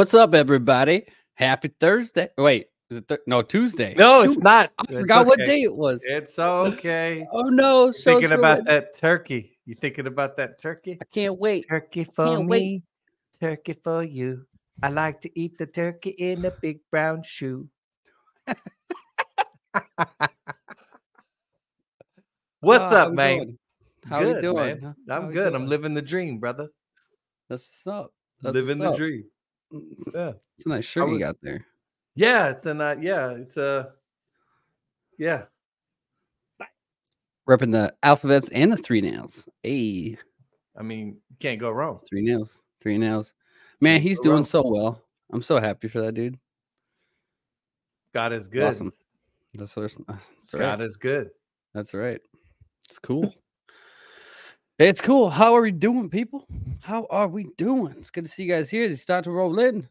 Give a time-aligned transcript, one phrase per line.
[0.00, 1.04] What's up, everybody?
[1.34, 2.30] Happy Thursday.
[2.38, 3.92] Wait, is it th- no Tuesday?
[3.98, 4.72] No, Shoot, it's not.
[4.78, 6.02] I It's forgot what day it was.
[6.06, 7.26] It's okay.
[7.30, 8.68] oh no, You're thinking about ruined.
[8.68, 9.58] that turkey.
[9.66, 10.96] You thinking about that turkey?
[11.02, 11.66] I can't wait.
[11.68, 12.82] Turkey for Can't me, wait.
[13.38, 14.46] turkey for you.
[14.82, 17.68] I like to eat the turkey in a big brown shoe.
[22.60, 23.36] What's Oh, up, man?
[23.36, 23.58] doing?
[24.08, 24.80] How good, we doing?
[24.80, 24.94] man.
[25.10, 25.54] I'm good.
[25.54, 26.68] I'm living the dream, brother.
[27.50, 28.14] That's what's up.
[28.40, 28.96] That's living what's the up.
[28.96, 29.24] dream.
[29.72, 30.32] Yeah.
[30.56, 31.64] It's a nice shirt you got there.
[32.14, 33.92] Yeah, it's a uh, yeah, it's a
[35.18, 35.42] yeah.
[37.48, 39.48] Repping the alphavets and the three nails.
[39.62, 40.16] Hey,
[40.76, 42.00] I mean, can't go wrong.
[42.08, 42.62] three nails.
[42.80, 43.34] Three nails.
[43.80, 44.44] Man, he's doing wrong.
[44.44, 45.02] so well.
[45.32, 46.38] I'm so happy for that dude.
[48.12, 48.64] God is good.
[48.64, 48.92] Awesome.
[49.54, 50.60] That's what that's right.
[50.60, 51.30] God is good.
[51.74, 52.20] That's right.
[52.88, 53.32] It's cool.
[54.80, 55.28] It's cool.
[55.28, 56.46] How are we doing, people?
[56.80, 57.94] How are we doing?
[57.98, 58.84] It's good to see you guys here.
[58.84, 59.86] As you start to roll in.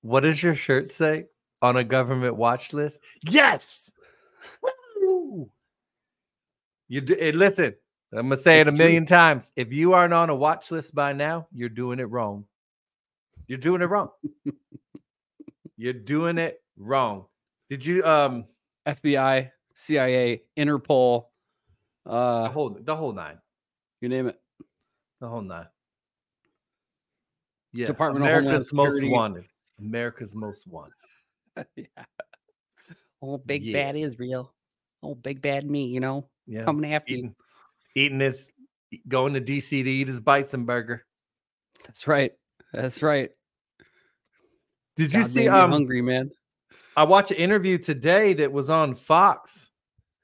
[0.00, 1.26] What does your shirt say?
[1.62, 2.98] On a government watch list?
[3.22, 3.92] Yes.
[5.00, 5.48] Woo!
[6.88, 7.74] You do, eh, listen.
[8.12, 9.52] I'm gonna say it a million times.
[9.54, 12.44] If you aren't on a watch list by now, you're doing it wrong.
[13.46, 14.10] You're doing it wrong.
[15.76, 17.26] you're doing it wrong.
[17.70, 18.46] Did you um
[18.86, 21.26] FBI, CIA, Interpol,
[22.04, 23.38] the uh, whole the whole nine?
[24.02, 24.38] You name it.
[25.20, 25.66] The whole nine.
[27.72, 29.44] Yeah, Department of Homeland America's most wanted.
[29.78, 30.92] America's most wanted.
[31.76, 32.04] yeah.
[33.22, 33.84] Oh, big Yeah.
[33.84, 34.52] bad Israel.
[35.02, 37.34] Oh, big bad me, you know, Yeah, coming after you.
[37.94, 38.50] eating, this
[39.08, 41.06] going to DC to eat his bison burger.
[41.84, 42.32] That's right.
[42.72, 43.30] That's right.
[44.96, 45.48] Did you see?
[45.48, 46.30] I'm Um, hungry, man?
[46.96, 49.70] I watched an interview today that was on Fox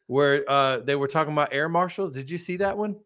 [0.06, 2.12] where uh, they were talking about air marshals.
[2.12, 2.96] Did you see that one?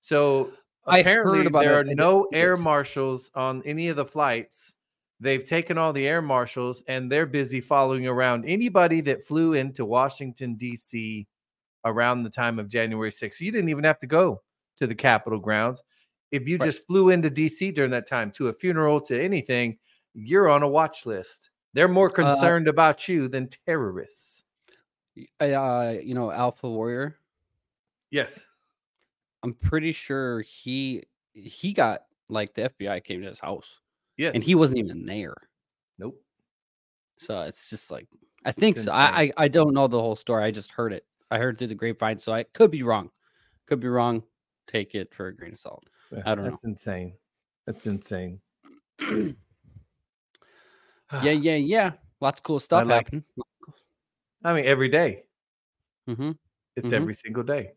[0.00, 0.52] So
[0.86, 4.74] I heard apparently there are no air marshals on any of the flights.
[5.20, 9.84] They've taken all the air marshals and they're busy following around anybody that flew into
[9.84, 11.26] Washington D.C.
[11.84, 13.40] around the time of January 6th.
[13.40, 14.42] You didn't even have to go
[14.76, 15.82] to the Capitol grounds.
[16.30, 16.64] If you Right.
[16.66, 17.72] just flew into D.C.
[17.72, 19.78] during that time to a funeral to anything,
[20.14, 21.50] you're on a watch list.
[21.74, 24.44] They're more Uh, concerned about you than terrorists.
[25.40, 27.18] Uh, you know, Alpha Warrior.
[28.10, 28.46] Yes.
[29.42, 33.80] I'm pretty sure he he got like the FBI came to his house
[34.16, 34.32] Yes.
[34.34, 35.34] and he wasn't even there.
[35.98, 36.20] Nope.
[37.16, 38.06] So it's just like
[38.44, 38.92] I think so.
[38.92, 39.22] I.
[39.22, 40.44] I I don't know the whole story.
[40.44, 41.04] I just heard it.
[41.30, 43.10] I heard through the grapevine, so I could be wrong.
[43.66, 44.22] Could be wrong.
[44.66, 45.84] Take it for a grain of salt.
[46.24, 46.50] I don't know.
[46.50, 47.14] That's insane.
[47.66, 48.40] That's insane.
[49.00, 49.32] yeah,
[51.22, 51.92] yeah, yeah.
[52.20, 53.24] Lots of cool stuff like- happening.
[54.42, 55.24] I mean, every day.
[56.08, 56.30] Mm-hmm.
[56.76, 56.94] It's Mhm.
[56.94, 57.72] every single day.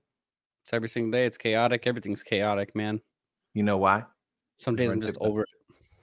[0.64, 1.26] It's every single day.
[1.26, 1.88] It's chaotic.
[1.88, 3.02] Everything's chaotic, man.
[3.54, 4.04] You know why?
[4.58, 5.28] Some days I'm just TikTok.
[5.30, 5.50] over it.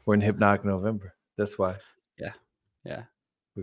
[0.04, 1.14] We're in Hypnotic November.
[1.36, 1.76] That's why.
[2.18, 2.32] Yeah,
[2.84, 3.04] Yeah.
[3.56, 3.62] A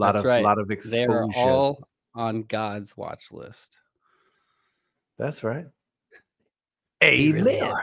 [0.00, 0.42] lot That's of right.
[0.42, 1.76] lot of They are all
[2.14, 3.80] on God's watch list.
[5.18, 5.66] That's right.
[7.02, 7.74] They really Amen.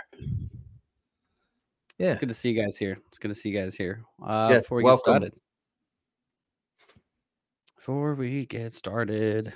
[2.00, 2.12] Yeah.
[2.12, 2.98] It's good to see you guys here.
[3.10, 4.04] It's good to see you guys here.
[4.26, 4.98] Uh, Yes, before we welcome.
[4.98, 5.34] get started,
[7.76, 9.48] before we get started,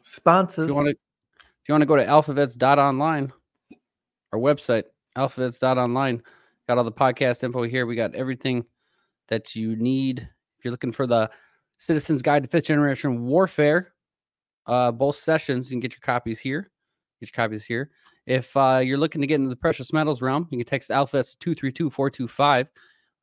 [0.00, 0.68] if Sponsors.
[0.68, 0.98] you want to, if
[1.68, 3.30] you want to go to alphavets.online,
[4.32, 4.84] our website,
[5.16, 6.22] alphavets.online,
[6.66, 7.84] got all the podcast info here.
[7.86, 8.64] We got everything
[9.28, 10.20] that you need.
[10.20, 11.30] If you're looking for the
[11.76, 13.92] Citizens Guide to Fifth Generation Warfare,
[14.66, 16.62] uh, both sessions, you can get your copies here.
[17.20, 17.90] Get your copies here.
[18.26, 21.36] If uh, you're looking to get into the precious metals realm, you can text alphas
[21.38, 22.66] 232-425.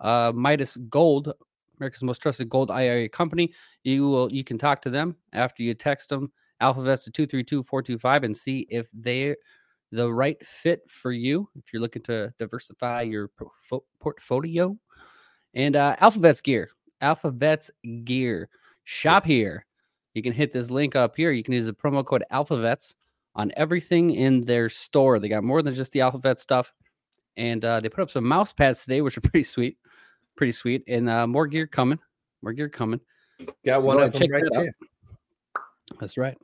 [0.02, 1.34] Uh, Midas Gold,
[1.80, 3.54] America's most trusted gold IRA company.
[3.84, 6.32] You will you can talk to them after you text them
[6.62, 9.36] alphavets to 232-425 and see if they're
[9.92, 11.48] the right fit for you.
[11.56, 13.30] If you're looking to diversify your
[14.00, 14.78] portfolio.
[15.54, 16.70] And uh, AlphaVets Gear,
[17.02, 17.70] AlphaVets
[18.04, 18.50] Gear,
[18.84, 19.66] shop here.
[20.14, 21.32] You can hit this link up here.
[21.32, 22.96] You can use the promo code Alphavets
[23.36, 25.20] on everything in their store.
[25.20, 26.74] They got more than just the alphabet stuff.
[27.38, 29.78] And uh, they put up some mouse pads today, which are pretty sweet.
[30.36, 30.84] Pretty sweet.
[30.88, 32.00] And uh, more gear coming.
[32.42, 33.02] More gear coming.
[33.66, 34.62] Got So one of them right that out.
[34.64, 34.76] here.
[36.00, 36.38] That's right.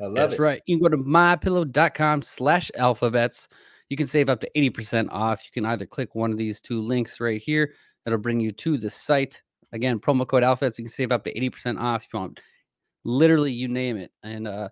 [0.00, 0.40] I love That's it.
[0.40, 0.62] right.
[0.66, 3.48] You can go to mypillow.com slash alphavets.
[3.88, 5.44] You can save up to 80% off.
[5.44, 7.72] You can either click one of these two links right here.
[8.04, 9.42] That'll bring you to the site.
[9.72, 10.78] Again, promo code alphavets.
[10.78, 12.40] You can save up to 80% off if you want.
[13.04, 14.10] Literally, you name it.
[14.22, 14.68] And uh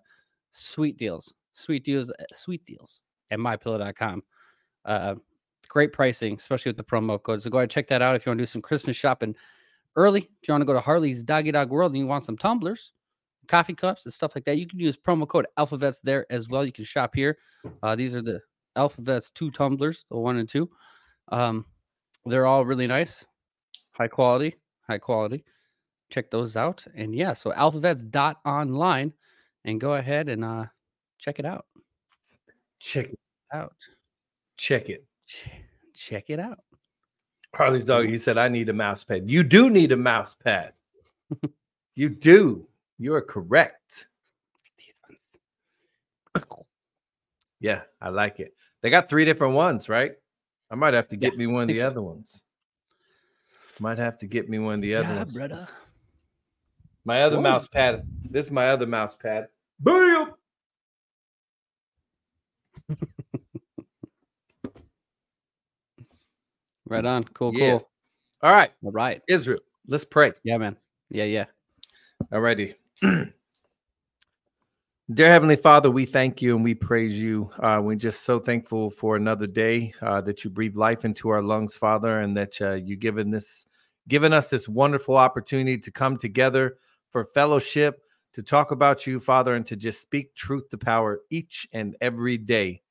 [0.51, 1.33] sweet deals.
[1.53, 2.09] Sweet deals.
[2.11, 3.01] uh, Sweet deals
[3.31, 4.23] at mypillow.com.
[4.85, 5.15] Uh
[5.67, 7.41] great pricing, especially with the promo code.
[7.41, 9.35] So go ahead and check that out if you want to do some Christmas shopping
[9.95, 10.21] early.
[10.21, 12.93] If you want to go to Harley's Doggy Dog World and you want some tumblers,
[13.49, 16.63] coffee cups and stuff like that, you can use promo code AlphaVets there as well.
[16.65, 17.37] You can shop here.
[17.83, 18.39] Uh, these are the
[18.77, 20.69] AlphaVets two tumblers, the one and two.
[21.29, 21.65] Um,
[22.25, 23.25] they're all really nice.
[23.91, 24.55] high quality,
[24.87, 25.43] high quality.
[26.09, 26.85] Check those out.
[26.95, 29.11] And yeah, so alphavets dot online
[29.65, 30.65] and go ahead and uh
[31.17, 31.65] check it out.
[32.79, 33.19] Check it
[33.53, 33.75] Out.
[34.57, 35.05] check it.
[35.93, 36.59] Check it out.
[37.53, 39.29] Harley's dog, he said, I need a mouse pad.
[39.29, 40.73] You do need a mouse pad.
[41.95, 42.68] you do.
[42.99, 44.07] You are correct.
[47.61, 48.53] Yeah, I like it.
[48.81, 50.11] They got three different ones, right?
[50.69, 51.87] I might have to Yeah, get me one of the so.
[51.87, 52.43] other ones.
[53.79, 55.33] Might have to get me one of the other Yeah, ones.
[55.33, 55.67] brother.
[57.05, 57.43] My other Whoa.
[57.43, 58.03] mouse pad.
[58.29, 59.47] This is my other mouse pad.
[59.79, 60.33] Bam!
[66.85, 67.23] Right on.
[67.23, 67.69] Cool, Yeah.
[67.73, 67.89] cool.
[68.41, 69.21] All right, All right.
[69.27, 69.59] Israel.
[69.87, 70.31] Let's pray.
[70.43, 70.75] Yeah, man.
[71.11, 71.45] Yeah, yeah.
[72.33, 72.73] Alrighty.
[73.01, 73.31] Dear
[75.29, 77.49] Heavenly Father, we thank you and we praise you.
[77.57, 81.41] Uh, we're just so thankful for another day uh, that you breathe life into our
[81.41, 83.65] lungs, Father, and that uh, you given this,
[84.09, 86.77] given us this wonderful opportunity to come together
[87.09, 88.01] for fellowship,
[88.33, 92.37] to talk about you, Father, and to just speak truth to power each and every
[92.37, 92.81] day.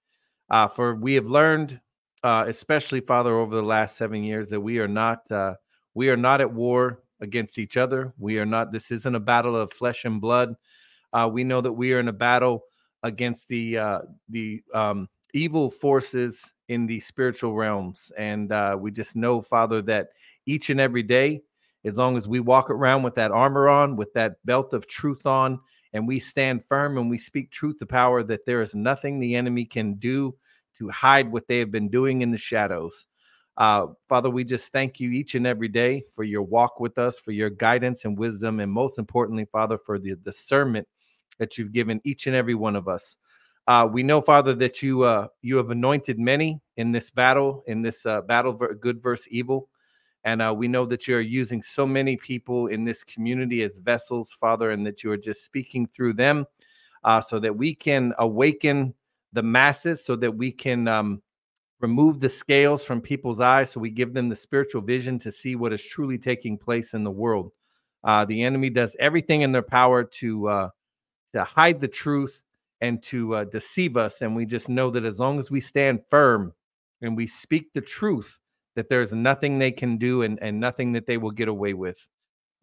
[0.49, 1.79] Uh, for we have learned,
[2.25, 5.55] uh, especially Father, over the last seven years, that we are not uh,
[5.93, 8.13] we are not at war against each other.
[8.19, 8.73] We are not.
[8.73, 10.55] This isn't a battle of flesh and blood.
[11.13, 12.65] Uh, we know that we are in a battle
[13.03, 19.17] against the uh, the um, evil forces in the spiritual realms, and uh, we just
[19.17, 20.09] know, Father, that
[20.47, 21.43] each and every day,
[21.85, 25.25] as long as we walk around with that armor on, with that belt of truth
[25.27, 25.61] on,
[25.93, 29.35] and we stand firm and we speak truth to power, that there is nothing the
[29.35, 30.35] enemy can do
[30.75, 33.07] to hide what they have been doing in the shadows.
[33.59, 37.19] Uh, Father, we just thank you each and every day for your walk with us,
[37.19, 40.87] for your guidance and wisdom, and most importantly, Father, for the discernment
[41.39, 43.17] that you've given each and every one of us.
[43.67, 47.83] Uh, we know, Father, that you uh, you have anointed many in this battle, in
[47.83, 49.69] this uh, battle, good versus evil,
[50.23, 53.79] and uh, we know that you are using so many people in this community as
[53.79, 56.47] vessels, Father, and that you are just speaking through them,
[57.03, 58.95] uh, so that we can awaken
[59.33, 61.21] the masses, so that we can um,
[61.81, 65.55] remove the scales from people's eyes so we give them the spiritual vision to see
[65.57, 67.53] what is truly taking place in the world.
[68.05, 70.69] Uh, the enemy does everything in their power to uh,
[71.35, 72.43] to hide the truth
[72.81, 76.01] and to uh, deceive us and we just know that as long as we stand
[76.11, 76.53] firm
[77.03, 78.39] and we speak the truth
[78.77, 82.07] that there's nothing they can do and, and nothing that they will get away with.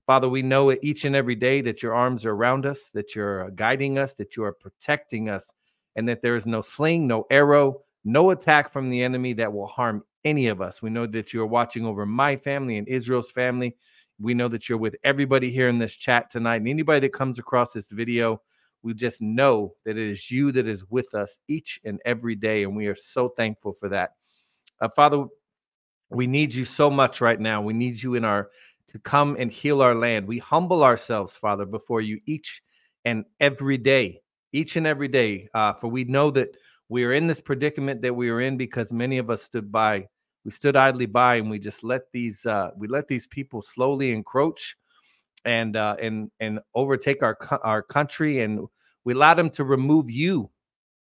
[0.07, 3.15] Father we know it each and every day that your arms are around us that
[3.15, 5.51] you're uh, guiding us that you are protecting us
[5.95, 9.67] and that there is no sling no arrow no attack from the enemy that will
[9.67, 10.81] harm any of us.
[10.81, 13.75] We know that you're watching over my family and Israel's family.
[14.19, 16.57] We know that you're with everybody here in this chat tonight.
[16.57, 18.41] And anybody that comes across this video,
[18.83, 22.63] we just know that it is you that is with us each and every day.
[22.63, 24.12] And we are so thankful for that.
[24.79, 25.25] Uh, Father,
[26.09, 27.62] we need you so much right now.
[27.62, 28.50] We need you in our
[28.88, 30.27] to come and heal our land.
[30.27, 32.62] We humble ourselves, Father, before you each
[33.03, 34.21] and every day,
[34.53, 35.50] each and every day.
[35.53, 36.55] Uh, for we know that
[36.89, 40.08] we are in this predicament that we are in because many of us stood by.
[40.44, 44.12] We stood idly by and we just let these uh we let these people slowly
[44.12, 44.75] encroach
[45.44, 48.60] and uh and and overtake our our country and
[49.06, 50.50] we allowed them to remove you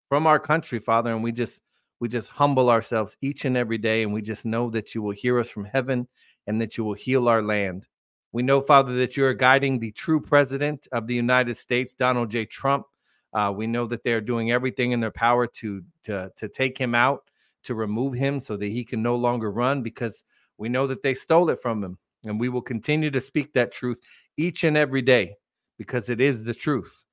[0.08, 1.62] from our country father and we just
[2.00, 5.12] we just humble ourselves each and every day and we just know that you will
[5.12, 6.08] hear us from heaven
[6.48, 7.86] and that you will heal our land.
[8.32, 12.30] We know father that you are guiding the true president of the united states donald
[12.30, 12.46] j.
[12.46, 12.86] Trump
[13.32, 16.94] uh, we know that they're doing everything in their power to to to take him
[16.94, 17.30] out,
[17.64, 19.82] to remove him, so that he can no longer run.
[19.82, 20.24] Because
[20.58, 23.72] we know that they stole it from him, and we will continue to speak that
[23.72, 24.00] truth
[24.36, 25.36] each and every day,
[25.78, 27.04] because it is the truth.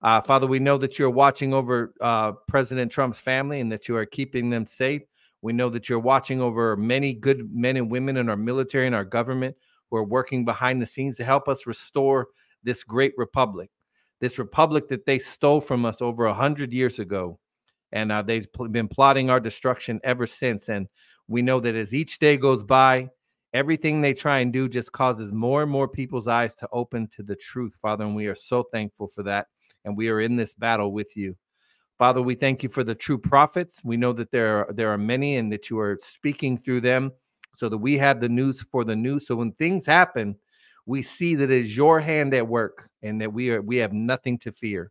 [0.00, 3.96] Uh, Father, we know that you're watching over uh, President Trump's family and that you
[3.96, 5.02] are keeping them safe.
[5.42, 8.94] We know that you're watching over many good men and women in our military and
[8.94, 9.56] our government
[9.90, 12.28] who are working behind the scenes to help us restore
[12.62, 13.70] this great republic
[14.20, 17.38] this republic that they stole from us over a hundred years ago,
[17.92, 20.68] and uh, they've pl- been plotting our destruction ever since.
[20.68, 20.88] And
[21.26, 23.10] we know that as each day goes by,
[23.54, 27.22] everything they try and do just causes more and more people's eyes to open to
[27.22, 28.04] the truth, Father.
[28.04, 29.46] And we are so thankful for that.
[29.84, 31.36] And we are in this battle with you.
[31.98, 33.80] Father, we thank you for the true prophets.
[33.82, 37.12] We know that there are, there are many and that you are speaking through them
[37.56, 39.26] so that we have the news for the news.
[39.26, 40.36] So when things happen,
[40.88, 43.92] we see that it is your hand at work and that we are we have
[43.92, 44.90] nothing to fear.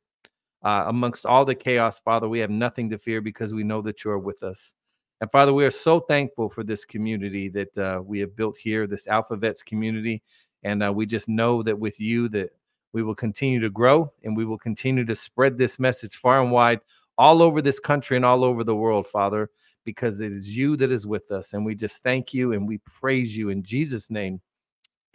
[0.63, 4.03] Uh, amongst all the chaos father we have nothing to fear because we know that
[4.03, 4.73] you're with us.
[5.21, 8.85] And father we are so thankful for this community that uh, we have built here
[8.85, 10.21] this alphavets community.
[10.63, 12.51] And uh, we just know that with you that
[12.93, 16.51] we will continue to grow and we will continue to spread this message far and
[16.51, 16.79] wide
[17.17, 19.49] all over this country and all over the world father
[19.83, 21.53] because it is you that is with us.
[21.53, 24.41] And we just thank you and we praise you in jesus name.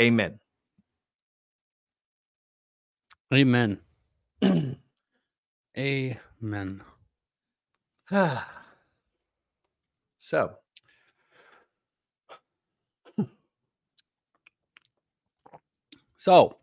[0.00, 0.40] Amen.
[3.32, 3.78] Amen.
[5.78, 6.82] Amen.
[10.18, 10.52] so,
[16.16, 16.56] So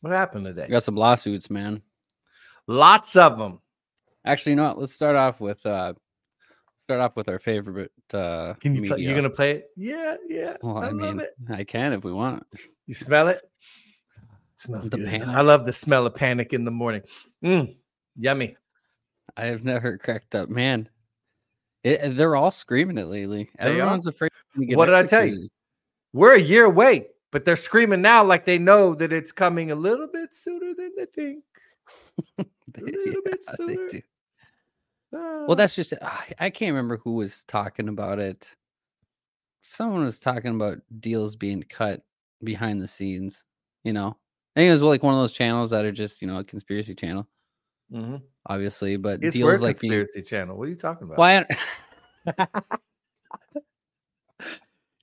[0.00, 0.68] what happened we today?
[0.68, 1.82] got some lawsuits, man.
[2.66, 3.60] Lots of them.
[4.24, 4.78] Actually, you know what?
[4.78, 5.92] Let's start off with uh
[6.76, 8.88] start off with our favorite uh Can you?
[8.88, 9.66] Play, you're gonna play it?
[9.76, 10.56] Yeah, yeah.
[10.62, 11.22] well, I, I, mean.
[11.50, 12.44] I can if we want.
[12.86, 13.42] You smell it?
[14.58, 15.06] It smells The good.
[15.06, 15.28] panic.
[15.28, 17.02] I love the smell of panic in the morning.
[17.44, 17.76] Mm,
[18.16, 18.56] yummy.
[19.36, 20.88] I have never cracked up, man.
[21.84, 23.48] It, they're all screaming it lately.
[23.58, 23.68] They are?
[23.68, 24.32] Everyone's afraid.
[24.66, 25.48] get What did I tell you?
[26.12, 29.76] We're a year away, but they're screaming now like they know that it's coming a
[29.76, 31.44] little bit sooner than they think.
[32.74, 33.88] They- little bit yeah, they sooner.
[33.88, 34.02] do.
[35.14, 35.44] Ah.
[35.46, 35.94] Well, that's just
[36.38, 38.54] I can't remember who was talking about it.
[39.62, 42.02] Someone was talking about deals being cut
[42.44, 43.44] behind the scenes.
[43.84, 44.16] You know,
[44.58, 46.44] I think it was like one of those channels that are just you know a
[46.44, 47.28] conspiracy channel,
[47.92, 48.20] Mhm.
[48.46, 50.56] obviously, but It's deals like being conspiracy channel.
[50.58, 51.16] What are you talking about?
[51.16, 51.46] why.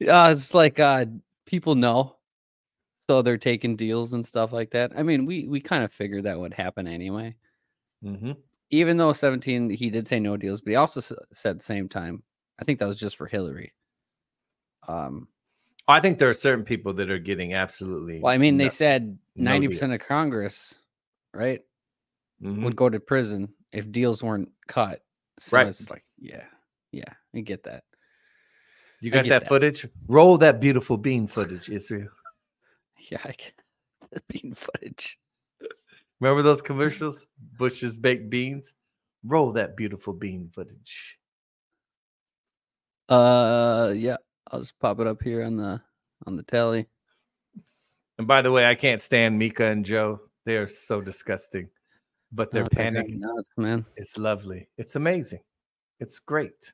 [0.10, 1.06] uh, it's like uh,
[1.46, 2.18] people know,
[3.08, 4.92] so they're taking deals and stuff like that.
[4.94, 7.34] I mean, we we kind of figured that would happen anyway.
[8.04, 8.34] hmm
[8.72, 11.00] even though 17 he did say no deals but he also
[11.32, 12.24] said same time
[12.60, 13.72] i think that was just for hillary
[14.88, 15.28] um
[15.88, 18.20] I think there are certain people that are getting absolutely.
[18.20, 20.80] well i mean they no- said no 90% of congress
[21.34, 21.62] right
[22.42, 22.64] Mhm.
[22.64, 25.04] would go to prison if deals weren't cut
[25.40, 25.68] so Right.
[25.68, 26.46] it's like yeah
[26.92, 27.84] yeah i get that
[29.02, 29.48] You got that, that.
[29.48, 29.88] footage?
[30.08, 32.10] Roll that beautiful bean footage, Israel.
[33.12, 33.54] yeah i get
[34.12, 35.20] the bean footage
[36.22, 37.28] Remember those commercials?
[37.60, 38.74] Bush's baked beans.
[39.26, 41.20] Roll that beautiful bean footage.
[43.10, 44.18] uh yeah
[44.52, 45.82] i'll just pop it up here on the
[46.28, 46.88] on the tally
[48.18, 50.22] And by the way, I can't stand Mika and Joe.
[50.46, 51.70] They are so disgusting,
[52.32, 54.70] but their Oh, they drive panic me nuts man is lovely.
[54.78, 55.42] It's amazing.
[56.00, 56.72] It's great.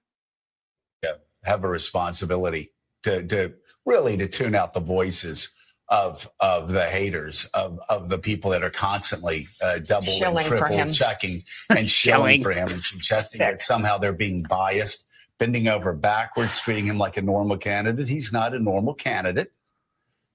[1.04, 1.13] Yeah,
[1.44, 2.72] have a responsibility
[3.04, 3.54] to, to
[3.86, 5.50] really to tune out the voices
[5.90, 10.48] of of the haters of of the people that are constantly uh, double Shilling and
[10.48, 12.42] triple checking and Shilling.
[12.42, 13.50] shilling for him and suggesting Sick.
[13.60, 15.08] that somehow they're being biased,
[15.41, 18.07] bending over backwards, treating him like a normal candidate.
[18.07, 19.51] He's not a normal candidate.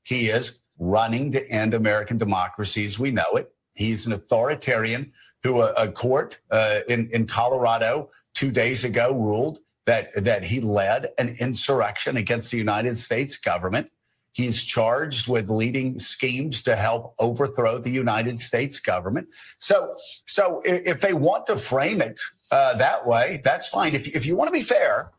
[0.02, 3.54] He is running to end American democracy as we know it.
[3.76, 5.12] He's an authoritarian
[5.44, 10.60] who a, a court uh, in in Colorado two days ago ruled that that he
[10.60, 13.92] led an insurrection against the United States government.
[14.32, 19.28] He's charged with leading schemes to help overthrow the United States government.
[19.60, 19.94] So,
[20.26, 22.18] so if they want to frame it
[22.50, 23.94] uh, that way, that's fine.
[23.94, 25.10] If if you want to be fair,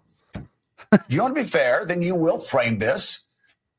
[0.92, 3.24] if you want to be fair, then you will frame this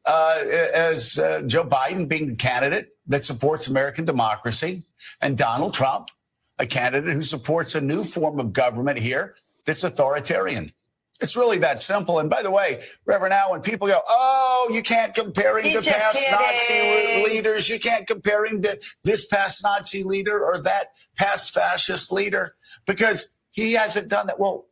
[0.05, 0.43] uh,
[0.75, 4.83] as uh, Joe Biden being the candidate that supports American democracy,
[5.21, 6.11] and Donald Trump,
[6.59, 10.73] a candidate who supports a new form of government here that's authoritarian.
[11.21, 12.21] It's really that simple.
[12.21, 15.85] And by the way, Reverend Al, when people go, "Oh, you can't compare him He's
[15.85, 17.69] to past Nazi leaders.
[17.69, 22.55] You can't compare him to this past Nazi leader or that past fascist leader
[22.87, 23.27] because
[23.65, 24.67] he hasn't done that." Well,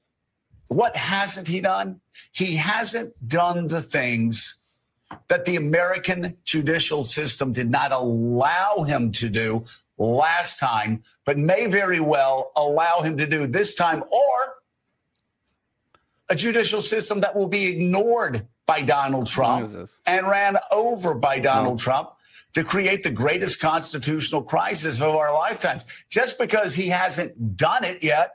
[0.69, 2.01] what hasn't he done?
[2.33, 4.57] He hasn't done the things
[5.29, 9.65] that the American judicial system did not allow him to do
[9.99, 14.57] last time, but may very well allow him to do this time, or
[16.29, 19.71] a judicial system that will be ignored by Donald Trump
[20.07, 21.83] and ran over by Donald mm.
[21.83, 22.11] Trump
[22.55, 25.85] to create the greatest constitutional crisis of our lifetimes.
[26.11, 28.33] Just because he hasn't done it yet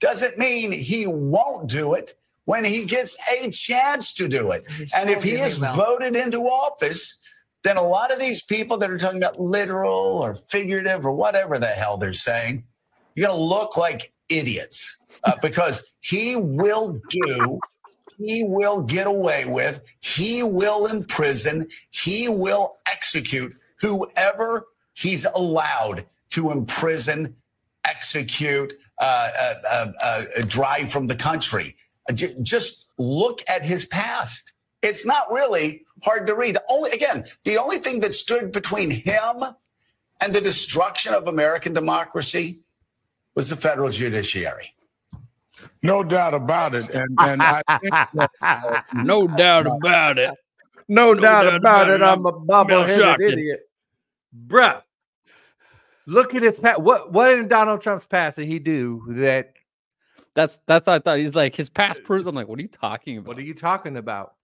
[0.00, 2.14] doesn't mean he won't do it
[2.44, 4.68] when he gets a chance to do it.
[4.70, 5.74] He's And if he is will.
[5.74, 7.20] voted into office,
[7.62, 11.58] then a lot of these people that are talking about literal or figurative or whatever
[11.58, 12.64] the hell they're saying,
[13.14, 17.58] you're going to look like idiots uh, because he will do,
[18.18, 26.50] he will get away with, he will imprison, he will execute whoever he's allowed to
[26.50, 27.36] imprison,
[27.86, 29.30] execute, Uh,
[29.70, 31.76] uh, uh, drive from the country.
[32.08, 34.52] Uh, Just look at his past.
[34.82, 36.56] It's not really hard to read.
[36.56, 39.42] The only, again, the only thing that stood between him
[40.20, 42.62] and the destruction of American democracy
[43.34, 44.74] was the federal judiciary.
[45.82, 46.90] No doubt about it.
[46.90, 47.94] And and I think
[48.40, 50.34] that, no doubt about it
[50.88, 52.04] No, doubt doubt about about it, it.
[52.04, 53.60] I'm a bobble-headed idiot.
[54.46, 54.82] Bruh.
[56.10, 56.80] Look at his past.
[56.80, 59.54] What what in Donald Trump's past did he do that?
[60.34, 62.68] that's that's what i thought he's like his past proves i'm like what are you
[62.68, 64.34] talking about What are you talking about?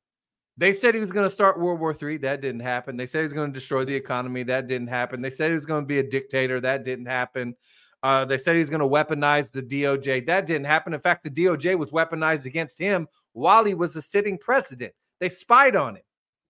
[0.58, 2.16] They said he was going to start World War III.
[2.18, 2.96] That didn't happen.
[2.96, 4.42] They said he was going to destroy the economy.
[4.42, 5.20] That didn't happen.
[5.20, 6.60] They said he was going to be a dictator.
[6.60, 7.54] That didn't happen.
[8.02, 10.26] Uh, they said he's going to weaponize the DOJ.
[10.26, 10.94] That didn't happen.
[10.94, 14.94] In fact, the DOJ was weaponized against him while he was a sitting president.
[15.20, 16.02] They spied on him.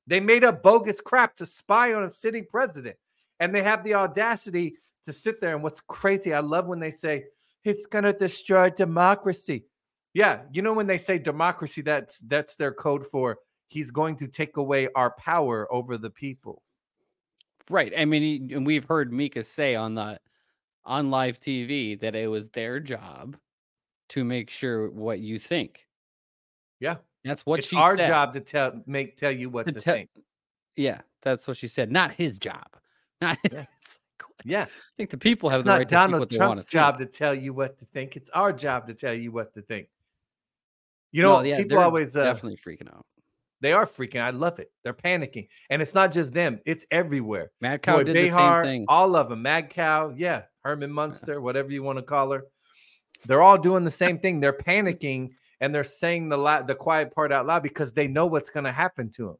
[0.07, 2.97] They made up bogus crap to spy on a sitting president.
[3.41, 4.77] And they have the audacity
[5.07, 5.55] to sit there.
[5.55, 7.25] And what's crazy, I love when they say,
[7.65, 9.65] it's going to destroy democracy.
[10.15, 13.39] Yeah, you know when they say democracy, that's that's their code for
[13.69, 16.63] he's going to take away our power over the people.
[17.69, 17.93] Right.
[17.99, 20.19] I mean, and we've heard Mika say on the
[20.85, 23.37] on live TV that it was their job
[24.11, 25.85] to make sure what you think.
[26.79, 28.07] Yeah, That's what it's she our said.
[28.07, 30.11] job to tell make tell you what To to, tell- think.
[30.77, 31.91] Yeah, that's what she said.
[31.91, 32.67] Not his job.
[33.21, 33.65] Not Yeah.
[34.49, 36.71] Yeah, I think the people have it's the not right to Donald want Trump's to
[36.71, 37.11] job think.
[37.11, 38.17] to tell you what to think.
[38.17, 39.89] It's our job to tell you what to think.
[41.13, 43.05] You know, No, yeah, people always uh, definitely freaking out.
[43.61, 44.21] they are freaking.
[44.21, 44.71] I love it.
[44.85, 47.51] They're panicking, and it's not just them; it's everywhere.
[47.61, 48.85] Mad Cow Boy, did the same thing.
[48.89, 49.43] all of them.
[49.43, 52.45] Mad Cow, yeah, Herman Munster, whatever you want to call her.
[53.27, 54.41] They're all doing the same thing.
[54.41, 55.31] They're panicking
[55.61, 58.65] and they're saying the la- the quiet part out loud because they know what's going
[58.65, 59.39] to happen to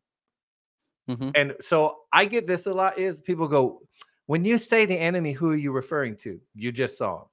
[1.07, 1.19] them.
[1.19, 1.33] Mhm.
[1.35, 3.83] And so I get this a lot is people go,
[4.27, 6.41] when you say the enemy, who are you referring to?
[6.55, 7.29] You just saw him.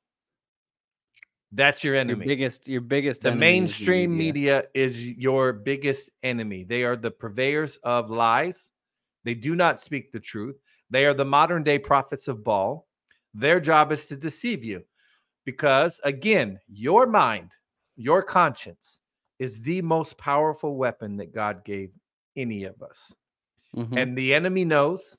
[1.51, 2.25] That's your Your enemy.
[2.25, 3.21] biggest, your biggest.
[3.21, 6.63] the enemy is mainstream media is your biggest enemy.
[6.63, 8.71] They are the purveyors of lies.
[9.23, 10.59] They do not speak the truth.
[10.89, 12.87] They are the modern day prophets of Baal.
[13.35, 14.83] Their job is to deceive you
[15.45, 17.51] because, again, your mind,
[17.95, 19.01] your conscience
[19.39, 21.91] is the most powerful weapon that God gave
[22.35, 23.13] any of us.
[23.75, 23.97] Mhm.
[23.97, 25.17] And the enemy knows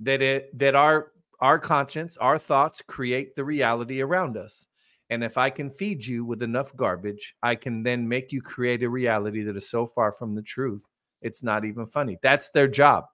[0.00, 4.66] that it that our our conscience, our thoughts create the reality around us.
[5.10, 8.82] And if I can feed you with enough garbage, I can then make you create
[8.82, 10.84] a reality that is so far from the truth,
[11.22, 12.18] it's not even funny.
[12.22, 13.04] That's their job.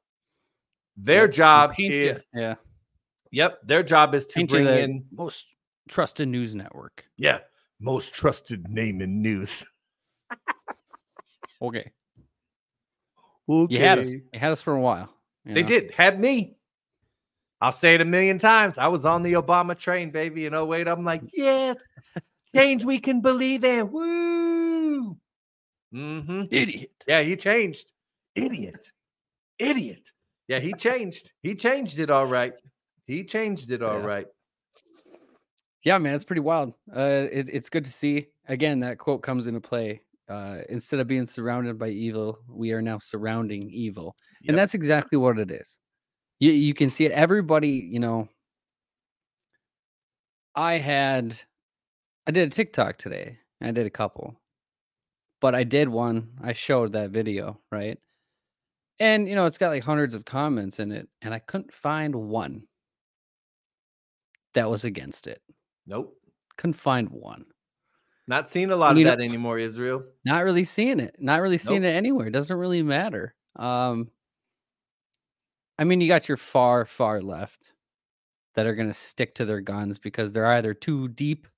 [0.97, 2.55] Their job is yeah,
[3.31, 5.47] yep, their job is to paint bring the in most
[5.88, 7.05] trusted news network.
[7.16, 7.38] yeah,
[7.81, 9.64] most trusted name in news.
[11.61, 11.90] Okay,
[13.49, 13.75] Okay.
[13.75, 14.12] you had us.
[14.12, 15.11] You had us for a while.
[15.44, 15.68] They know?
[15.68, 16.57] did had me.
[17.64, 18.77] I'll say it a million times.
[18.77, 20.44] I was on the Obama train, baby.
[20.44, 21.72] In 08, I'm like, yeah,
[22.55, 23.90] change we can believe in.
[23.90, 25.16] Woo.
[25.90, 26.90] hmm Idiot.
[27.09, 27.90] Yeah, he changed.
[28.35, 28.92] Idiot.
[29.59, 30.11] Idiot.
[30.46, 31.33] Yeah, he changed.
[31.42, 32.53] He changed it all right.
[33.07, 34.05] He changed it all Yeah.
[34.05, 34.27] right.
[35.85, 36.74] Yeah, man, it's pretty wild.
[36.94, 38.27] Uh, it, it's good to see.
[38.48, 40.03] Again, that quote comes into play.
[40.29, 44.48] Uh, instead of being surrounded by evil, we are now surrounding evil, Yep.
[44.50, 45.81] and that's exactly what it is.
[46.44, 47.12] You you can see it.
[47.12, 48.28] Everybody, you know.
[50.54, 51.35] I had,
[52.26, 53.38] I did a TikTok today.
[53.62, 54.38] I did a couple,
[55.40, 56.28] but I did one.
[56.42, 57.98] I showed that video right,
[59.00, 62.14] and you know it's got like hundreds of comments in it, and I couldn't find
[62.14, 62.64] one
[64.52, 65.40] that was against it.
[65.87, 66.14] Nope.
[66.59, 67.46] Couldn't find one.
[68.28, 70.04] Not seeing a lot And of you know- that anymore, Israel.
[70.26, 71.16] Not really seeing it.
[71.18, 71.90] Not really seeing Nope.
[71.90, 72.26] it anywhere.
[72.26, 73.35] It doesn't really matter.
[73.57, 74.11] Um
[75.79, 77.73] I mean, you got your far, far left
[78.55, 81.49] that are gonna stick to their guns because they're either too deep,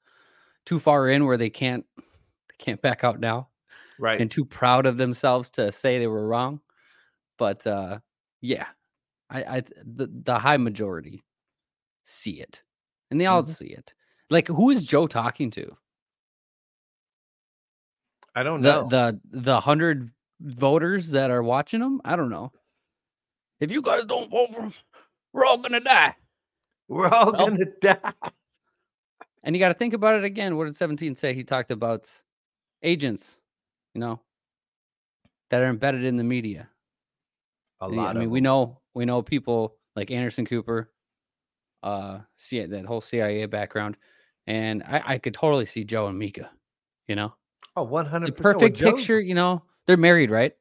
[0.66, 3.50] too far in where they can't they can't back out now
[3.98, 4.18] Right.
[4.20, 6.60] and too proud of themselves to say they were wrong.
[7.38, 8.00] But uh
[8.42, 8.68] yeah,
[9.30, 11.24] I, I the, the high majority
[12.04, 12.62] see it.
[13.10, 13.46] And they all Mhm.
[13.46, 13.94] see it.
[14.30, 15.76] Like who is Joe talking to?
[18.36, 18.88] I don't the know.
[18.88, 22.00] the the hundred voters that are watching them.
[22.04, 22.52] I don't know.
[23.60, 24.72] If you guys don't vote for him,
[25.32, 26.14] we're all gonna die.
[26.88, 28.12] We're all Well- gonna die.
[29.42, 30.56] And you got to think about it again.
[30.56, 31.32] What did Seventeen say?
[31.32, 32.10] He talked about
[32.82, 33.38] agents,
[33.94, 34.20] you know,
[35.50, 36.68] that are embedded in the media.
[37.80, 40.90] A lot I mean, of we know we know people like Anderson Cooper,
[41.84, 43.96] uh, see that whole CIA background,
[44.48, 46.50] and I, I could totally see Joe and Mika.
[47.06, 47.32] You know,
[47.76, 49.20] Oh, 100 the perfect picture.
[49.20, 50.54] You know, they're married, right?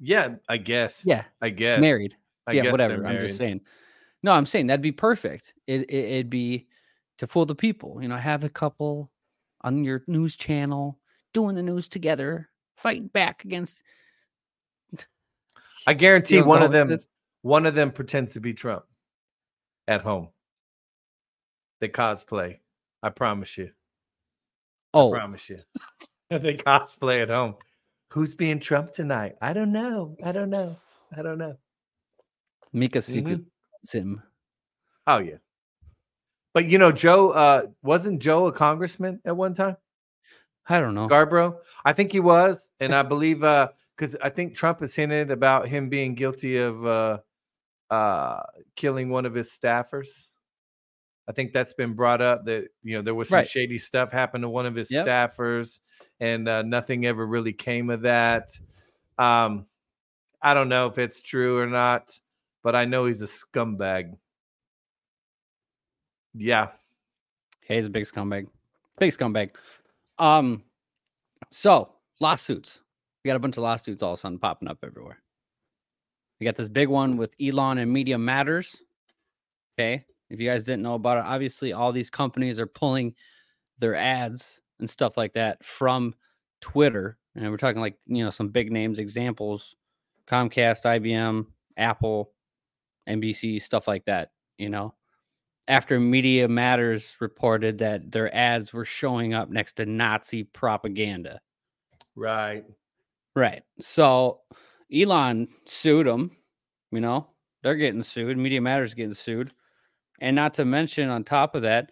[0.00, 1.04] Yeah, I guess.
[1.06, 1.80] Yeah, I guess.
[1.80, 2.16] married.
[2.46, 3.04] I yeah, whatever.
[3.06, 3.60] I'm just saying.
[4.22, 5.54] No, I'm saying that'd be perfect.
[5.66, 6.66] It, it it'd be
[7.18, 7.98] to fool the people.
[8.00, 9.10] You know, have a couple
[9.62, 10.98] on your news channel
[11.32, 13.82] doing the news together, fighting back against.
[15.86, 17.08] I guarantee one of them this?
[17.42, 18.84] one of them pretends to be Trump
[19.86, 20.28] at home.
[21.80, 22.58] They cosplay.
[23.02, 23.70] I promise you.
[24.94, 25.58] Oh, Promise you.
[26.30, 27.56] they cosplay at home.
[28.12, 29.36] Who's being Trump tonight?
[29.42, 30.16] I don't know.
[30.24, 30.76] I don't know.
[31.16, 31.56] I don't know.
[32.76, 33.46] Mika secret Mhm.
[33.84, 34.22] sim.
[35.06, 35.36] Oh yeah.
[36.52, 39.76] But you know, Joe uh wasn't Joe a congressman at one time?
[40.68, 41.06] I don't know.
[41.06, 41.60] Scarborough?
[41.84, 45.68] I think he was, and I believe uh because I think Trump has hinted about
[45.68, 47.18] him being guilty of uh,
[47.88, 48.42] uh,
[48.74, 50.28] killing one of his staffers.
[51.26, 53.46] I think that's been brought up that you know there was some Right.
[53.46, 55.06] shady stuff happened to one of his Yep.
[55.06, 55.80] staffers,
[56.20, 58.50] and uh, nothing ever really came of that.
[59.16, 59.64] Um,
[60.42, 62.18] I don't know if it's true or not,
[62.66, 64.14] but I know he's a scumbag.
[66.34, 66.70] Yeah,
[67.62, 68.48] he's a big scumbag.
[68.98, 69.50] Big scumbag.
[70.18, 70.64] Um,
[71.52, 72.80] so lawsuits.
[73.22, 75.22] We got a bunch of lawsuits all of a sudden popping up everywhere.
[76.40, 78.74] We got this big one with Elon and Media Matters.
[79.78, 80.04] Okay.
[80.28, 83.14] If you guys didn't know about it, obviously all these companies are pulling
[83.78, 86.16] their ads and stuff like that from
[86.60, 87.16] Twitter.
[87.36, 89.76] And we're talking like, you know, some big names, examples
[90.26, 92.32] Comcast, IBM, Apple,
[93.08, 94.94] NBC, stuff like that, you know
[95.68, 101.40] after Media Matters reported that their ads were showing up next to Nazi propaganda.
[102.14, 102.64] right.
[103.34, 103.62] Right.
[103.80, 104.40] So
[104.94, 106.30] Elon sued them.
[106.90, 107.28] You know,
[107.62, 108.38] they're getting sued.
[108.38, 109.52] Media Matters getting sued.
[110.20, 111.90] And not to mention, on top of that,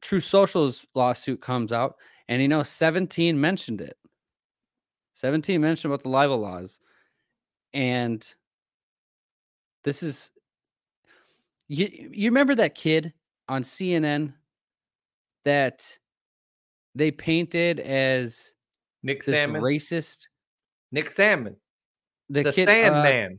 [0.00, 1.96] Truth Social's lawsuit comes out,
[2.28, 3.96] and you know, 17 mentioned it.
[5.12, 6.80] 17 mentioned about the libel laws.
[7.72, 8.26] And
[9.86, 10.32] this is
[11.68, 13.12] you you remember that kid
[13.48, 14.34] on CNN
[15.44, 15.96] that
[16.94, 18.54] they painted as
[19.02, 19.60] Nick Sandmann.
[19.62, 20.26] racist
[20.92, 21.56] Nick Sandmann.
[22.28, 23.38] the, the kid uh, Sandmann.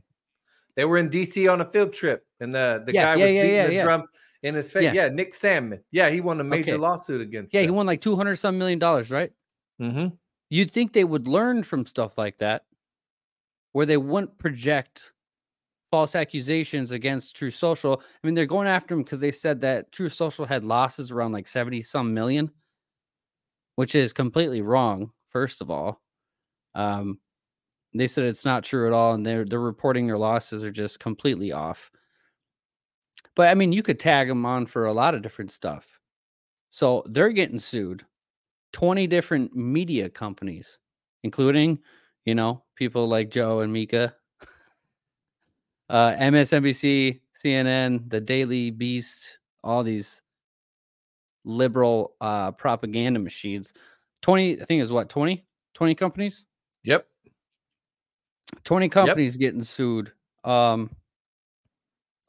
[0.74, 3.34] they were in DC on a field trip, and the, the Yeah, guy yeah, was
[3.34, 4.04] yeah, beating the drum
[4.42, 4.94] in his face.
[4.94, 5.08] Yeah.
[5.08, 5.80] Nick Sandmann.
[5.90, 6.76] Yeah, he won a major Okay.
[6.80, 7.52] lawsuit against.
[7.52, 9.32] yeah he won like 200 some million dollars right
[9.80, 10.08] Mm-hmm.
[10.50, 12.64] you'd think they would learn from stuff like that
[13.72, 15.12] where they wouldn't project
[15.90, 18.00] false accusations against Truth Social.
[18.02, 21.32] I mean they're going after him because they said that Truth Social had losses around
[21.32, 22.50] like 70 some million.
[23.76, 26.02] Which is completely wrong first of all.
[26.74, 27.18] Um
[27.94, 31.00] they said it's not true at all and they're they're reporting their losses are just
[31.00, 31.90] completely off.
[33.34, 35.98] But i mean you could tag them on for a lot of different stuff.
[36.70, 38.04] So they're getting sued.
[38.72, 40.78] 20 different media companies,
[41.22, 41.78] including,
[42.26, 44.14] you know, people like Joe and Mika,
[45.88, 50.22] uh, MSNBC, CNN, the Daily Beast, all these
[51.44, 53.72] liberal uh, propaganda machines.
[54.22, 55.44] 20, I think is what, 20?
[55.74, 56.46] 20 companies?
[56.84, 57.06] Yep.
[58.64, 60.12] 20 companies getting sued.
[60.44, 60.90] Um,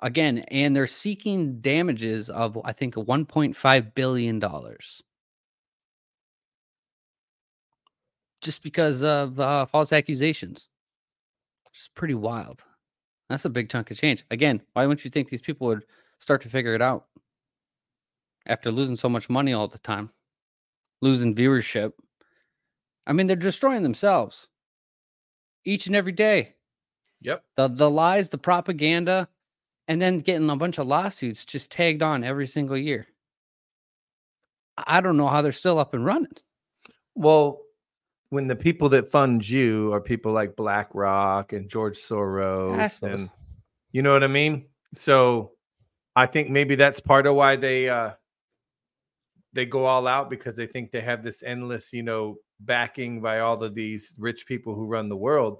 [0.01, 4.41] again, and they're seeking damages of, I think, $1.5 billion.
[8.41, 10.67] just because of uh, false accusations.
[11.65, 12.63] Which is pretty wild.
[13.29, 14.25] That's a big chunk of change.
[14.31, 15.85] Again, why wouldn't you think these people would
[16.17, 17.05] start to figure it out
[18.47, 20.09] after losing so much money all the time,
[21.01, 21.93] losing viewership?
[23.05, 24.49] I mean, they're destroying themselves
[25.63, 26.55] each and every day.
[27.21, 27.43] Yep.
[27.57, 29.27] The the lies, the propaganda,
[29.87, 33.07] and then getting a bunch of lawsuits just tagged on every single year.
[34.77, 36.37] I I don't know how they're still up and running.
[37.15, 37.61] Well,
[38.29, 43.29] when the people that fund you are people like BlackRock and George Soros, and
[43.91, 44.65] you know what I mean.
[44.93, 45.51] So,
[46.15, 48.11] I think maybe that's part of why they uh
[49.53, 53.39] they go all out because they think they have this endless, you know, backing by
[53.39, 55.57] all of these rich people who run the world.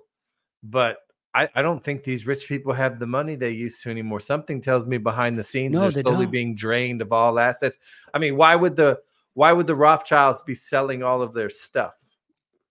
[0.61, 0.97] But
[1.33, 4.19] I, I don't think these rich people have the money they used to anymore.
[4.19, 6.31] Something tells me behind the scenes No, they're they slowly don't.
[6.31, 7.77] being drained of all assets.
[8.13, 8.99] I mean, why would the
[9.33, 11.98] why would the Rothschilds be selling all of their stuff?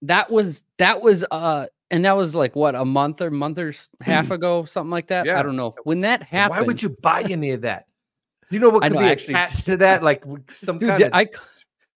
[0.03, 3.73] That was that was uh and that was like what a month or month or
[4.01, 5.27] half ago something like that?
[5.27, 5.39] Yeah.
[5.39, 5.75] i don't know.
[5.85, 7.87] When that happened Why would you buy any of that?
[8.51, 10.03] Do you know what could know, be actually- attached to that?
[10.03, 11.27] Like some dude kind of i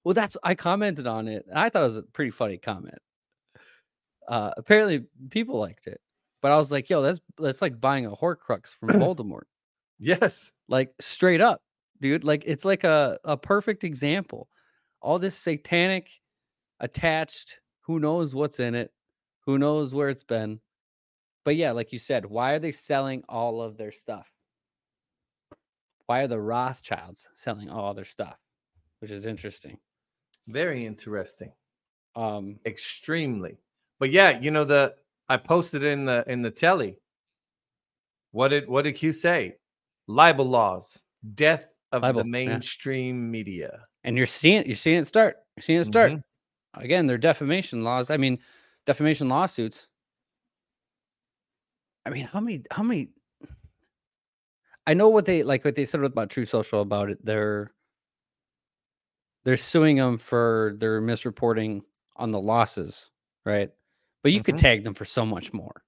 [0.05, 1.47] well that's i commented on it.
[1.55, 2.99] I thought it was a pretty funny comment.
[4.29, 6.01] Uh apparently people liked it
[6.41, 9.43] but i was like yo that's that's like buying a horcrux from voldemort.
[9.99, 10.51] Yes.
[10.69, 11.61] like straight up
[12.03, 12.25] dude.
[12.25, 14.49] Like it's like a, a perfect example.
[15.01, 16.11] All this satanic
[16.81, 18.90] attached who knows what's in it
[19.47, 20.59] who knows where it's been
[21.45, 24.29] but yeah like you said why are they selling all of their stuff
[26.07, 28.37] why are the rothschilds selling all their stuff
[29.01, 29.77] which is interesting
[30.49, 31.53] Very interesting.
[32.16, 33.59] um Extremely.
[34.01, 34.95] But yeah, you know the
[35.29, 36.99] I posted in the in the telly.
[38.33, 39.57] What did what did Q say?
[40.09, 41.01] Libel laws,
[41.35, 42.47] death of Libel, the yeah.
[42.47, 43.87] mainstream media.
[44.05, 46.23] and you're seeing you're seeing it start you're seeing it start Mhm.
[46.75, 48.39] Again they're defamation laws i mean
[48.87, 49.89] defamation lawsuits
[52.07, 53.11] i mean how many how many
[54.87, 57.73] i know what they like what they said about Truth Social about it they're
[59.45, 61.83] they're suing them for their misreporting
[62.17, 63.11] on the losses
[63.45, 63.71] right
[64.23, 64.61] but you could Mhm.
[64.61, 65.83] tag them for so much more.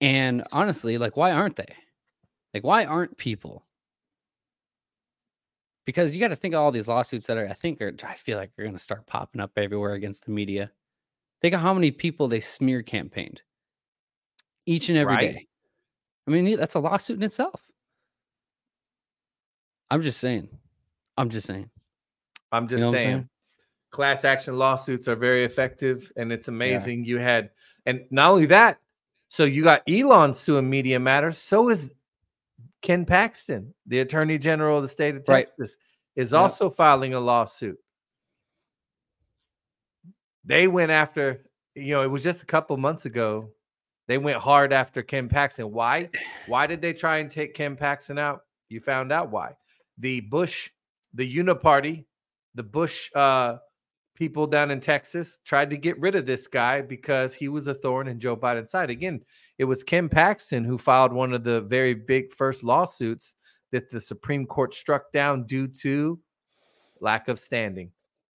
[0.00, 1.74] And honestly, like, why aren't they?
[2.54, 3.65] Like, why aren't people?
[5.86, 8.14] Because you got to think of all these lawsuits that are, I think, are, I
[8.14, 10.70] feel like are going to start popping up everywhere against the media.
[11.40, 13.40] Think of how many people they smear campaigned
[14.66, 15.34] each and every day.
[15.34, 15.48] Right.
[16.26, 17.62] I mean, that's a lawsuit in itself.
[19.90, 20.48] I'm just saying.
[21.16, 21.70] I'm just saying.
[22.50, 23.14] I'm just know what I'm saying.
[23.14, 23.28] saying?
[23.92, 27.04] Class action lawsuits are very effective, and it's amazing.
[27.04, 27.50] You had,
[27.86, 28.78] and not only that,
[29.28, 31.38] so you got Elon suing Media Matters.
[31.38, 31.92] So is
[32.86, 35.44] Ken Paxton, the Attorney General of the state of Right.
[35.44, 35.76] Texas,
[36.14, 36.38] is Yep.
[36.40, 37.78] also filing a lawsuit.
[40.44, 41.44] They went after,
[41.74, 43.50] you know, it was just a couple months ago.
[44.06, 45.72] They went hard after Ken Paxton.
[45.72, 46.10] Why?
[46.46, 48.42] Why did they try and take Ken Paxton out?
[48.68, 49.56] You found out why.
[49.98, 50.70] The Bush,
[51.12, 52.04] the Uniparty,
[52.54, 53.56] the Bush uh,
[54.14, 57.74] people down in Texas tried to get rid of this guy because he was a
[57.74, 58.90] thorn in Joe Biden's side.
[58.90, 59.24] Again,
[59.58, 63.34] it was Ken Paxton who filed one of the very big first lawsuits
[63.72, 66.18] that the Supreme Court struck down due to
[67.00, 67.90] lack of standing.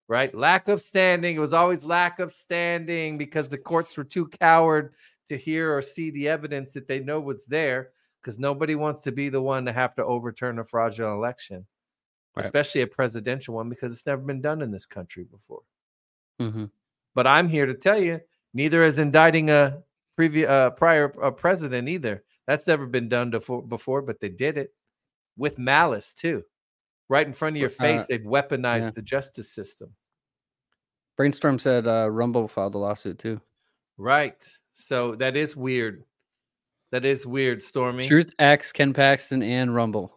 [0.07, 0.34] Right?
[0.36, 1.38] Lack of standing.
[1.38, 4.93] It was always lack of standing because the courts were too coward
[5.29, 9.12] to hear or see the evidence that they know was there because nobody wants to
[9.13, 11.65] be the one to have to overturn a fraudulent election,
[12.36, 12.43] Right.
[12.43, 15.62] especially a presidential one because it's never been done in this country before.
[16.39, 16.65] hmm
[17.15, 18.19] But I'm here to tell you,
[18.53, 19.81] neither is indicting a
[20.15, 22.24] previous uh, prior uh, president either.
[22.47, 24.74] That's never been done before, before, but they did it
[25.38, 26.43] with malice too,
[27.10, 28.06] right in front of your Uh, face.
[28.08, 28.89] They've weaponized yeah.
[28.91, 29.95] the justice system,
[31.17, 33.39] Brainstorm said uh, Rumble filed a lawsuit too.
[33.97, 34.43] right?
[34.74, 36.04] So that is weird.
[36.91, 38.06] That is weird, Stormy.
[38.08, 40.12] Truth X, Ken Paxton, and Rumble.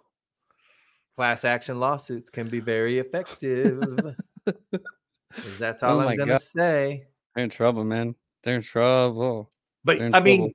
[1.17, 3.81] Class action lawsuits can be very effective.
[5.59, 6.41] that's all Oh I'm gonna God.
[6.43, 7.05] say.
[7.35, 8.15] They're in trouble, man.
[8.43, 9.51] They're in trouble.
[9.85, 10.53] But I mean,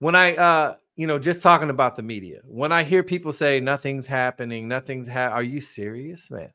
[0.00, 3.60] when I uh you know just talking about the media, when I hear people say
[3.60, 6.52] nothing's happening, nothing's ha are you serious, man?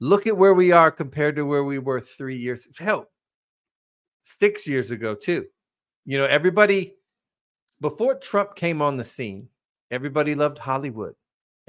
[0.00, 3.06] Look at where we are compared to where we were three years, hell,
[4.22, 5.46] six years ago, too.
[6.06, 6.94] You know, everybody
[7.80, 9.48] before Trump came on the scene,
[9.90, 11.14] everybody loved Hollywood.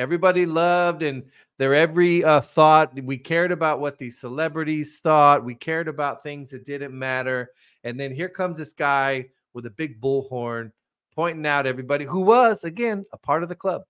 [0.01, 1.23] Everybody loved and
[1.59, 2.99] their every uh, thought.
[3.01, 5.45] We cared about what these celebrities thought.
[5.45, 7.51] We cared about things that didn't matter.
[7.83, 10.71] And then here comes this guy with a big bullhorn
[11.15, 13.83] pointing out everybody who was, again, a part of the club.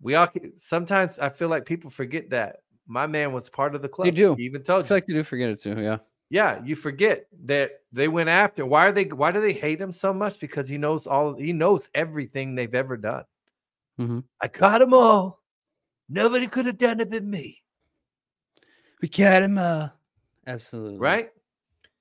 [0.00, 3.88] We all sometimes I feel like people forget that my man was part of the
[3.88, 4.06] club.
[4.06, 4.34] You do.
[4.36, 4.96] He even told I feel you.
[4.96, 5.78] like they do forget it too.
[5.78, 5.98] Yeah.
[6.30, 8.64] yeah, you forget that they went after.
[8.64, 9.04] Why are they?
[9.04, 10.40] Why do they hate him so much?
[10.40, 11.34] Because he knows all.
[11.34, 13.24] He knows everything they've ever done.
[13.98, 14.24] Mhm.
[14.40, 15.42] I caught them all.
[16.08, 17.62] Nobody could have done it but me.
[19.00, 19.88] We caught them Uh,
[20.46, 20.98] absolutely.
[20.98, 21.30] Right?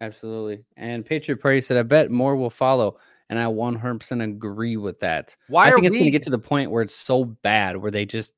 [0.01, 0.63] Absolutely.
[0.77, 2.97] And Patriot Party said, I bet more will follow.
[3.29, 5.35] And I 100% agree with that.
[5.47, 7.77] Why I are think it's going to get to the point where it's so bad
[7.77, 8.33] where they just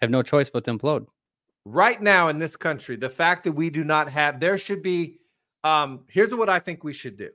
[0.00, 1.06] have no choice but to implode.
[1.64, 2.96] right now in this country?
[2.96, 4.40] The fact that we do not have.
[4.40, 5.20] There should be.
[5.64, 6.04] Um.
[6.08, 7.30] Here's what I think we should do.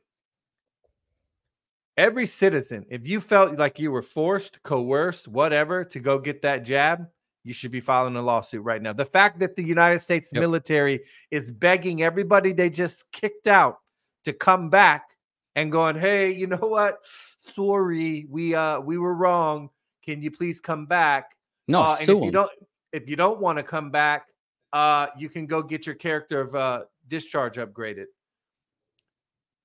[1.97, 6.63] Every citizen, if you felt like you were forced, coerced, whatever, to go get that
[6.65, 7.07] jab,
[7.43, 8.93] you should be filing a lawsuit right now.
[8.93, 10.41] The fact that the United States Yep.
[10.41, 13.79] military is begging everybody they just kicked out
[14.25, 15.09] to come back
[15.55, 16.99] and going, "Hey, you know what?
[17.37, 19.69] Sorry, we uh we were wrong.
[20.03, 21.35] Can you please come back?"
[21.67, 22.31] No, Uh, sue if you 'em.
[22.31, 22.51] don't
[22.91, 24.27] if you don't want to come back,
[24.71, 28.05] uh you can go get your character of uh discharge upgraded.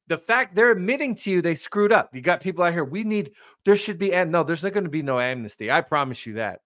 [0.08, 2.14] The fact they're admitting to you they screwed up.
[2.14, 2.84] You got people out here.
[2.84, 3.32] We need
[3.64, 5.70] there should be and no, there's not going to be no amnesty.
[5.70, 6.60] I promise you that.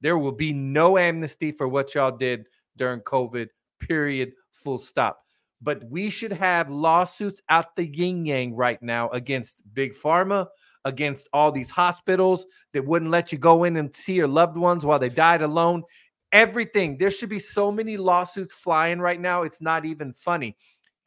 [0.00, 2.46] There will be no amnesty for what y'all did
[2.76, 3.48] during COVID.
[3.80, 4.32] Period.
[4.52, 5.20] Full stop.
[5.60, 10.46] But we should have lawsuits out the yin yang right now against big pharma,
[10.84, 14.86] against all these hospitals that wouldn't let you go in and see your loved ones
[14.86, 15.82] while they died alone.
[16.30, 16.96] Everything.
[16.96, 19.42] There should be so many lawsuits flying right now.
[19.42, 20.56] It's not even funny.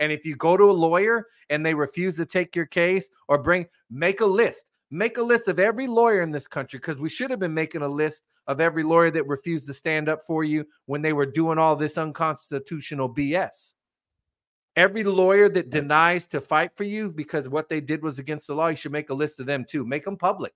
[0.02, 3.38] And if you go to a lawyer and they refuse to take your case or
[3.38, 4.66] bring, make a list.
[4.90, 7.84] Make a list of every lawyer in this country because we should have been making
[7.84, 11.28] a list of every lawyer that refused to stand up for you when they were
[11.28, 13.76] doing all this unconstitutional BS.
[14.76, 18.56] Every lawyer that denies to fight for you because what they did was against the
[18.56, 19.86] law, you should make a list of them too.
[19.86, 20.54] Make them public.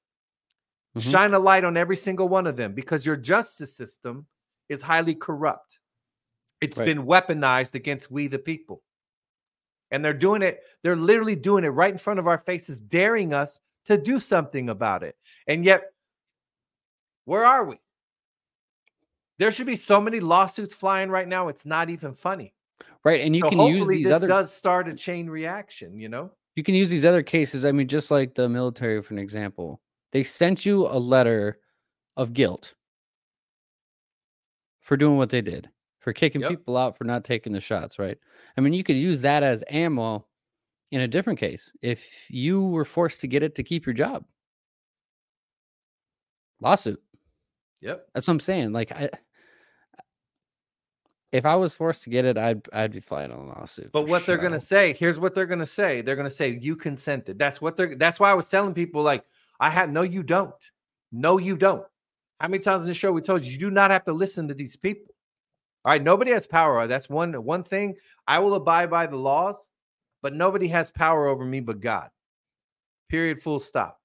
[0.97, 1.12] Mhm.
[1.12, 4.25] Shine a light on every single one of them because your justice system
[4.69, 5.79] is highly corrupt.
[6.62, 6.86] It's Right.
[6.86, 8.81] been weaponized against we the people.
[9.91, 13.34] And they're doing it, they're literally doing it right in front of our faces, daring
[13.34, 15.15] us to do something about it.
[15.48, 15.84] And yet,
[17.26, 17.80] where are we?
[19.38, 21.50] There should be so many lawsuits flying right now.
[21.50, 22.54] It's not even funny.
[23.04, 23.21] right?
[23.21, 26.00] And you So can use hopefully these this other does start a chain reaction.
[26.00, 26.32] You know.
[26.56, 27.65] you can use these other cases.
[27.65, 29.82] I mean, just like the military, for an example,
[30.13, 31.60] they sent you a letter
[32.17, 32.74] of guilt
[34.82, 35.69] for doing what they did,
[36.06, 36.52] for kicking Yep.
[36.52, 38.15] people out for not taking the shots, right?
[38.56, 40.28] I mean, you could use that as ammo
[40.91, 44.24] in a different case if you were forced to get it to keep your job.
[46.62, 47.02] Lawsuit.
[47.82, 48.08] Yep.
[48.13, 48.72] That's what I'm saying.
[48.72, 49.10] Like, I,
[51.32, 53.91] if I was forced to get it, I'd I'd be filing a lawsuit.
[53.91, 56.02] But what they're gonna say, here's what they're gonna say.
[56.04, 57.39] They're gonna say you consented.
[57.39, 57.96] That's what they're.
[57.96, 59.26] That's why I was telling people like
[59.60, 59.91] I had.
[59.91, 60.54] No, you don't.
[61.12, 61.84] No, you don't.
[62.39, 64.48] How many times in the show we told you you do not have to listen
[64.50, 65.14] to these people.
[65.86, 66.88] All right, nobody has power.
[66.88, 67.95] That's one one thing.
[68.28, 69.69] I will abide by the laws,
[70.24, 72.10] but nobody has power over me but God.
[73.08, 73.39] Period.
[73.39, 74.02] Full stop.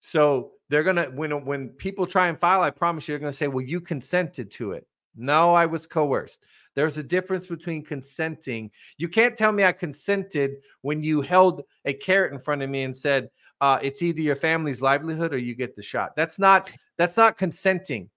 [0.00, 3.48] So they're gonna when when people try and file, I promise you, they're gonna say,
[3.48, 6.44] "Well, you consented to it." No, I was coerced.
[6.76, 8.70] There's a difference between consenting.
[8.98, 12.84] You can't tell me I consented when you held a carrot in front of me
[12.84, 16.70] and said, uh, "It's either your family's livelihood or you get the shot." That's not
[16.96, 18.10] that's not consenting.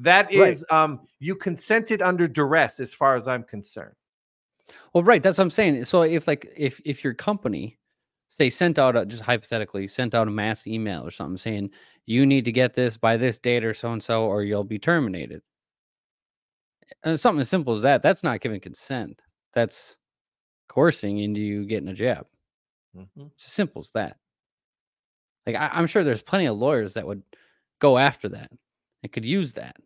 [0.00, 0.56] That Right.
[0.70, 3.94] um you consented under duress, as far as I'm concerned.
[4.94, 5.22] Well, right.
[5.22, 5.84] That's what I'm saying.
[5.84, 7.78] So if like if if your company
[8.28, 11.70] say sent out a, just hypothetically sent out a mass email or something saying
[12.06, 14.78] you need to get this by this date or so and so or you'll be
[14.78, 15.42] terminated.
[17.04, 18.02] And something as simple as that.
[18.02, 19.20] That's not giving consent.
[19.52, 19.96] That's
[20.68, 22.26] coercing into you getting a jab.
[23.36, 24.16] It's as simple as that.
[25.46, 27.22] Like I, I'm sure there's plenty of lawyers that would
[27.80, 28.50] go after that
[29.02, 29.76] and could use that,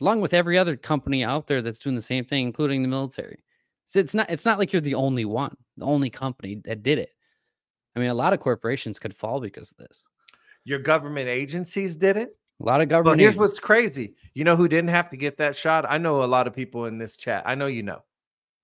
[0.00, 3.42] along with every other company out there that's doing the same thing, including the military.
[3.84, 6.98] So it's not it's not like you're the only one, the only company that did
[6.98, 7.10] it.
[7.94, 10.04] I mean, a lot of corporations could fall because of this.
[10.64, 12.36] Your government agencies did it.
[12.60, 13.16] A lot of government.
[13.16, 14.14] But here's agencies- what's crazy.
[14.34, 15.86] You know who didn't have to get that shot?
[15.88, 17.42] I know a lot of people in this chat.
[17.46, 18.02] I know you know.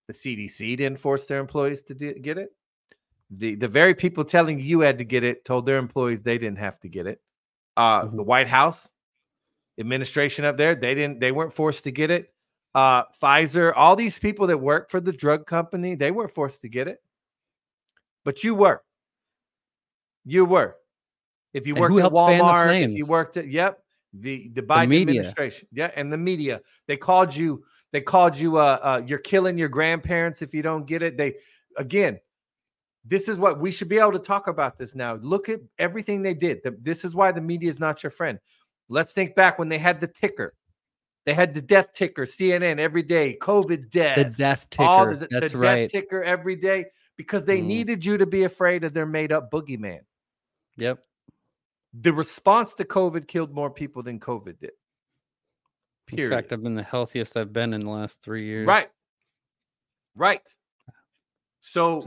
[0.08, 2.50] The CDC didn't force their employees to di- get it.
[3.30, 6.58] The the very people telling you had to get it told their employees they didn't
[6.58, 7.20] have to get it.
[7.76, 8.16] Uh, Mhm.
[8.16, 8.92] The White House
[9.78, 11.20] administration up there, they didn't.
[11.20, 12.32] They weren't forced to get it.
[12.74, 16.68] Uh, Pfizer, all these people that work for the drug company, they weren't forced to
[16.68, 16.98] get it,
[18.24, 18.82] but you were.
[20.24, 20.76] You were.
[21.52, 23.82] If you And worked at the Walmart, if you worked at yep,
[24.14, 25.02] the the Biden media.
[25.20, 27.64] administration, yeah, and the media, they called you.
[27.92, 28.56] They called you.
[28.56, 31.16] Uh, uh, you're killing your grandparents if you don't get it.
[31.18, 31.34] They
[31.76, 32.20] again.
[33.04, 35.16] This is what we should be able to talk about this now.
[35.16, 36.60] Look at everything they did.
[36.62, 38.38] The- This is why the media is not your friend.
[38.88, 40.54] Let's think back when they had the ticker.
[41.24, 44.84] They had the death ticker, CNN every day, COVID death, the death ticker.
[44.88, 45.88] all the, the that's death right.
[45.90, 47.66] ticker every day because they Mm.
[47.66, 50.00] needed you to be afraid of their made up boogeyman.
[50.78, 50.98] Yep.
[51.94, 54.72] The response to COVID killed more people than COVID did.
[56.10, 58.66] In fact, I've been the healthiest I've been in the last three years.
[58.66, 58.90] right.
[60.14, 60.46] Right.
[61.60, 62.04] So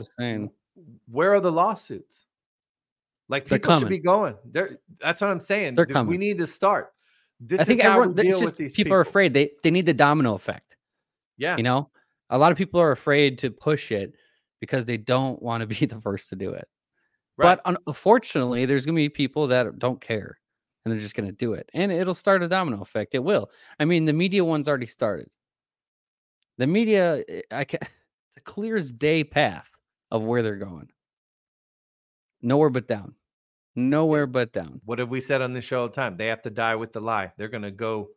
[1.09, 2.25] where are the lawsuits?
[3.27, 4.35] Like They're people should be going.
[4.45, 4.77] There.
[5.01, 5.75] That's what I'm saying.
[5.75, 6.93] They're Th- We need to start.
[7.39, 8.15] This I think how everyone.
[8.15, 8.93] deal just people, people.
[8.93, 9.33] are afraid.
[9.33, 10.77] They they need the domino effect.
[11.37, 11.57] Yeah.
[11.57, 11.89] You know,
[12.29, 14.13] a lot of people are afraid to push it
[14.61, 16.67] because they don't want to be the first to do it.
[17.37, 17.59] right.
[17.63, 20.37] But unfortunately, there's going to be people that don't care
[20.85, 21.69] and they're just going to do it.
[21.73, 23.15] And it'll start a domino effect.
[23.15, 23.49] It will.
[23.79, 25.27] I mean, the media one's already started.
[26.57, 29.69] The media, eh, I can, it's a clear as day path
[30.11, 30.89] of where they're going.
[32.45, 33.15] Nowhere but down.
[33.75, 34.79] Nowhere but down.
[34.85, 36.15] What have we said on this show all the time?
[36.15, 37.33] They have to die with the lie.
[37.37, 38.09] They're going to go,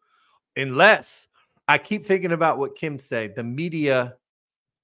[0.54, 1.26] unless
[1.66, 4.16] I keep thinking about what Kim said, the media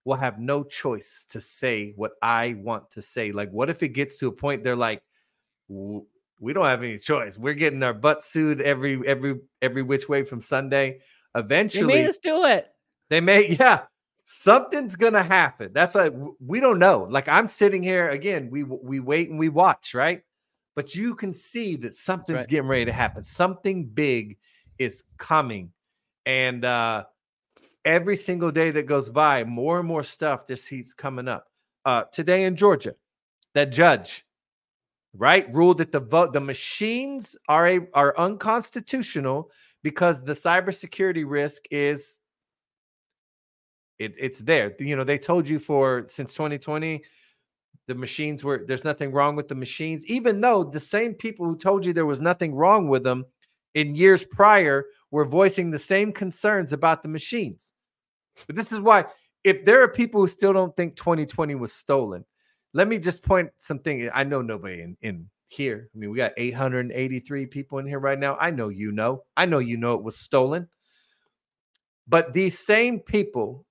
[0.06, 3.32] will have no choice to say what I want to say.
[3.32, 5.02] Like, what if it gets to a point they're like,
[5.68, 7.38] we don't have any choice.
[7.38, 11.00] We're getting our butt sued every every every which way from Sunday.
[11.34, 12.68] Eventually, they made us do it.
[13.08, 13.82] they may, yeah,
[14.24, 15.70] something's gonna happen.
[15.72, 17.06] That's like we don't know.
[17.08, 18.48] Like I'm sitting here again.
[18.50, 20.22] We we wait and we watch, right?
[20.74, 22.48] But you can see that something's right.
[22.48, 23.22] getting ready to happen.
[23.22, 24.38] Something big
[24.78, 25.72] is coming,
[26.26, 27.04] and uh
[27.84, 31.46] every single day that goes by, more and more stuff just keeps coming up.
[31.84, 32.94] Uh Today in Georgia,
[33.52, 34.24] that judge,
[35.12, 39.50] right, ruled that the vote, the machines are a are unconstitutional
[39.82, 42.18] because the cybersecurity risk is
[43.98, 44.74] it, it's there.
[44.78, 47.02] You know, they told you for since 2020,
[47.86, 51.56] the machines were there's nothing wrong with the machines, even though the same people who
[51.56, 53.26] told you there was nothing wrong with them
[53.74, 57.72] in years prior were voicing the same concerns about the machines.
[58.46, 59.04] But this is why,
[59.42, 62.24] if there are people who still don't think 2020 was stolen,
[62.72, 64.10] let me just point something.
[64.12, 65.88] I know nobody in, in here.
[65.94, 68.36] I mean, we got 883 people in here right now.
[68.36, 69.24] I know you know.
[69.36, 70.68] I know you know it was stolen.
[72.08, 73.64] But these same people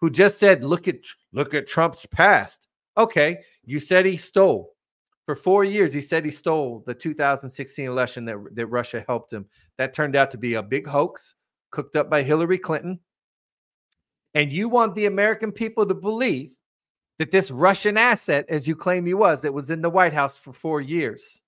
[0.00, 0.96] who just said, "Look at
[1.32, 2.66] look at Trump's past."
[2.96, 4.74] Okay, you said he stole
[5.24, 5.92] for four years.
[5.92, 9.46] He said he stole the 2016 election that that Russia helped him.
[9.78, 11.34] That turned out to be a big hoax
[11.70, 13.00] cooked up by Hillary Clinton.
[14.34, 16.52] And you want the American people to believe
[17.18, 20.36] that this Russian asset, as you claim he was, that was in the White House
[20.36, 21.40] for four years,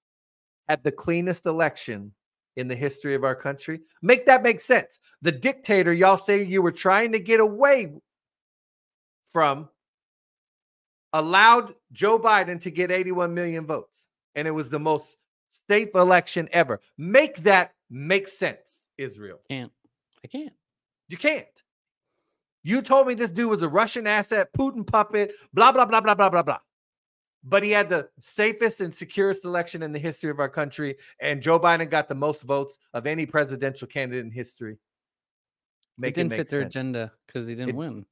[0.68, 2.12] had the cleanest election
[2.56, 3.80] in the history of our country.
[4.02, 4.98] Make that make sense.
[5.22, 7.92] The dictator y'all say you were trying to get away
[9.32, 9.68] from
[11.12, 14.08] allowed Joe Biden to get 81 million votes.
[14.34, 15.16] And it was the most
[15.68, 16.80] safe election ever.
[16.96, 19.40] Make that make sense, Israel.
[19.48, 19.72] Can't.
[20.24, 20.52] I can't.
[21.08, 21.46] You can't.
[22.62, 26.14] You told me this dude was a Russian asset, Putin puppet, blah, blah, blah, blah,
[26.14, 26.58] blah, blah, blah.
[27.44, 30.96] But he had the safest and securest election in the history of our country.
[31.20, 34.76] And Joe Biden got the most votes of any presidential candidate in history.
[35.96, 38.04] Make it didn't it fit their agenda because they didn't win.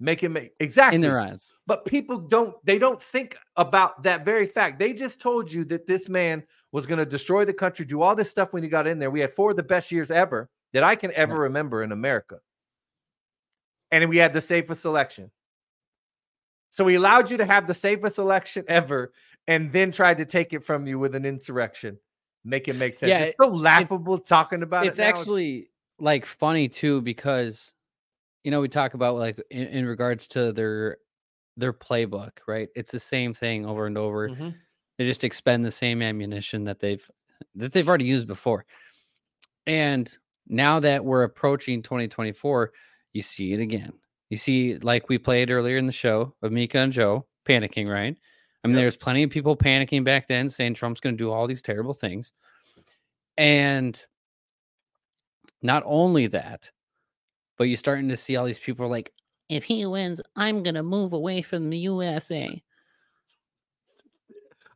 [0.00, 1.52] Make it make exactly in their eyes.
[1.66, 4.78] But people don't they don't think about that very fact.
[4.78, 6.42] They just told you that this man
[6.72, 9.10] was going to destroy the country, do all this stuff when he got in there.
[9.10, 12.38] We had four of the best years ever that I can ever remember in America.
[13.92, 15.30] And we had the safest election.
[16.70, 19.12] So he allowed you to have the safest election ever
[19.46, 21.98] and then tried to take it from you with an insurrection.
[22.44, 23.10] Make it make sense.
[23.10, 25.02] Yeah, it's so laughable it's, talking about it's it.
[25.02, 25.70] It's actually
[26.00, 27.73] like funny too because
[28.44, 30.98] you know we talk about like in, in, regards to their
[31.56, 32.68] their playbook, right?
[32.76, 34.28] It's the same thing over and over.
[34.28, 34.50] Mm-hmm.
[34.98, 37.08] They just expend the same ammunition that they've
[37.56, 38.66] that they've already used before.
[39.66, 40.14] And
[40.46, 42.72] now that we're approaching 2024,
[43.12, 43.92] you see it again.
[44.30, 48.16] You see, like we played earlier in the show of Mika and Joe panicking, right?
[48.62, 48.82] I mean, yep.
[48.82, 51.94] there's plenty of people panicking back then saying Trump's going to do all these terrible
[51.94, 52.32] things.
[53.36, 54.02] And
[55.62, 56.70] not only that,
[57.56, 59.12] but you're starting to see all these people like,
[59.48, 62.62] if he wins, I'm going to move away from the USA.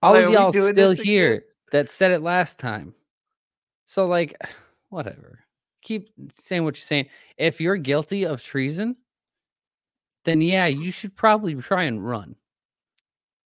[0.03, 2.95] All of y'all still here that said it last time.
[3.85, 4.37] So, like,
[4.91, 5.41] whatever
[5.89, 7.07] keep saying what you're saying.
[7.37, 8.97] If you're guilty of treason,
[10.25, 12.37] then yeah, you should probably try and run.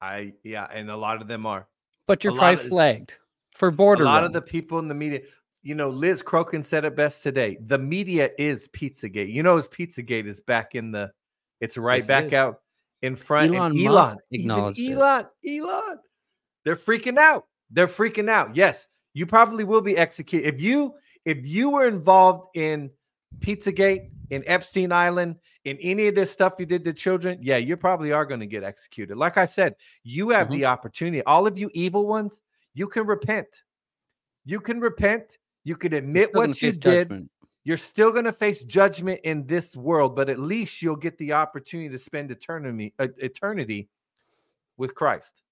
[0.00, 1.68] I yeah, and a lot of them are.
[2.08, 3.18] But you're a probably flagged
[3.54, 4.02] for border.
[4.02, 4.24] A lot run.
[4.24, 5.20] of the people in the media,
[5.62, 7.56] you know, Liz Crokin said it best today.
[7.60, 9.32] The media is Pizzagate.
[9.32, 11.12] You know, his Pizzagate is back in the.
[11.60, 12.60] It's right yes, back out
[13.02, 13.54] in front.
[13.54, 15.60] Elon, Elon Musk acknowledged Elon, it.
[15.60, 15.98] Elon,
[16.64, 17.44] they're freaking out.
[17.70, 18.56] They're freaking out.
[18.56, 20.94] Yes, you probably will be executed if you
[21.24, 22.90] if you were involved in
[23.38, 27.76] Pizzagate, in Epstein Island, in any of this stuff you did to children, yeah, you
[27.76, 29.16] probably are going to get executed.
[29.16, 30.56] Like I said, you have mm-hmm.
[30.56, 31.22] the opportunity.
[31.24, 32.40] All of you evil ones,
[32.74, 33.62] you can repent.
[34.44, 35.38] You can repent.
[35.64, 36.80] You can admit what you did.
[36.80, 37.30] Judgment.
[37.64, 41.32] You're still going to face judgment in this world, but at least you'll get the
[41.32, 43.88] opportunity to spend eternity uh, eternity
[44.76, 45.42] with Christ.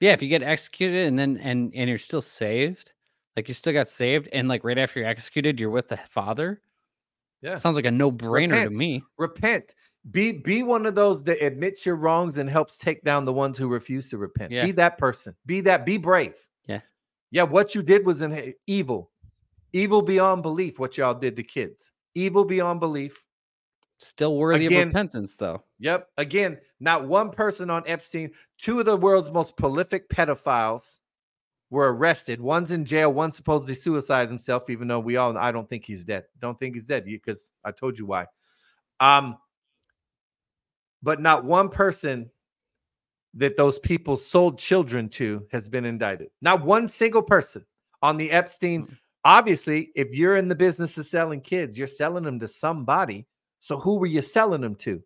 [0.00, 2.92] Yeah, if you get executed and then and and you're still saved,
[3.36, 6.60] like you still got saved, and like right after you're executed, you're with the Father.
[7.40, 9.02] Yeah, sounds like a no brainer to me.
[9.16, 9.74] Repent.
[10.10, 13.56] Be be one of those that admits your wrongs and helps take down the ones
[13.56, 14.50] who refuse to repent.
[14.50, 14.64] Yeah.
[14.64, 15.36] Be that person.
[15.46, 15.86] Be that.
[15.86, 16.34] Be brave.
[16.66, 16.80] Yeah.
[17.30, 17.44] Yeah.
[17.44, 19.10] What you did was in evil,
[19.74, 20.78] evil beyond belief.
[20.78, 23.22] What y'all did to kids, evil beyond belief.
[23.98, 25.62] Still worthy Again, of repentance, though.
[25.78, 26.08] Yep.
[26.16, 28.30] Again, not one person on Epstein.
[28.58, 30.98] Two of the world's most prolific pedophiles
[31.70, 32.40] were arrested.
[32.40, 33.12] One's in jail.
[33.12, 36.24] One supposedly suicided himself, even though we all I don't think he's dead.
[36.40, 38.26] Don't think he's dead because I told you why.
[39.00, 39.38] Um,
[41.02, 42.30] but not one person
[43.34, 46.28] that those people sold children to has been indicted.
[46.40, 47.64] Not one single person
[48.02, 48.88] on the Epstein.
[49.24, 53.26] Obviously, if you're in the business of selling kids, you're selling them to somebody.
[53.60, 55.02] So who were you selling them to?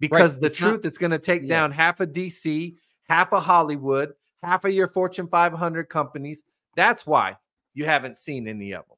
[0.00, 0.40] Because right.
[0.40, 1.60] the it's truth not, is going to take yeah.
[1.60, 2.74] down half of DC,
[3.08, 6.42] half of Hollywood, half of your Fortune 500 companies.
[6.74, 7.36] That's why
[7.74, 8.96] you haven't seen any of them.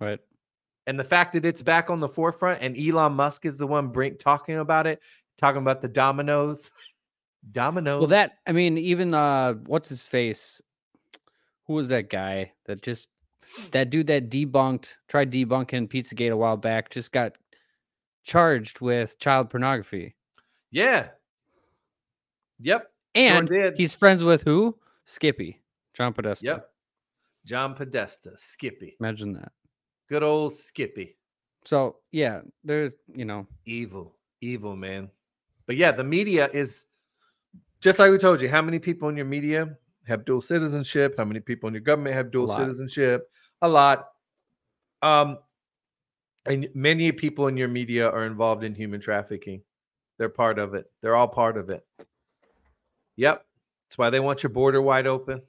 [0.00, 0.20] Right.
[0.88, 3.88] And the fact that it's back on the forefront and Elon Musk is the one
[3.88, 5.00] bring, talking about it,
[5.38, 6.70] talking about the dominoes.
[7.52, 8.00] dominoes.
[8.00, 10.60] Well, that, I mean, even, uh, what's his face?
[11.66, 13.08] Who was that guy that just,
[13.72, 17.36] that dude that debunked, tried debunking Pizzagate a while back, just got
[18.24, 20.14] charged with child pornography.
[20.70, 21.08] Yeah.
[22.60, 22.90] Yep.
[23.14, 24.76] And sure he's friends with who?
[25.06, 25.62] Skippy,
[25.94, 26.44] John Podesta.
[26.44, 26.70] Yep.
[27.46, 28.96] John Podesta, Skippy.
[29.00, 29.52] Imagine that.
[30.08, 31.16] Good old Skippy.
[31.64, 35.10] So yeah, there's you know evil, evil man.
[35.66, 36.84] But yeah, the media is
[37.80, 38.48] just like we told you.
[38.48, 39.76] How many people in your media
[40.06, 41.14] have dual citizenship?
[41.18, 43.30] How many people in your government have dual A citizenship?
[43.62, 44.08] A lot.
[45.02, 45.38] Um,
[46.44, 49.62] and many people in your media are involved in human trafficking.
[50.18, 50.90] They're part of it.
[51.02, 51.84] They're all part of it.
[53.16, 53.44] Yep.
[53.88, 55.42] That's why they want your border wide open.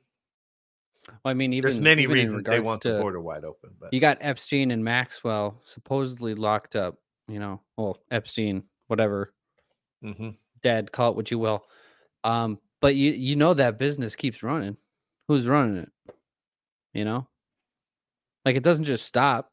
[1.07, 3.75] Well, I mean, even There's many even reasons they want to- the border wide open,
[3.79, 6.97] but You got Epstein and Maxwell supposedly locked up.
[7.29, 9.33] You know, well, Epstein, whatever,
[10.03, 10.37] Mhm.
[10.63, 11.65] dead, call it what you will.
[12.23, 14.77] Um, but you you know that business keeps running.
[15.27, 15.91] Who's running it?
[16.93, 17.27] You know,
[18.45, 19.51] like it doesn't just stop.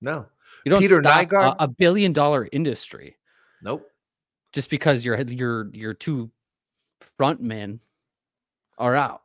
[0.00, 0.26] no,
[0.64, 1.56] You don't Peter stop a, Nygard?
[1.58, 3.16] a billion dollar industry
[3.62, 3.88] nope.
[4.52, 6.30] just because your your your two
[7.16, 7.80] front men
[8.78, 9.22] are out.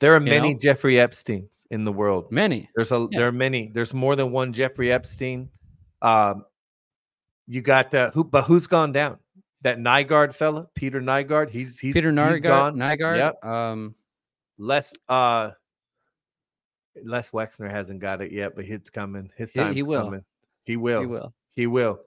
[0.00, 0.58] There are You many know?
[0.60, 2.30] Jeffrey Epstein's in the world.
[2.32, 2.68] Many.
[2.74, 3.18] There's a Yeah.
[3.20, 3.68] there are many.
[3.72, 5.48] There's more than one Jeffrey Epstein.
[6.00, 6.44] Um,
[7.46, 9.18] you got the who, but who's gone down?
[9.62, 11.48] That Nygard fella, Peter Nygard.
[11.50, 12.42] He's he's Peter he's Nygard.
[12.42, 12.76] gone.
[12.76, 13.18] Nygard.
[13.18, 13.44] Yep.
[13.44, 13.94] Um,
[14.58, 15.50] Les uh,
[17.04, 19.30] Les Wexner hasn't got it yet, but it's coming.
[19.36, 20.02] His He- he will.
[20.04, 20.24] coming.
[20.64, 21.00] He will.
[21.00, 21.34] he will.
[21.54, 22.00] He will.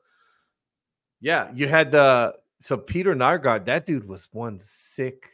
[1.21, 3.65] Yeah, you had the so Peter Nygard.
[3.65, 5.29] That dude was one sick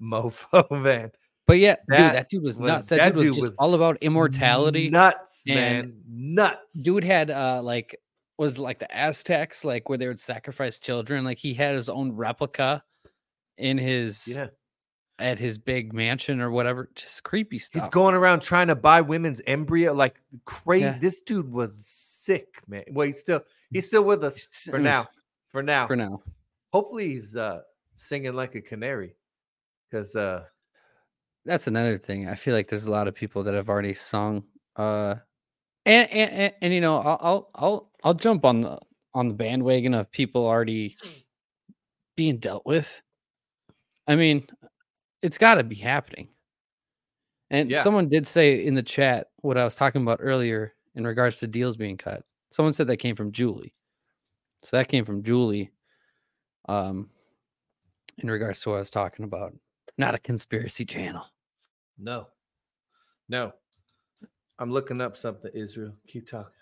[0.00, 1.10] mofo, man.
[1.46, 2.88] But yeah, That dude, that dude was was- nuts.
[2.88, 4.88] That, that dude was dude just all about immortality.
[4.90, 5.94] Nuts, man.
[6.08, 6.74] Nuts.
[6.82, 7.96] dude had uh like
[8.38, 11.24] was like the Aztecs, like where they would sacrifice children.
[11.24, 12.82] Like he had his own replica
[13.58, 14.46] in his Yeah.
[15.18, 16.88] at his big mansion or whatever.
[16.94, 17.82] Just creepy stuff.
[17.82, 20.84] He's going around trying to buy women's embryo, like crazy.
[20.84, 20.98] Yeah.
[20.98, 22.84] This dude was sick, man.
[22.92, 23.40] Well, he's still
[23.72, 25.08] he's still with us for now.
[25.50, 25.86] For now.
[25.88, 26.22] for now.
[26.72, 27.62] Hopefully he's uh
[27.96, 29.16] singing like a canary.
[29.90, 30.44] Because uh
[31.44, 32.28] That's another thing.
[32.28, 34.44] I feel like there's a lot of people that have already sung.
[34.76, 35.16] Uh,
[35.88, 38.78] and and, and, and you know, I'll, I'll I'll I'll jump on the
[39.14, 40.96] on the bandwagon of people already
[42.16, 43.00] being dealt with.
[44.06, 44.46] I mean,
[45.22, 46.28] it's got to be happening.
[47.50, 47.82] And Yeah.
[47.82, 51.46] someone did say in the chat what I was talking about earlier in regards to
[51.46, 52.22] deals being cut.
[52.50, 53.72] Someone said that came from Julie.
[54.62, 55.70] So that came from Julie.
[56.68, 57.08] Um,
[58.18, 59.54] in regards to what I was talking about,
[59.96, 61.24] not a conspiracy channel.
[61.98, 62.26] no.
[63.28, 63.52] No.
[64.58, 65.92] I'm looking up something, Israel.
[66.06, 66.52] Keep talking.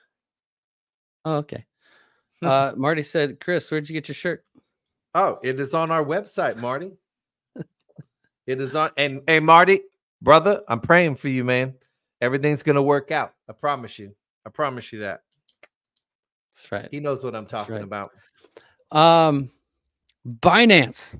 [1.24, 1.64] Oh, okay.
[2.42, 4.44] Uh, Marty said, Chris, where'd you get your shirt?
[5.14, 6.92] Oh, it is on our website, Marty.
[8.46, 9.80] it is on and hey Marty,
[10.20, 11.72] brother, I'm praying for you, man.
[12.20, 13.32] Everything's gonna work out.
[13.48, 14.14] I promise you.
[14.44, 15.22] I promise you that.
[16.54, 16.88] That's right.
[16.90, 17.84] He knows what I'm talking right.
[17.84, 18.10] about.
[18.92, 19.50] Um,
[20.26, 21.18] Binance.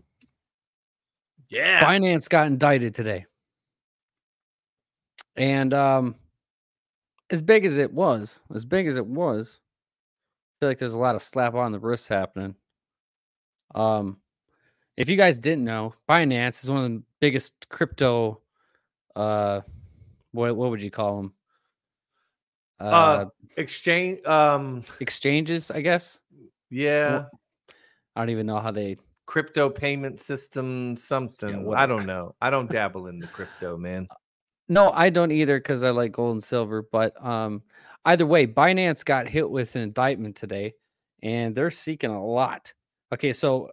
[1.48, 1.82] Yeah.
[1.82, 3.24] Binance got indicted today.
[5.36, 6.16] And um,
[7.30, 10.98] as big as it was, as big as it was, I feel like there's a
[10.98, 12.54] lot of slap on the wrists happening.
[13.74, 14.18] Um,
[14.96, 18.40] if you guys didn't know, Binance is one of the biggest crypto.
[19.14, 19.60] Uh,
[20.32, 21.32] what what would you call them?
[22.80, 23.24] Uh, Uh,
[23.58, 26.20] Exchange um exchanges, I guess.
[26.70, 27.24] yeah,
[28.14, 28.96] I don't even know how they.
[29.24, 31.72] crypto payment system something.
[31.74, 32.34] I don't know.
[32.40, 34.06] I don't dabble in the crypto, man.
[34.68, 36.82] No, I don't either because I like gold and silver.
[36.82, 37.62] But um,
[38.04, 40.74] either way, Binance got hit with an indictment today,
[41.22, 42.72] and they're seeking a lot.
[43.12, 43.70] Okay, so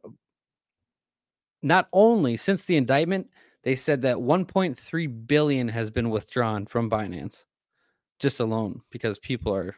[1.64, 3.28] not only since the indictment,
[3.64, 7.46] they said that 1.3 billion has been withdrawn from Binance,
[8.20, 9.76] just alone because people are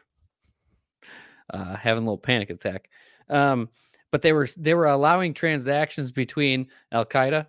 [1.50, 2.90] uh, having a little panic attack.
[3.30, 3.68] Um,
[4.10, 7.46] but they were they were allowing transactions between Al Qaeda,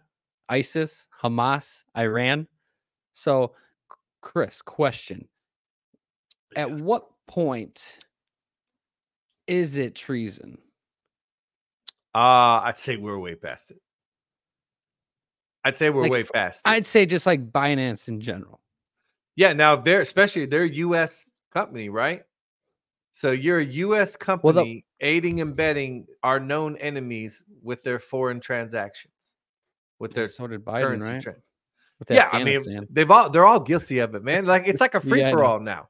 [0.50, 2.48] ISIS, Hamas, Iran.
[3.18, 3.54] So,
[4.22, 5.28] Chris, question:
[6.56, 7.98] At what point
[9.48, 10.60] is it treason?
[12.14, 13.82] Uh I'd say we're way past it.
[15.64, 16.70] I'd say we're Like, way past it.
[16.70, 18.62] I'd say just like Binance in general.
[19.36, 22.22] Yeah, now they're especially they're a US company, right?
[23.12, 29.34] So you're a US company aiding and betting our known enemies with their foreign transactions,
[29.98, 31.22] with their so did Biden, currency right?
[31.22, 31.36] tra-
[32.10, 34.46] Yeah, I mean they've all they're all guilty of it, man.
[34.46, 35.90] Like it's like a free yeah, for all now.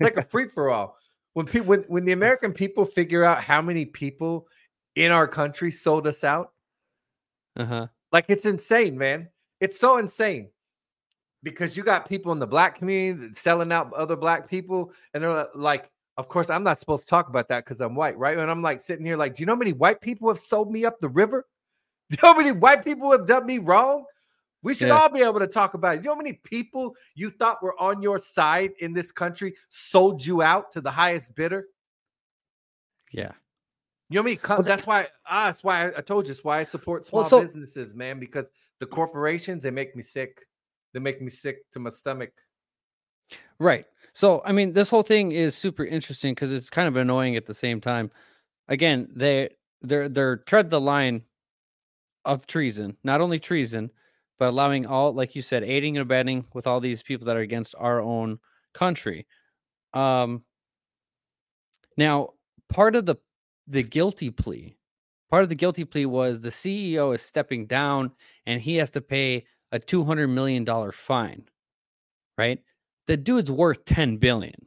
[0.00, 0.96] It's like a free for all.
[1.34, 4.48] When people when, when the American people figure out how many people
[4.96, 6.52] in our country sold us out,
[7.56, 7.88] uh-huh.
[8.12, 9.28] like it's insane, man.
[9.60, 10.48] It's so insane
[11.42, 15.48] because you got people in the black community selling out other black people, and they're
[15.54, 18.38] like, of course, I'm not supposed to talk about that because I'm white, right?
[18.38, 20.70] And I'm like sitting here, like, do you know how many white people have sold
[20.70, 21.46] me up the river?
[22.10, 24.04] Do you know how many white people have done me wrong?
[24.62, 24.98] We should Yeah.
[24.98, 25.98] all be able to talk about it.
[25.98, 30.24] You know how many people you thought were on your side in this country sold
[30.24, 31.66] you out to the highest bidder?
[33.12, 33.32] Yeah.
[34.08, 34.38] You know what I mean?
[34.48, 36.32] Well, that's why ah, that's why I, I told you.
[36.32, 38.20] It's why I support small Well, so- businesses, man.
[38.20, 40.46] Because the corporations they make me sick.
[40.92, 42.32] They make me sick to my stomach.
[43.58, 43.86] Right.
[44.12, 47.46] So, I mean, this whole thing is super interesting because it's kind of annoying at
[47.46, 48.10] the same time.
[48.68, 49.50] Again, they
[49.80, 51.22] they're they're tread the line
[52.24, 53.90] of treason, not only treason,
[54.42, 57.42] but allowing all, like you said, aiding and abetting with all these people that are
[57.42, 58.40] against our own
[58.74, 59.24] country.
[59.94, 60.42] Um,
[61.96, 62.30] now,
[62.68, 63.14] part of the
[63.68, 64.76] the guilty plea,
[65.30, 68.10] part of the guilty plea was the CEO is stepping down
[68.44, 71.44] and he has to pay a two hundred million dollar fine.
[72.36, 72.58] Right,
[73.06, 74.66] the dude's worth ten billion.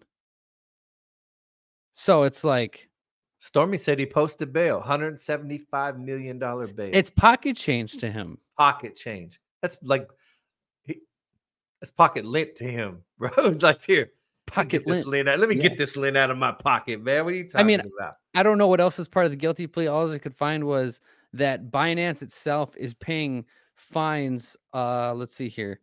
[1.91, 2.87] So it's like
[3.39, 6.91] Stormy said he posted bail, 175 million dollar bail.
[6.93, 8.37] it's pocket change to him.
[8.57, 9.41] pocket change.
[9.71, 10.07] That's like
[10.83, 10.99] he,
[11.81, 13.29] that's pocket lint to him, bro.
[13.61, 14.11] like here,
[14.45, 15.07] Pocket lint.
[15.07, 15.39] lint out.
[15.39, 15.63] Let me Yeah.
[15.69, 17.25] get this lint out of my pocket, man.
[17.25, 18.15] What are you talking I mean, about?
[18.35, 19.87] I don't know what else is part of the guilty plea.
[19.87, 21.01] All I could find was
[21.33, 23.43] that Binance itself is paying
[23.75, 24.55] fines.
[24.73, 25.79] Uh, let's see here.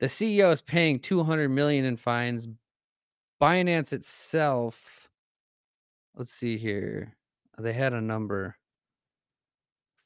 [0.00, 2.46] The CEO is paying 200 million in fines.
[3.42, 5.08] Binance itself,
[6.16, 7.16] let's see here.
[7.58, 8.56] They had a number.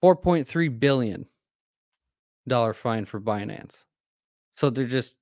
[0.03, 1.27] 4.3 billion
[2.49, 3.85] dollar fine for Binance.
[4.55, 5.17] So they're just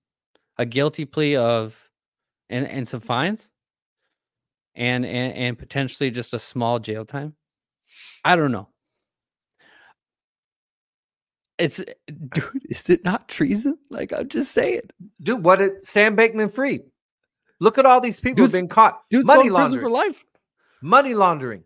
[0.59, 1.79] a guilty plea of
[2.49, 3.51] and and some fines
[4.75, 7.35] and and, and potentially just a small jail time.
[8.25, 8.69] I don't know.
[11.59, 13.79] It's eh, dude, is it not treason?
[13.91, 14.83] Like I'm just saying.
[15.23, 16.83] Dude, what did Sam Bankman Fried?
[17.61, 19.03] Look at all these people Dude's- have been caught.
[19.11, 20.25] Dude's money going to prison for life.
[20.83, 21.65] Money laundering.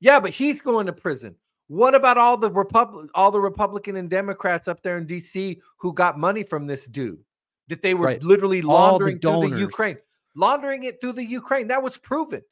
[0.00, 1.34] Yeah, but he's going to prison.
[1.68, 5.92] What about all the Republic, all the Republican and Democrats up there in DC who
[5.92, 7.22] got money from this dude
[7.68, 8.22] that they were Right.
[8.22, 9.58] literally All the laundering through the.
[9.58, 9.98] Ukraine,
[10.34, 11.68] laundering it through the Ukraine?
[11.68, 12.42] That was proven.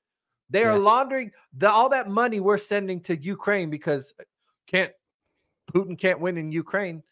[0.50, 4.12] They are laundering the all that money we're sending to Ukraine because
[4.66, 4.92] can't
[5.72, 7.02] Putin can't win in Ukraine.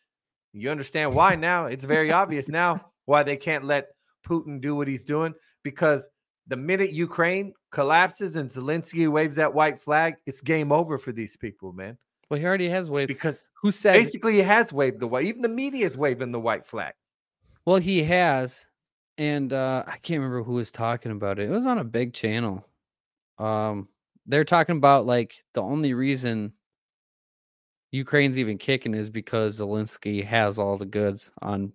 [0.53, 1.67] You understand why now?
[1.67, 3.89] It's very obvious now why they can't let
[4.27, 6.09] Putin do what he's doing because
[6.47, 11.37] the minute Ukraine collapses and Zelensky waves that white flag, it's game over for these
[11.37, 11.99] people, man.
[12.31, 13.09] Well, he already has waved.
[13.09, 13.93] Because Who said?
[13.95, 15.27] basically, he has waved the white.
[15.27, 16.95] Even the media is waving the white flag.
[17.67, 18.65] Well, he has,
[19.19, 21.49] and uh, I can't remember who was talking about it.
[21.49, 22.67] It was on a big channel.
[23.39, 23.89] Um,
[24.27, 26.53] they're talking about like the only reason
[27.93, 31.73] Ukraine's even kicking is because Zelensky has all the goods on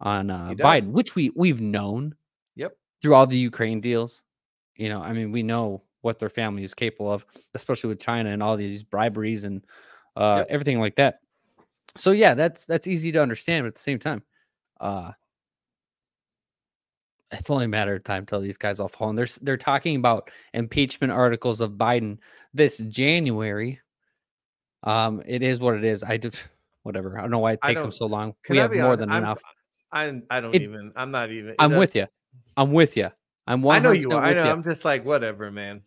[0.00, 2.14] on uh, Biden, which we we've known
[2.56, 2.76] Yep.
[3.02, 4.22] through all the Ukraine deals.
[4.76, 8.30] You know, I mean, we know what their family is capable of, especially with China
[8.30, 9.64] and all these briberies and
[10.16, 10.46] uh, Yep.
[10.50, 11.20] everything like that.
[11.96, 14.22] So yeah, that's that's easy to understand, but at the same time,
[14.80, 15.12] uh,
[17.32, 19.10] it's only a matter of time till these guys all fall.
[19.10, 22.18] And they're they're talking about impeachment articles of Biden
[22.54, 23.80] this January.
[24.82, 26.02] Um, it is what it is.
[26.02, 26.30] I do
[26.82, 27.18] whatever.
[27.18, 28.34] I don't know why it takes them so long.
[28.48, 29.00] We I have more honest?
[29.00, 29.42] than I'm- enough.
[29.92, 30.92] I I don't It- even.
[30.96, 31.54] I'm not even.
[31.58, 32.06] I'm does- with you.
[32.56, 33.10] I'm with you.
[33.50, 33.76] I'm one.
[33.76, 34.22] I know you are.
[34.22, 34.48] I know.
[34.48, 35.82] I'm just like whatever, man.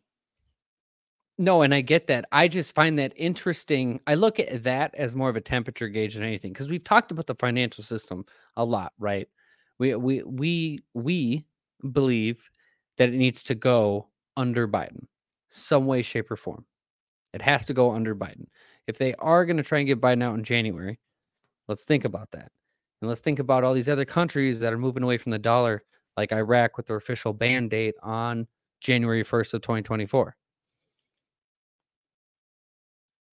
[1.38, 2.26] No, and I get that.
[2.30, 4.02] I just find that interesting.
[4.06, 7.12] I look at that as more of a temperature gauge than anything because we've talked
[7.14, 8.26] about the financial system
[8.58, 9.30] a lot, right?
[9.80, 11.46] We we we we
[11.90, 12.44] believe
[12.98, 15.06] that it needs to go under Biden,
[15.48, 16.66] some way, shape, or form.
[17.34, 18.48] It has to go under Biden.
[18.88, 21.00] If they are going to try and get Biden out in January,
[21.70, 22.52] let's think about that,
[23.02, 25.82] and let's think about all these other countries that are moving away from the dollar,
[26.18, 28.48] like Iraq, with their official ban date on
[28.82, 30.36] January first of 2024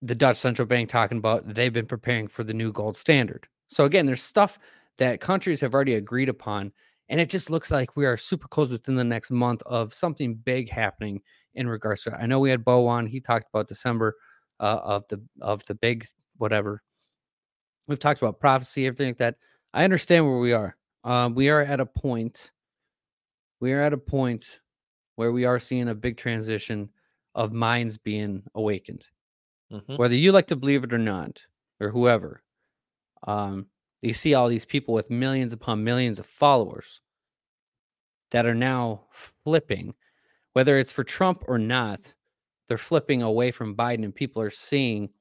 [0.03, 3.47] the Dutch central bank talking about they've been preparing for the new gold standard.
[3.69, 4.59] So again, there's stuff
[4.99, 6.73] that countries have already agreed upon,
[7.09, 10.35] and it just looks like we are super close within the next month of something
[10.35, 11.21] big happening
[11.55, 12.15] in regards to.
[12.15, 14.17] I know we had Bo on; he talked about December
[14.59, 16.07] uh, of the of the big
[16.39, 16.83] whatever.
[17.87, 19.37] We've talked about prophecy, everything like that.
[19.75, 20.77] I understand where we are.
[21.05, 22.51] Um, we are at a point.
[23.61, 24.61] We are at a point
[25.17, 26.91] where we are seeing a big transition
[27.35, 29.05] of minds being awakened
[29.71, 29.99] Mhm.
[29.99, 31.47] whether you like to believe it or not,
[31.81, 32.43] or whoever,
[33.27, 33.71] um,
[34.03, 37.01] you see all these people with millions upon millions of followers
[38.31, 39.95] that are now flipping,
[40.55, 42.15] whether it's for Trump or not,
[42.69, 45.13] they're flipping away from Biden, and people are seeing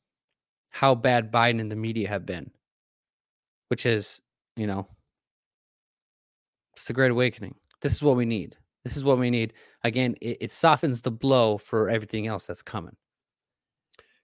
[0.70, 2.52] how bad Biden and the media have been,
[3.70, 4.22] which is,
[4.56, 4.88] you know,
[6.74, 7.56] it's the Great Awakening.
[7.82, 8.57] This is what we need.
[8.84, 9.53] This is what we need.
[9.84, 12.95] Again, it, it softens the blow for everything else that's coming.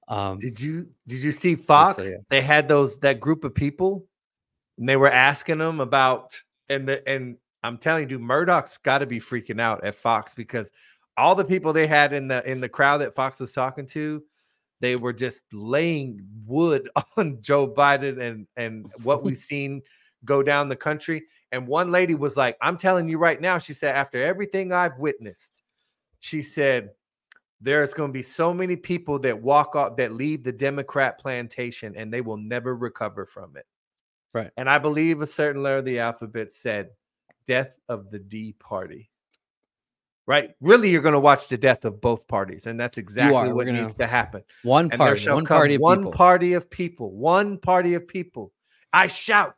[0.07, 2.05] Um, Did you did you see Fox?
[2.05, 2.13] yeah.
[2.29, 4.05] They had those that group of people,
[4.77, 6.39] and they were asking them about
[6.69, 10.35] and the and I'm telling you, dude, Murdoch's got to be freaking out at Fox
[10.35, 10.71] because
[11.17, 14.23] all the people they had in the in the crowd that Fox was talking to,
[14.81, 19.81] they were just laying wood on Joe Biden and and what we've seen
[20.23, 21.23] go down the country.
[21.55, 24.99] And one lady was like, "I'm telling you right now," she said, "After everything I've
[24.99, 25.63] witnessed,
[26.19, 26.91] she said."
[27.61, 31.95] there's going to be so many people that walk off that leave the Democrat plantation
[31.95, 33.65] and they will never recover from it.
[34.33, 34.51] Right.
[34.57, 36.89] And I believe a certain letter of the alphabet said
[37.45, 39.09] death of the D party.
[40.27, 40.51] Right.
[40.59, 42.67] Really, you're going to watch the death of both parties.
[42.67, 44.43] And that's exactly what needs to happen.
[44.63, 46.11] One party, one party of one people.
[46.11, 48.51] party of people, one party of people.
[48.91, 49.55] I shout.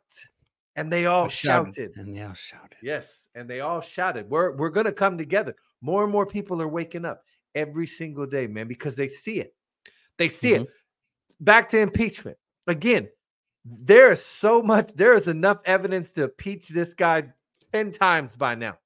[0.78, 1.96] And they all shouted, shouted.
[1.96, 2.76] and they all shouted.
[2.82, 4.30] Yes, and they all shouted.
[4.30, 5.56] We're we're gonna come together.
[5.80, 7.22] More and more people are waking up
[7.54, 9.54] every single day, man, because they see it.
[10.18, 10.62] They see it.
[10.62, 11.44] Mm-hmm.
[11.44, 12.36] Back to impeachment
[12.68, 13.08] again.
[13.64, 14.92] There is so much.
[14.94, 17.24] There is enough evidence to impeach this guy
[17.72, 18.78] ten times by now,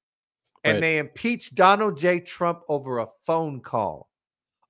[0.63, 0.81] and Right.
[0.81, 2.19] they impeached Donald J.
[2.19, 4.09] Trump over a phone call,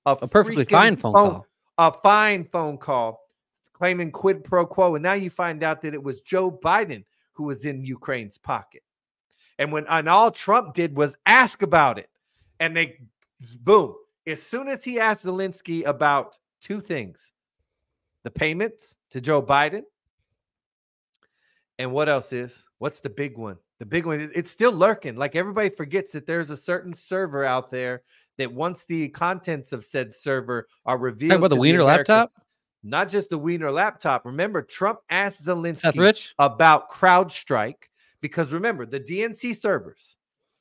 [0.06, 1.48] A perfectly freaking fine phone call.
[1.78, 3.22] a fine phone call
[3.74, 4.96] claiming quid pro quo.
[4.96, 7.04] And now you find out that it was Joe Biden
[7.34, 8.84] who was in Ukraine's pocket.
[9.60, 12.10] And when and all Trump did was ask about it.
[12.60, 13.00] And they
[13.60, 13.96] boom.
[14.26, 17.34] As soon as he asked Zelensky about two things
[18.24, 19.84] the payments to Joe Biden.
[21.78, 22.64] And what else is?
[22.78, 23.58] What's the big one?
[23.80, 25.18] The big one, it's still lurking.
[25.18, 28.04] Like everybody forgets that there's a certain server out there
[28.38, 32.32] that once the contents of said server are revealed, about the Weiner American- laptop?
[32.84, 34.26] Not just the Weiner laptop.
[34.26, 40.18] Remember, Trump asked Zelensky about CrowdStrike because remember the DNC servers.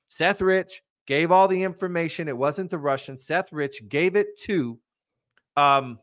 [0.08, 2.28] Seth Rich gave all the information.
[2.28, 3.24] It wasn't the Russians.
[3.24, 4.78] Seth Rich gave it to,
[5.56, 5.98] um,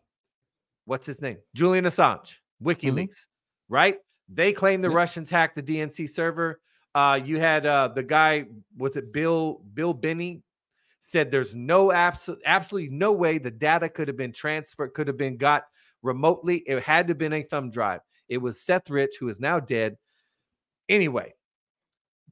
[0.86, 1.38] what's his name?
[1.56, 3.28] Julian Assange, WikiLeaks,
[3.70, 3.98] right?
[4.28, 4.90] They claim the.
[4.90, 6.60] Russians hacked the DNC server.
[6.94, 8.46] Uh, you had uh, the guy,
[8.78, 10.44] was it Bill Bill Binney?
[11.02, 15.18] Said there's no absolute absolutely no way the data could have been transferred, could have
[15.18, 15.66] been got
[16.02, 16.58] remotely.
[16.58, 18.02] It had to have been a thumb drive.
[18.28, 19.98] It was Seth Rich, who is now dead.
[20.88, 21.34] Anyway,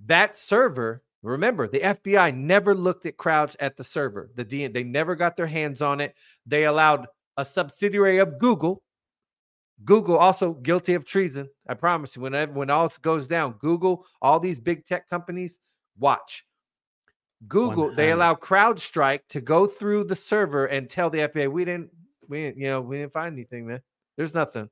[0.06, 4.30] that server, remember, the FBI never looked at Crouch at the server.
[4.36, 6.16] The D, they never got their hands on it.
[6.46, 8.84] They allowed a subsidiary of Google.
[9.84, 11.50] Google also guilty of treason.
[11.68, 12.24] I promise you.
[12.24, 15.60] Whenever when all this goes down, Google, all these big tech companies,
[15.98, 16.44] watch.
[17.48, 21.92] Google, they allow CrowdStrike to go through the server and tell the FBI, we didn't,
[22.28, 23.82] we didn't, you know, we didn't find anything, man.
[24.18, 24.70] There's nothing.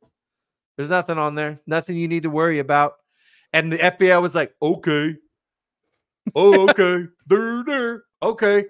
[0.75, 1.61] There's nothing on there.
[1.67, 2.93] Nothing you need to worry about.
[3.53, 5.15] And the FBI was like, okay.
[6.35, 7.05] Oh, okay.
[7.27, 8.03] there, there.
[8.21, 8.65] Okay.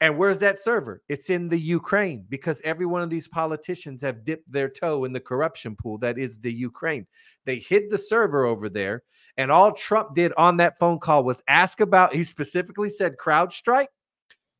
[0.00, 1.02] And where's that server?
[1.10, 5.12] It's in the Ukraine because every one of these politicians have dipped their toe in
[5.12, 7.06] the corruption pool that is the Ukraine.
[7.44, 9.02] They hid the server over there.
[9.36, 13.88] And all Trump did on that phone call was ask about, he specifically said CrowdStrike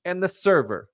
[0.05, 0.90] and the server.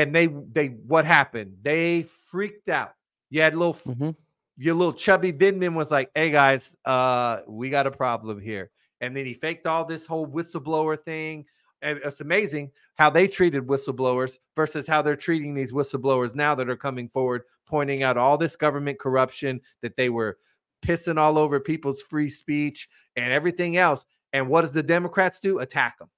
[0.00, 1.58] And they, they, what happened?
[1.62, 2.94] They freaked out.
[3.28, 4.16] You had little Mhm.
[4.56, 8.70] your little chubby Vindman was like, "Hey guys, uh, we got a problem here,"
[9.02, 11.44] and then he faked all this whole whistleblower thing.
[11.82, 16.68] And it's amazing how they treated whistleblowers versus how they're treating these whistleblowers now that
[16.70, 20.38] are coming forward, pointing out all this government corruption that they were
[20.82, 24.06] pissing all over people's free speech and everything else.
[24.32, 25.58] And what does the Democrats do?
[25.58, 26.10] Attack them.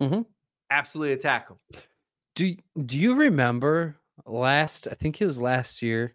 [0.00, 0.26] Mhm.
[0.70, 1.58] Absolutely attack them.
[2.38, 2.54] Do
[2.86, 4.86] do you remember last?
[4.88, 6.14] I think it was last year,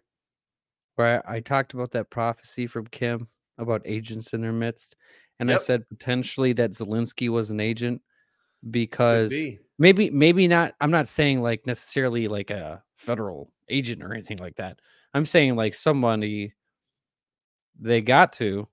[0.94, 4.96] where I, I talked about that prophecy from Kim about agents in their midst,
[5.38, 8.00] and I said potentially that Zelensky was an agent
[8.70, 9.58] because be.
[9.78, 10.74] maybe maybe not.
[10.80, 14.78] I'm not saying like necessarily like a federal agent or anything like that.
[15.12, 16.54] I'm saying like somebody
[17.78, 18.66] they got to,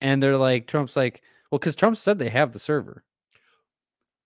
[0.00, 1.20] and they're like Trump's like
[1.50, 3.04] well because Trump said they have the server.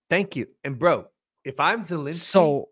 [0.09, 0.47] Thank you.
[0.63, 1.05] And bro,
[1.49, 2.69] if I'm Zelensky, So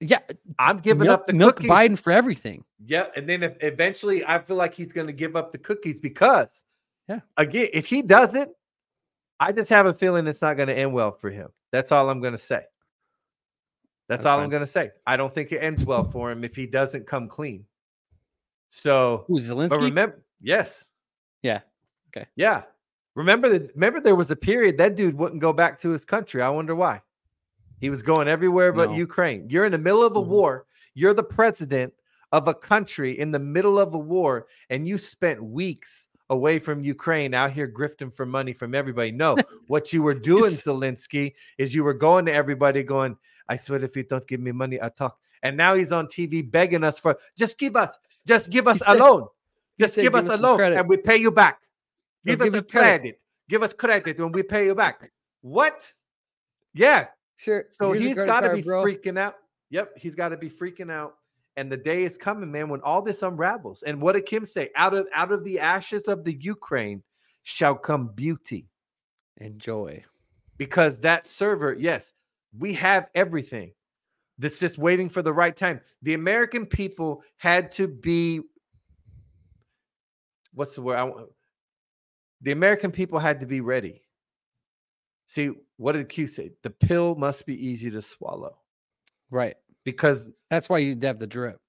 [0.00, 0.20] yeah,
[0.58, 1.70] I'm giving milk, up the milk cookies.
[1.70, 2.64] Biden for everything.
[2.84, 5.98] Yeah, and then if eventually I feel like he's going to give up the cookies
[5.98, 6.64] because,
[7.08, 7.20] Yeah.
[7.36, 8.50] again, if he doesn't,
[9.40, 11.48] I just have a feeling it's not going to end well for him.
[11.72, 12.62] That's all I'm going to say.
[14.08, 14.90] That's, That's all I'm going to say.
[15.06, 17.66] I don't think it ends well for him if he doesn't come clean.
[18.70, 19.82] So, Who but Zelensky?
[19.82, 20.84] remember, yes,
[21.42, 21.60] yeah,
[22.10, 22.62] okay, yeah.
[23.16, 23.74] Remember that?
[23.74, 26.40] Remember there was a period that dude wouldn't go back to his country.
[26.40, 27.02] I wonder why.
[27.80, 28.96] He was going everywhere but No.
[28.96, 29.48] Ukraine.
[29.48, 30.26] You're in the middle of a Mhm.
[30.26, 30.66] war.
[30.94, 31.92] You're the president
[32.32, 36.82] of a country in the middle of a war, and you spent weeks away from
[36.82, 39.10] Ukraine out here grifting for money from everybody.
[39.12, 39.36] No,
[39.68, 40.50] what you were doing.
[40.52, 43.16] Zelensky, is you were going to everybody going,
[43.48, 45.18] I swear if you don't give me money, I talk.
[45.42, 48.94] And now he's on TV begging us for just give us, just give us a
[48.94, 49.28] loan.
[49.78, 51.60] Just said, give "Give us us a loan credit." and we pay you back.
[52.24, 53.00] They'll Give us give a credit.
[53.00, 53.20] credit.
[53.48, 55.10] Give us credit when we pay you back.
[55.40, 55.92] What?
[56.74, 57.06] Yeah.
[57.38, 57.64] Sure.
[57.70, 58.84] So Here's he's got to be bro.
[58.84, 59.36] freaking out.
[59.70, 61.14] Yep, he's got to be freaking out.
[61.56, 63.82] And the day is coming, man, when all this unravels.
[63.82, 64.70] And what did Kim say?
[64.76, 67.02] Out of out of the ashes of the Ukraine
[67.42, 68.68] shall come beauty.
[69.38, 70.04] and joy.
[70.56, 72.12] Because that server, yes,
[72.56, 73.72] we have everything.
[74.38, 75.80] that's just waiting for the right time.
[76.02, 78.40] The American people had to be
[80.54, 80.96] what's the word?
[80.96, 81.10] I,
[82.40, 84.02] the American people had to be ready.
[85.26, 86.50] See, what did Q say?
[86.62, 88.58] The pill must be easy to swallow.
[89.30, 89.56] Right.
[89.84, 91.60] Because that's why you have the drip.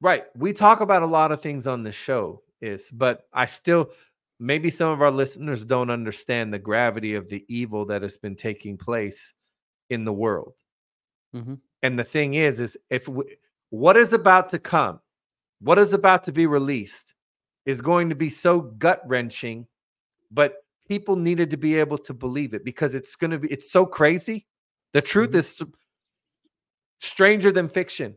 [0.00, 0.24] Right.
[0.34, 3.90] We talk about a lot of things on the show, is but I still
[4.38, 8.34] maybe some of our listeners don't understand the gravity of the evil that has been
[8.34, 9.34] taking place
[9.90, 10.54] in the world.
[11.36, 11.54] Mm-hmm.
[11.82, 13.24] And the thing is, is if we,
[13.68, 15.00] what is about to come,
[15.60, 17.14] what is about to be released,
[17.66, 19.66] is going to be so gut wrenching,
[20.30, 20.54] but
[20.90, 23.86] people needed to be able to believe it because it's going to be it's so
[23.86, 24.44] crazy.
[24.92, 25.38] The truth mm-hmm.
[25.38, 25.62] is
[26.98, 28.16] stranger than fiction.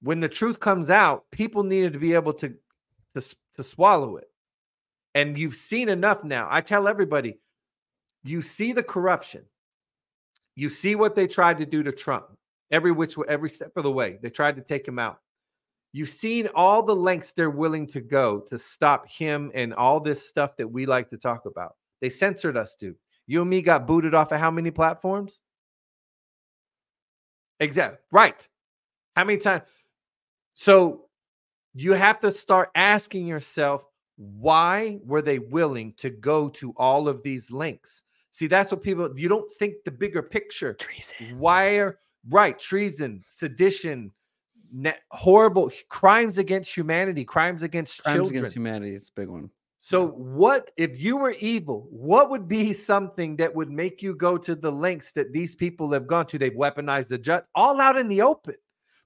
[0.00, 2.54] When the truth comes out, people needed to be able to
[3.14, 4.28] to, to swallow it.
[5.14, 6.48] And you've seen enough now.
[6.50, 7.38] I tell everybody,
[8.24, 9.44] you see the corruption.
[10.56, 12.26] You see what they tried to do to Trump.
[12.70, 14.18] Every which every step of the way.
[14.22, 15.18] They tried to take him out.
[15.96, 20.28] You've seen all the lengths they're willing to go to stop him and all this
[20.28, 21.76] stuff that we like to talk about.
[22.00, 22.96] They censored us, dude.
[23.28, 25.40] You and me got booted off of how many platforms?
[27.60, 28.00] Exactly.
[28.10, 28.48] Right.
[29.14, 29.62] How many times?
[30.54, 31.04] So
[31.74, 33.86] you have to start asking yourself,
[34.16, 38.02] why were they willing to go to all of these links?
[38.32, 40.74] See, that's what people you don't think the bigger picture.
[40.74, 41.38] Treason.
[41.38, 42.58] Why are right?
[42.58, 44.10] Treason, sedition,
[44.74, 48.38] ne- horrible crimes against humanity, crimes against crimes children.
[48.38, 48.94] against humanity.
[48.94, 49.50] It's a big one.
[49.78, 51.86] So, what if you were evil?
[51.90, 55.92] What would be something that would make you go to the lengths that these people
[55.92, 56.38] have gone to?
[56.38, 58.54] They've weaponized the judge all out in the open.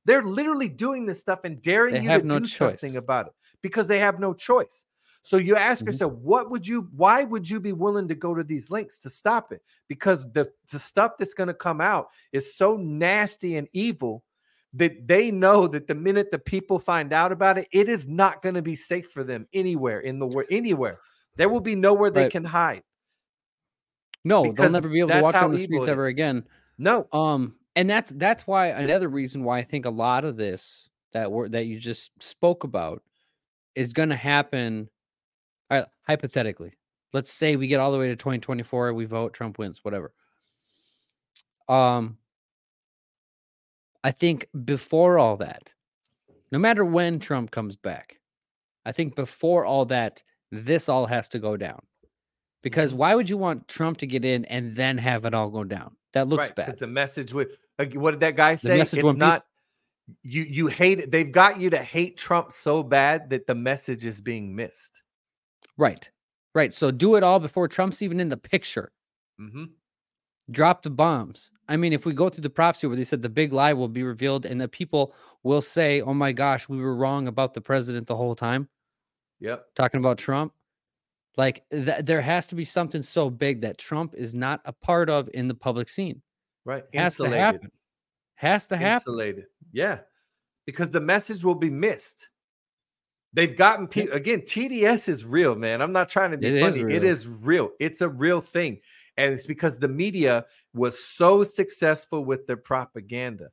[0.04, 2.80] They're literally doing this stuff and daring they you to no do choice.
[2.80, 4.86] something about it because they have no choice.
[5.22, 5.86] So you ask Mhm.
[5.88, 9.10] yourself, what would you, why would you be willing to go to these links to
[9.10, 9.60] stop it?
[9.88, 14.22] Because the, the stuff that's going to come out is so nasty and evil
[14.74, 18.42] that they know that the minute the people find out about it, it is not
[18.42, 20.98] going to be safe for them anywhere in the world, anywhere.
[21.36, 22.32] There will be nowhere they Right.
[22.32, 22.82] can hide.
[24.24, 26.44] No, Because they'll never be able to walk down the streets ever again.
[26.76, 30.90] No, Um, and that's that's why another reason why I think a lot of this
[31.12, 33.02] that word that you just spoke about
[33.74, 34.90] is going to happen.
[35.70, 36.72] right, hypothetically,
[37.12, 40.12] let's say we get all the way to 2024, we vote, Trump wins, whatever.
[41.68, 42.18] Um,
[44.08, 45.74] I think before all that,
[46.50, 48.18] no matter when Trump comes back,
[48.86, 51.80] I think before all that, this all has to go down.
[52.62, 52.96] Because Mhm.
[52.96, 55.94] why would you want Trump to get in and then have it all go down?
[56.14, 56.56] That looks right?
[56.56, 56.66] bad.
[56.68, 58.78] Because the message would, like, what did that guy say?
[58.78, 59.44] message It's not.
[60.22, 61.10] You you hate it.
[61.10, 65.02] They've got you to hate Trump so bad that the message is being missed.
[65.76, 66.10] Right.
[66.54, 66.72] Right.
[66.72, 68.90] So do it all before Trump's even in the picture.
[69.38, 69.64] hmm
[70.50, 71.50] Drop the bombs.
[71.68, 73.88] I mean, if we go through the prophecy where they said the big lie will
[73.88, 77.60] be revealed and the people will say, oh my gosh, we were wrong about the
[77.60, 78.68] president the whole time,
[79.40, 79.66] Yep.
[79.74, 80.52] talking about Trump.
[81.36, 85.10] Like th- there has to be something so big that Trump is not a part
[85.10, 86.22] of in the public scene.
[86.64, 86.84] Right.
[86.94, 87.38] Has to Insulated.
[87.38, 87.70] happen.
[88.36, 88.94] Has to happen.
[88.94, 89.44] Insulated.
[89.72, 89.98] Yeah.
[90.66, 92.28] Because the message will be missed.
[93.34, 94.40] They've gotten people again.
[94.40, 95.82] TDS is real, man.
[95.82, 96.94] I'm not trying to be It is funny.
[96.94, 97.04] It real.
[97.12, 97.70] is real.
[97.78, 98.80] It's a real thing.
[99.18, 103.48] And it's because the media was so successful with their propaganda.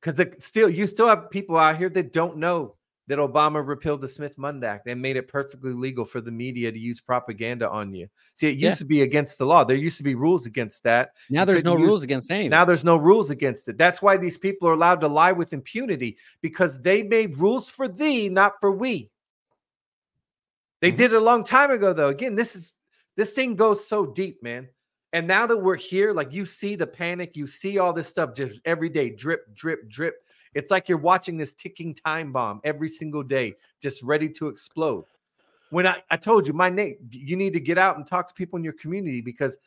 [0.00, 2.76] Because still, you still have people out here that don't know
[3.06, 6.70] that Obama repealed the Smith Mundt Act and made it perfectly legal for the media
[6.70, 8.06] to use propaganda on you.
[8.34, 8.74] See, it used Yeah.
[8.74, 9.64] to be against the law.
[9.64, 11.12] There used to be rules against that.
[11.30, 12.50] Now You there's no use- rules against anything.
[12.50, 13.78] Now there's no rules against it.
[13.78, 17.88] That's why these people are allowed to lie with impunity because they made rules for
[17.88, 19.10] thee, not for we.
[20.82, 20.96] They Mhm.
[20.98, 22.08] did it a long time ago, though.
[22.08, 22.74] Again, this is
[23.18, 24.68] this thing goes so deep, man.
[25.12, 28.32] And now that we're here, like you see the panic, you see all this stuff
[28.32, 30.22] just every day, drip, drip, drip.
[30.54, 35.04] It's like you're watching this ticking time bomb every single day, just ready to explode.
[35.70, 38.34] When I, I told you, my name, you need to get out and talk to
[38.34, 39.58] people in your community because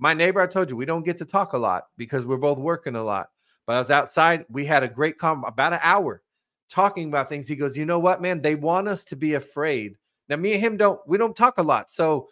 [0.00, 2.58] my neighbor, I told you, we don't get to talk a lot because we're both
[2.58, 3.28] working a lot.
[3.64, 4.44] But I was outside.
[4.50, 6.20] We had a great com about an hour
[6.68, 7.46] talking about things.
[7.46, 8.42] He goes, you know what, man?
[8.42, 9.96] They want us to be afraid.
[10.28, 11.92] Now, me and him don't we don't talk a lot.
[11.92, 12.28] So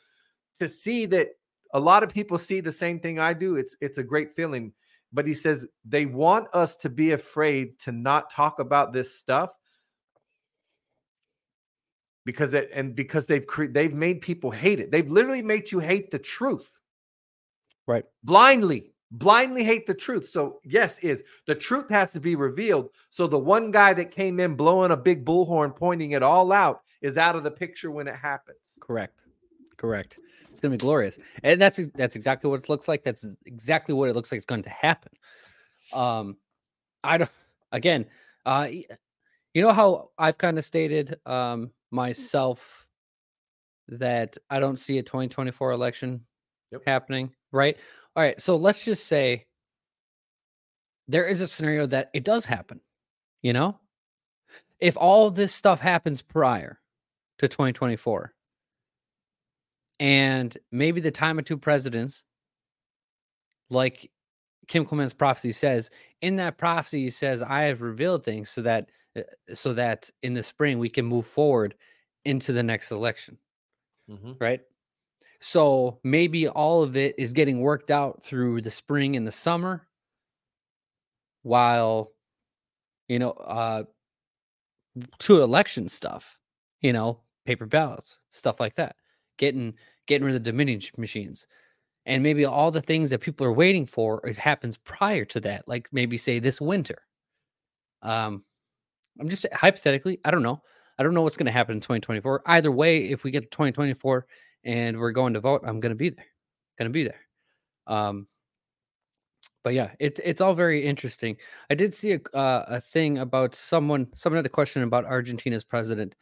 [0.59, 1.29] to see that
[1.73, 4.73] a lot of people see the same thing I do, it's it's a great feeling.
[5.13, 9.57] But he says they want us to be afraid to not talk about this stuff
[12.25, 14.91] because it, and because they've cre- they've made people hate it.
[14.91, 16.79] They've literally made you hate the truth
[17.87, 18.05] right.
[18.23, 23.27] blindly blindly hate the truth so yes is the truth has to be revealed so
[23.27, 27.17] the one guy that came in blowing a big bullhorn pointing it all out is
[27.17, 29.23] out of the picture when it happens Correct.
[29.77, 30.21] Correct.
[30.51, 31.19] It's gonna be glorious.
[31.43, 33.05] And that's that's exactly what it looks like.
[33.05, 35.13] That's exactly what it looks like it's going to happen.
[35.93, 36.37] Um,
[37.05, 37.31] I don't.
[37.73, 38.07] Again,
[38.47, 38.69] uh,
[39.53, 42.87] you know how I've kind of stated um myself
[43.89, 46.25] that I don't see a 2024 election
[46.73, 46.83] Yep.
[46.87, 47.77] happening, right?
[48.17, 49.47] All right, so let's just say
[51.07, 52.81] there is a scenario that it does happen.
[53.43, 53.79] You know,
[54.81, 56.81] if all this stuff happens prior
[57.39, 58.35] to 2024,
[60.01, 62.25] and maybe the time of two presidents,
[63.71, 64.11] like
[64.69, 65.91] Kim Clement's prophecy says,
[66.23, 69.23] in that prophecy he says, "I have revealed things so that uh,
[69.55, 71.77] so that in the spring we can move forward
[72.25, 73.39] into the next election."
[74.11, 74.41] Mhm.
[74.41, 74.63] right?
[75.41, 79.89] So maybe all of it is getting worked out through the spring and the summer
[81.43, 82.13] while
[83.09, 83.85] you know uh
[85.19, 86.39] to election stuff,
[86.81, 88.97] you know, paper ballots, stuff like that.
[89.37, 89.75] Getting
[90.07, 91.47] getting rid of the Dominion machines.
[92.07, 95.67] And maybe all the things that people are waiting for it happens prior to that,
[95.67, 97.03] like maybe say this winter.
[98.03, 98.45] Um
[99.21, 100.63] I'm just hypothetically, I don't know.
[100.99, 102.43] I don't know what's going to happen in 2024.
[102.47, 104.27] Either way, if we get to 2024
[104.65, 106.25] and we're going to vote, I'm going to be there.
[106.79, 107.21] Going to be there.
[107.87, 108.27] Um,
[109.63, 111.37] but yeah, it's it's all very interesting.
[111.71, 114.07] I did see a uh, a thing about someone.
[114.15, 116.15] Someone had a question about Argentina's president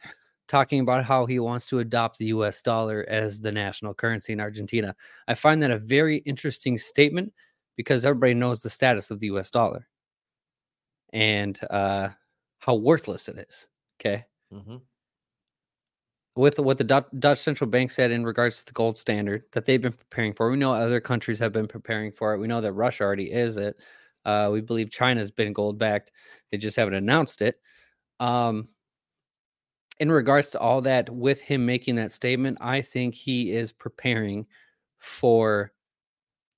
[0.47, 2.61] talking about how he wants to adopt the U.S.
[2.61, 4.95] dollar as the national currency in Argentina.
[5.27, 7.33] I find that a very interesting statement
[7.77, 9.51] because everybody knows the status of the U.S.
[9.51, 9.87] dollar
[11.13, 12.09] and uh,
[12.59, 13.67] how worthless it is.
[13.99, 14.81] Okay Mhm.
[16.35, 16.83] with what the
[17.19, 20.51] Dutch central bank said in regards to the gold standard that they've been preparing for.
[20.51, 22.39] We know other countries have been preparing for it.
[22.39, 23.77] We know that Russia already is it.
[24.25, 26.11] Uh, we believe China's been gold backed.
[26.51, 27.59] They just haven't announced it.
[28.19, 28.69] Um,
[29.99, 34.45] in regards to all that, with him making that statement, I think he is preparing
[34.97, 35.71] for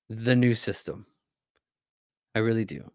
[0.10, 1.06] the new system.
[2.36, 2.90] I really do.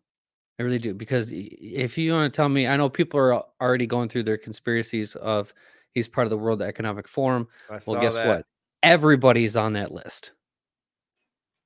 [0.59, 0.95] I really do.
[0.95, 4.39] Because if you want to tell me, I know people are already going through their
[4.39, 5.53] conspiracies of
[5.93, 7.49] he's part of the World Economic Forum.
[7.71, 8.27] I Well, guess that.
[8.27, 8.47] what?
[8.83, 10.33] Everybody's on that list.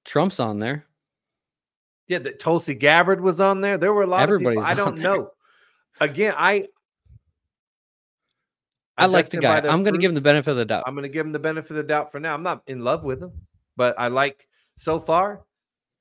[0.04, 0.84] Trump's on there.
[2.08, 3.76] Yeah, that Tulsi Gabbard was on there.
[3.78, 4.70] There were a lot Everybody's of people.
[4.70, 5.04] I don't there.
[5.04, 5.30] know.
[6.00, 6.68] Again, I
[8.98, 9.58] I, like the guy.
[9.58, 10.84] I'm going to give him the benefit of the doubt.
[10.86, 12.34] I'm going to give him the benefit of the doubt for now.
[12.34, 13.32] I'm not in love with him,
[13.76, 15.44] but I like so far.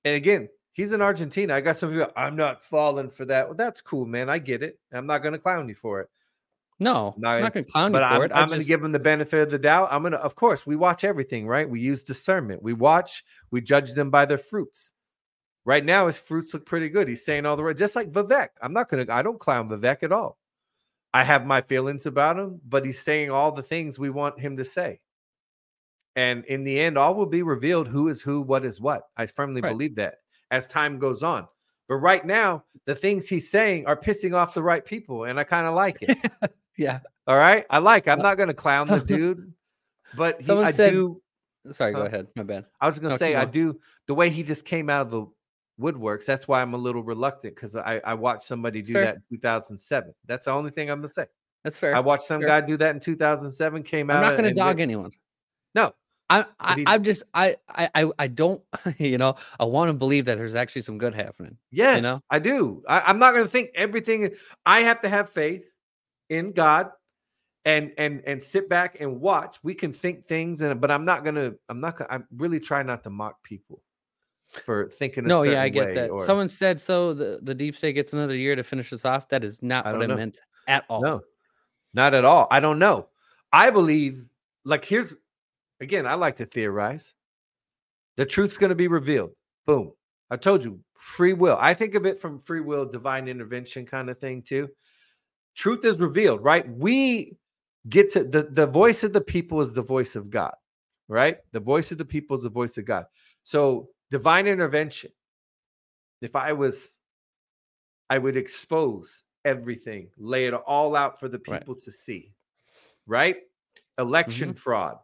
[0.06, 1.56] And again, he's in Argentina.
[1.56, 2.12] I got some people.
[2.16, 3.48] I'm not falling for that.
[3.48, 4.30] Well, that's cool, man.
[4.30, 4.80] I get it.
[4.94, 6.10] I'm not going to clown you for it.
[7.18, 8.32] no, I'm not going to clown you but for I'm, it.
[8.32, 9.90] I I'm going to give him the benefit of the doubt.
[9.92, 11.70] I'm going to, of course, we watch everything, right?
[11.70, 12.62] We use discernment.
[12.62, 14.94] We watch, we judge them by their fruits.
[15.64, 17.08] Right now, his fruits look pretty good.
[17.08, 18.50] He's saying all the right, just like Vivek.
[18.62, 20.38] I'm not going to, I don't clown Vivek at all.
[21.16, 24.58] I have my feelings about him, but he's saying all the things we want him
[24.58, 25.00] to say.
[26.18, 29.04] And in the end, all will be revealed who is who, what is what.
[29.16, 29.70] I firmly Right.
[29.72, 30.16] believe that
[30.52, 31.48] as time goes on.
[31.88, 35.46] But right now, the things he's saying are pissing off the right people, and I
[35.46, 36.18] kind of like it.
[36.78, 37.00] yeah.
[37.28, 38.10] All right, I like.
[38.10, 39.54] I'm not going to clown the dude,
[40.18, 41.22] but he, I said- do.
[41.72, 42.28] Sorry, go ahead.
[42.36, 42.66] My bad.
[42.80, 45.02] I was going no, to say keep I do the way he just came out
[45.02, 45.26] of the
[45.80, 46.26] woodworks.
[46.26, 49.06] That's why I'm a little reluctant because I, I watched somebody do Fair.
[49.06, 50.14] that in 2007.
[50.26, 51.26] That's the only thing I'm to say.
[51.64, 51.96] That's fair.
[51.96, 52.50] I watched some Fair.
[52.50, 53.84] guy do that in 2007.
[53.84, 54.18] Came out.
[54.18, 55.12] I'm not going to and dog anyone.
[55.74, 55.94] No,
[56.30, 58.62] I, I I'm just I, I I don't
[58.98, 61.58] you know I want to believe that there's actually some good happening.
[61.72, 62.20] Yes, know?
[62.30, 62.84] I do.
[62.88, 64.32] I, I'm not going to think everything.
[64.66, 65.66] I have to have faith
[66.30, 66.92] in God,
[67.64, 69.58] and and and sit back and watch.
[69.64, 71.54] We can think things, and but I'm not gonna.
[71.70, 71.98] I'm not.
[71.98, 73.82] gonna I'm really trying not to mock people
[74.60, 75.26] for thinking.
[75.26, 76.10] A No, yeah, I get that.
[76.10, 77.14] or- Someone said so.
[77.14, 79.28] The the deep state gets another year to finish us off.
[79.30, 80.16] That is not I what I know.
[80.16, 81.02] meant at all.
[81.02, 81.22] No,
[81.94, 82.48] not at all.
[82.52, 83.08] I don't know.
[83.52, 84.26] I believe,
[84.64, 85.16] like, here's
[85.80, 87.14] again, I like to theorize.
[88.18, 89.32] The truth's going to be revealed.
[89.66, 89.92] Boom.
[90.32, 91.58] I told you, free will.
[91.60, 94.70] I think of it from free will, divine intervention kind of thing, too.
[95.56, 96.68] Truth is revealed, right?
[96.70, 97.38] We
[97.88, 100.54] get to the, the voice of the people is the voice of God,
[101.08, 101.38] right?
[101.52, 103.06] The voice of the people is the voice of God.
[103.44, 105.12] So, divine intervention.
[106.22, 106.96] If I was,
[108.10, 111.60] I would expose everything, lay it all out for the Right.
[111.60, 112.32] people to see,
[113.06, 113.36] right?
[113.98, 114.56] Election mm-hmm.
[114.56, 115.00] fraud,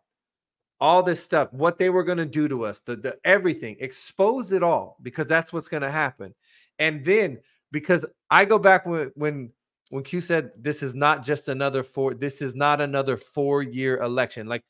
[0.79, 4.53] all this stuff, what they were going to do to us, the, the everything, expose
[4.53, 6.33] it all because that's what's going to happen.
[6.79, 7.39] And then
[7.69, 9.51] because I go back when when
[9.89, 13.97] when Q said this is not just another four, this is not another four year
[13.97, 14.47] election.
[14.47, 14.63] Like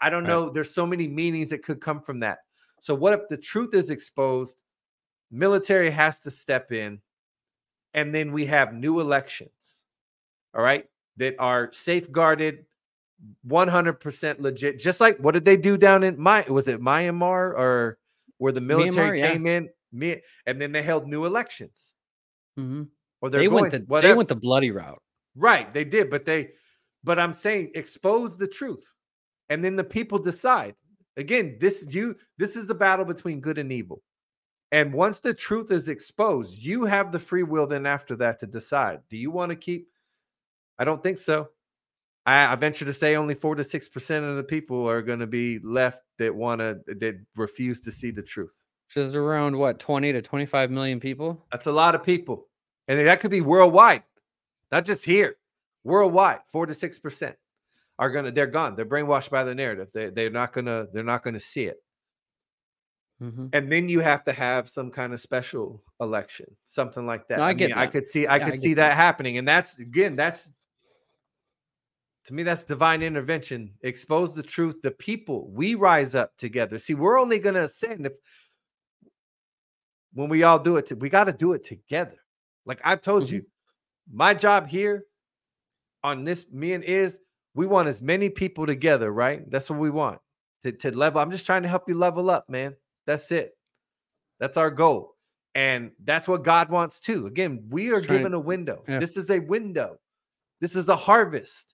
[0.00, 0.30] I don't Right.
[0.30, 2.38] know, there's so many meanings that could come from that.
[2.80, 4.62] So what if the truth is exposed?
[5.30, 7.00] Military has to step in,
[7.94, 9.82] and then we have new elections.
[10.54, 10.84] All right,
[11.16, 12.64] that are safeguarded,
[13.46, 14.78] 100% legit.
[14.78, 17.98] Just like what did they do down in my was it Myanmar or
[18.38, 19.32] where the military Myanmar, yeah.
[19.32, 21.92] came in, and then they held new elections.
[22.56, 22.84] hmm
[23.20, 25.02] or they're They went the to, they went the bloody route.
[25.34, 26.50] Right, they did, but they
[27.04, 28.94] but I'm saying expose the truth.
[29.48, 30.74] And then the people decide.
[31.16, 34.02] Again, this you this is a battle between good and evil.
[34.72, 38.46] And once the truth is exposed, you have the free will then after that to
[38.46, 39.00] decide.
[39.08, 39.88] Do you want to keep
[40.78, 41.48] I don't think so.
[42.26, 45.26] I, I venture to say only 4 to 6% of the people are going to
[45.26, 48.62] be left that want to that refuse to see the truth.
[48.88, 51.44] Which is around what 20 to 25 million people.
[51.50, 52.48] That's a lot of people.
[52.88, 54.04] And that could be worldwide,
[54.70, 55.36] not just here.
[55.82, 57.36] Worldwide, four to six percent
[57.98, 58.76] are gonna they're gone.
[58.76, 59.90] They're brainwashed by the narrative.
[59.92, 61.78] They they're not gonna they're not gonna see it.
[63.20, 63.52] Mhm.
[63.52, 67.36] And then you have to have some kind of special election, something like that.
[67.36, 67.92] No, I get I that.
[67.92, 68.90] could see I Yeah, could get see that.
[68.90, 69.38] that happening.
[69.38, 70.52] And that's again, that's
[72.24, 73.74] to me, that's divine intervention.
[73.82, 74.82] Expose the truth.
[74.82, 76.78] The people, we rise up together.
[76.78, 78.14] See, we're only gonna ascend if
[80.12, 82.16] when we all do it, to, we got to do it together.
[82.64, 83.30] Like I've told Mhm.
[83.30, 83.46] you,
[84.10, 85.06] my job here
[86.04, 87.20] on this, me and is,
[87.56, 89.50] we want as many people together, right?
[89.50, 90.20] That's what we want
[90.62, 91.20] to, to level.
[91.20, 92.76] I'm just trying to help you level up, man.
[93.06, 93.56] That's it.
[94.38, 95.14] That's our goal.
[95.54, 97.26] And that's what God wants too.
[97.26, 98.84] Again, we are given a window.
[98.86, 98.98] yeah.
[98.98, 99.98] This is a window.
[100.60, 101.72] This is a harvest.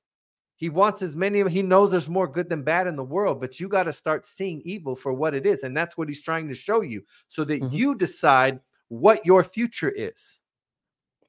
[0.57, 3.41] He wants as many, of he knows there's more good than bad in the world,
[3.41, 5.65] but you got to start seeing evil for what it is.
[5.65, 7.73] And that's what he's trying to show you so that Mhm.
[7.73, 10.39] you decide what your future is.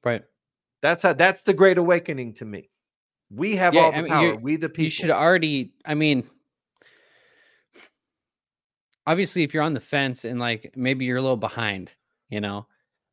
[0.04, 0.22] Right.
[0.82, 2.70] That's how that's the great awakening to me.
[3.34, 4.36] We have Yeah, all the I mean, power.
[4.36, 4.84] We the people.
[4.84, 5.72] You should already.
[5.84, 6.28] I mean,
[9.06, 11.94] obviously, if you're on the fence and like maybe you're a little behind,
[12.28, 12.66] you know,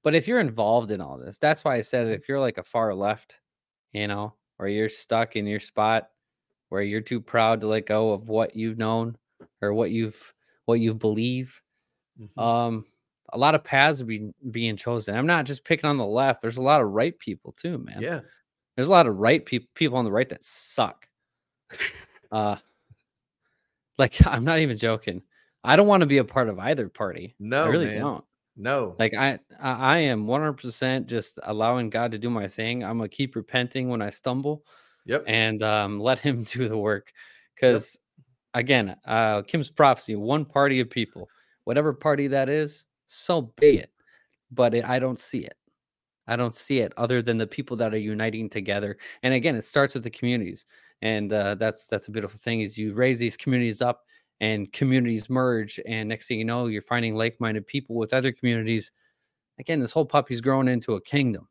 [0.03, 2.13] but if you're involved in all this, that's why I said Mm-hmm.
[2.15, 3.39] if you're like a far left,
[3.93, 6.09] you know, or you're stuck in your spot
[6.69, 9.17] where you're too proud to let go of what you've known
[9.61, 10.33] or what you've
[10.65, 11.61] what you believe,
[12.19, 12.41] Mhm.
[12.41, 12.85] um,
[13.33, 15.15] a lot of paths are being being chosen.
[15.15, 16.41] I'm not just picking on the left.
[16.41, 18.01] There's a lot of right people too, man.
[18.01, 18.21] yeah.
[18.81, 21.07] There's a lot of right people people on the right that suck.
[22.31, 22.55] uh
[23.99, 25.21] like I'm not even joking.
[25.63, 27.35] I don't want to be a part of either party.
[27.39, 27.99] No, I really man.
[27.99, 28.25] don't.
[28.57, 28.95] No.
[28.97, 32.83] Like I I am 100% just allowing God to do my thing.
[32.83, 34.65] I'm to keep repenting when I stumble
[35.05, 35.23] yep.
[35.27, 37.13] and um let him do the work
[37.59, 37.97] cuz
[38.55, 41.29] again, uh Kim's prophecy, one party of people,
[41.65, 43.91] whatever party that is, so be it.
[44.49, 45.55] But it, I don't see it.
[46.27, 48.97] I don't see it other than the people that are uniting together.
[49.23, 50.65] And again, it starts with the communities.
[51.01, 54.05] And uh, that's that's a beautiful thing is you raise these communities up
[54.39, 58.91] and communities merge and next thing you know you're finding like-minded people with other communities.
[59.59, 61.47] Again, this whole puppy's grown into a kingdom.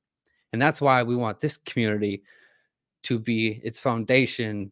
[0.53, 2.23] And that's why we want this community
[3.05, 4.71] to be its foundation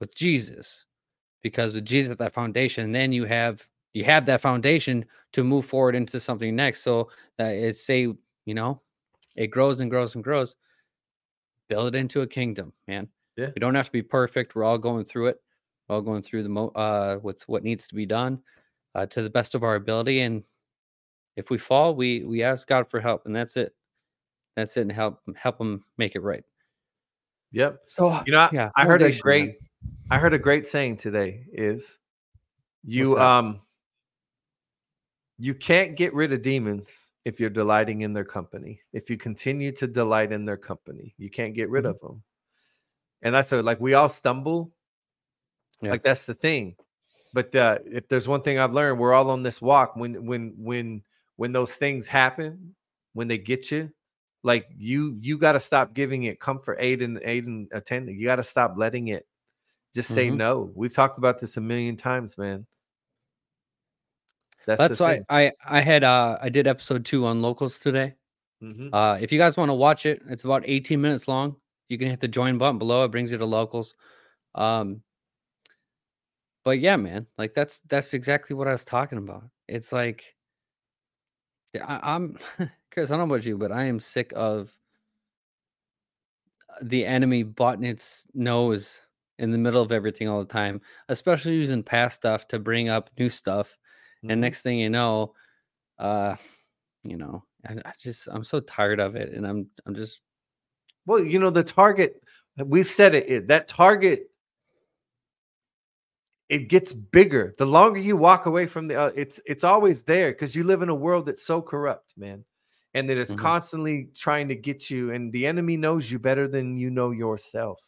[0.00, 0.86] with Jesus.
[1.42, 5.64] Because with Jesus at that foundation, then you have you have that foundation to move
[5.64, 6.82] forward into something next.
[6.82, 8.02] So that it's say,
[8.44, 8.80] you know,
[9.36, 10.56] it grows and grows and grows.
[11.68, 13.08] Build it into a kingdom, man.
[13.36, 13.50] Yeah.
[13.54, 14.54] We don't have to be perfect.
[14.54, 15.40] We're all going through it.
[15.88, 18.40] We're all going through the mo uh with what needs to be done
[18.94, 20.20] uh, to the best of our ability.
[20.20, 20.42] And
[21.36, 23.74] if we fall, we we ask God for help, and that's it.
[24.56, 26.44] That's it, and help help them make it right.
[27.52, 27.80] Yep.
[27.86, 29.56] So You know, I- yeah, I heard a great man.
[30.10, 31.98] I heard a great saying today is
[32.84, 33.60] you um
[35.38, 38.80] you can't get rid of demons if you're delighting in their company.
[38.92, 41.90] If you continue to delight in their company, you can't get rid Mhm.
[41.90, 42.22] of them.
[43.22, 44.72] And that's a, like we all stumble.
[45.82, 45.90] Yeah.
[45.90, 46.76] Like that's the thing.
[47.32, 49.96] But uh, if there's one thing I've learned, we're all on this walk.
[49.96, 51.02] When when when
[51.36, 52.74] when those things happen,
[53.12, 53.92] when they get you,
[54.42, 58.16] like you you got to stop giving it comfort, aid and aid and attending.
[58.18, 59.26] You got to stop letting it
[59.94, 60.36] just say Mhm.
[60.36, 60.72] no.
[60.74, 62.66] We've talked about this a million times, man.
[64.66, 65.20] That's, That's why.
[65.28, 68.14] I I had uh I did episode two on locals today.
[68.62, 68.90] Mhm.
[68.92, 71.56] Uh, if you guys want to watch it, it's about 18 minutes long.
[71.88, 73.04] You can hit the join button below.
[73.04, 73.94] It brings you to locals.
[74.54, 75.02] Um,
[76.64, 79.44] but yeah, man, like that's that's exactly what I was talking about.
[79.66, 80.36] It's like
[81.72, 82.36] yeah, I, I'm
[82.90, 83.10] Chris.
[83.10, 84.70] I don't know about you, but I am sick of
[86.82, 89.06] the enemy butting its nose
[89.38, 93.10] in the middle of everything all the time, especially using past stuff to bring up
[93.18, 93.78] new stuff.
[94.22, 94.30] Mhm.
[94.30, 95.34] And next thing you know,
[95.98, 96.36] uh,
[97.04, 100.22] you know, I, I just I'm so tired of it, and I'm I'm just
[101.06, 102.22] Well, you know, the target,
[102.58, 104.30] we've said it, it that target,
[106.48, 107.54] it gets bigger.
[107.58, 110.82] The longer you walk away from the, uh, it's it's always there because you live
[110.82, 112.44] in a world that's so corrupt, man,
[112.94, 113.32] and that is Mhm.
[113.32, 115.12] constantly trying to get you.
[115.12, 117.80] And the enemy knows you better than you know yourself.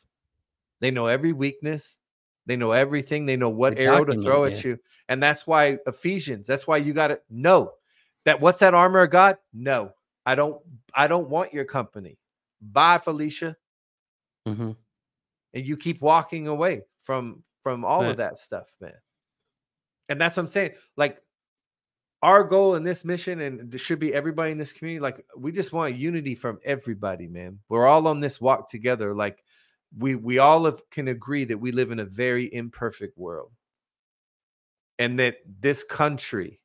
[0.80, 1.98] They know every weakness.
[2.46, 3.26] They know everything.
[3.26, 4.78] They know what They arrow to throw it, at you.
[5.08, 7.72] And that's why Ephesians, that's why you got to know
[8.24, 9.38] that what's that armor of God?
[9.52, 9.92] No.
[10.24, 10.60] I don't
[10.94, 12.18] I don't want your company.
[12.60, 13.56] Bye, Felicia.
[14.46, 14.76] Mhm.
[15.54, 18.10] And you keep walking away from from all Right.
[18.12, 18.94] of that stuff, man.
[20.08, 20.72] And that's what I'm saying.
[20.96, 21.20] Like
[22.22, 25.72] our goal in this mission, and should be everybody in this community, like we just
[25.72, 27.58] want unity from everybody, man.
[27.68, 29.12] We're all on this walk together.
[29.14, 29.42] Like
[29.98, 33.52] we we all have, can agree that we live in a very imperfect world.
[34.98, 36.60] And that this country,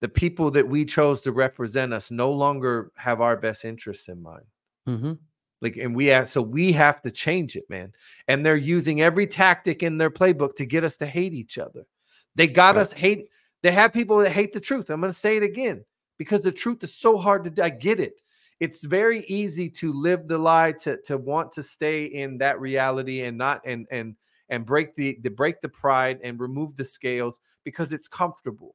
[0.00, 4.22] the people that we chose to represent us no longer have our best interests in
[4.22, 4.44] mind.
[4.88, 5.18] Mhm.
[5.60, 7.92] Like, and we have so we have to change it, man.
[8.28, 11.86] And they're using every tactic in their playbook to get us to hate each other.
[12.34, 12.82] They got Right.
[12.82, 13.28] us hate.
[13.62, 14.90] They have people that hate the truth.
[14.90, 15.84] I'm going to say it again
[16.18, 17.64] because the truth is so hard to.
[17.64, 18.20] I get it.
[18.64, 23.20] It's very easy to live the lie, to to want to stay in that reality
[23.24, 24.16] and not and and
[24.48, 28.74] and break the the break the pride and remove the scales because it's comfortable.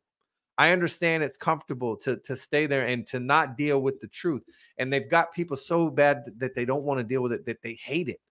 [0.59, 4.43] I understand it's comfortable to to stay there and to not deal with the truth.
[4.77, 7.63] And they've got people so bad that they don't want to deal with it that
[7.63, 8.21] they hate it.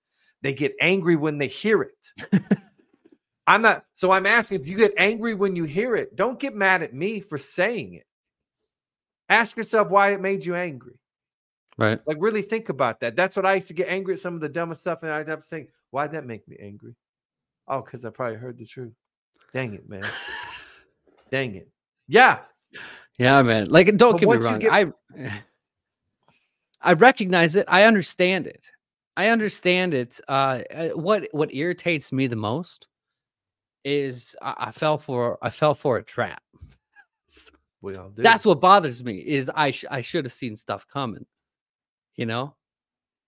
[0.43, 2.13] They get angry when they hear it.
[3.49, 6.55] I'm not so I'm asking if you get angry when you hear it, don't get
[6.55, 8.07] mad at me for saying it.
[9.29, 11.01] Ask yourself why it made you angry.
[11.79, 12.01] Right.
[12.07, 13.15] Like really think about that.
[13.17, 15.29] That's what I used to get angry at some of the dumbest stuff, and I'd
[15.29, 16.95] have to think, why'd that make me angry?
[17.69, 18.93] Oh, because I probably heard the truth.
[19.53, 20.03] Dang it, man.
[21.31, 21.69] Dang it.
[22.09, 22.41] Yeah.
[23.19, 23.69] Yeah, man.
[23.69, 24.59] Like, don't But get me wrong.
[24.59, 24.87] get- I
[26.81, 27.65] I recognize it.
[27.69, 28.71] I understand it.
[29.17, 30.21] I understand it.
[30.29, 32.87] Uh, uh, what what irritates me the most
[33.85, 36.43] is I, I fell for I fell for a trap.
[37.81, 38.23] We all do.
[38.25, 39.19] That's what bothers me.
[39.19, 41.25] Is I sh- I should have seen stuff coming.
[42.19, 42.57] You know,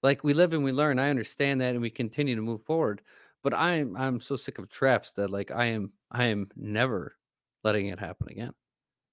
[0.03, 0.99] like we live and we learn.
[0.99, 3.03] I understand that, and we continue to move forward.
[3.43, 7.17] But I'm I'm so sick of traps that like I am I am never
[7.65, 8.53] letting it happen again.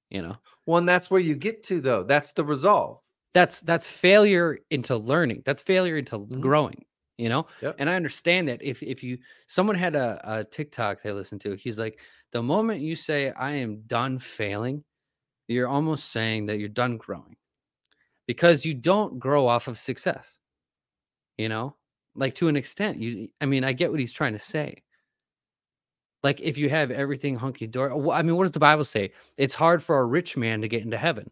[0.09, 0.37] You know.
[0.65, 0.85] one.
[0.85, 2.03] That's where you get to though.
[2.03, 2.99] That's the resolve.
[3.33, 6.41] that's that's failure into learning that's failure into Mhm.
[6.41, 6.85] growing
[7.17, 7.75] you know Yep.
[7.79, 9.17] and i understand that if if you
[9.47, 11.99] someone had a, a tiktok they listened to he's like
[12.31, 14.83] the moment you say i am done failing
[15.47, 17.35] you're almost saying that you're done growing
[18.27, 20.39] because you don't grow off of success
[21.37, 21.75] you know
[22.15, 24.83] like to an extent you i mean i get what he's trying to say
[26.23, 29.55] like if you have everything hunky dory i mean what does the bible say it's
[29.55, 31.29] hard for a rich man to get into heaven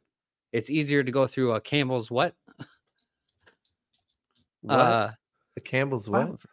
[0.52, 2.34] it's easier to go through a camel's what
[4.62, 4.80] What?
[4.80, 5.12] uh
[5.56, 6.26] the Campbell's what?
[6.26, 6.50] Bible ver-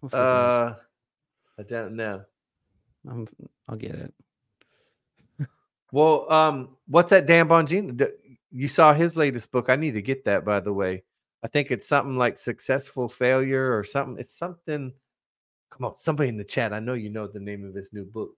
[0.00, 0.52] What's the verse?
[0.52, 0.74] Uh,
[1.58, 2.22] I don't know.
[3.08, 3.26] I'm,
[3.68, 4.14] I'll get it.
[5.92, 8.10] Well, um, what's that Dan Bongino?
[8.52, 9.68] You saw his latest book.
[9.68, 11.04] I need to get that, by the way.
[11.42, 14.18] I think it's something like successful failure or something.
[14.18, 14.92] It's something.
[15.70, 16.72] Come on, somebody in the chat.
[16.72, 18.30] I know you know the name of this new book.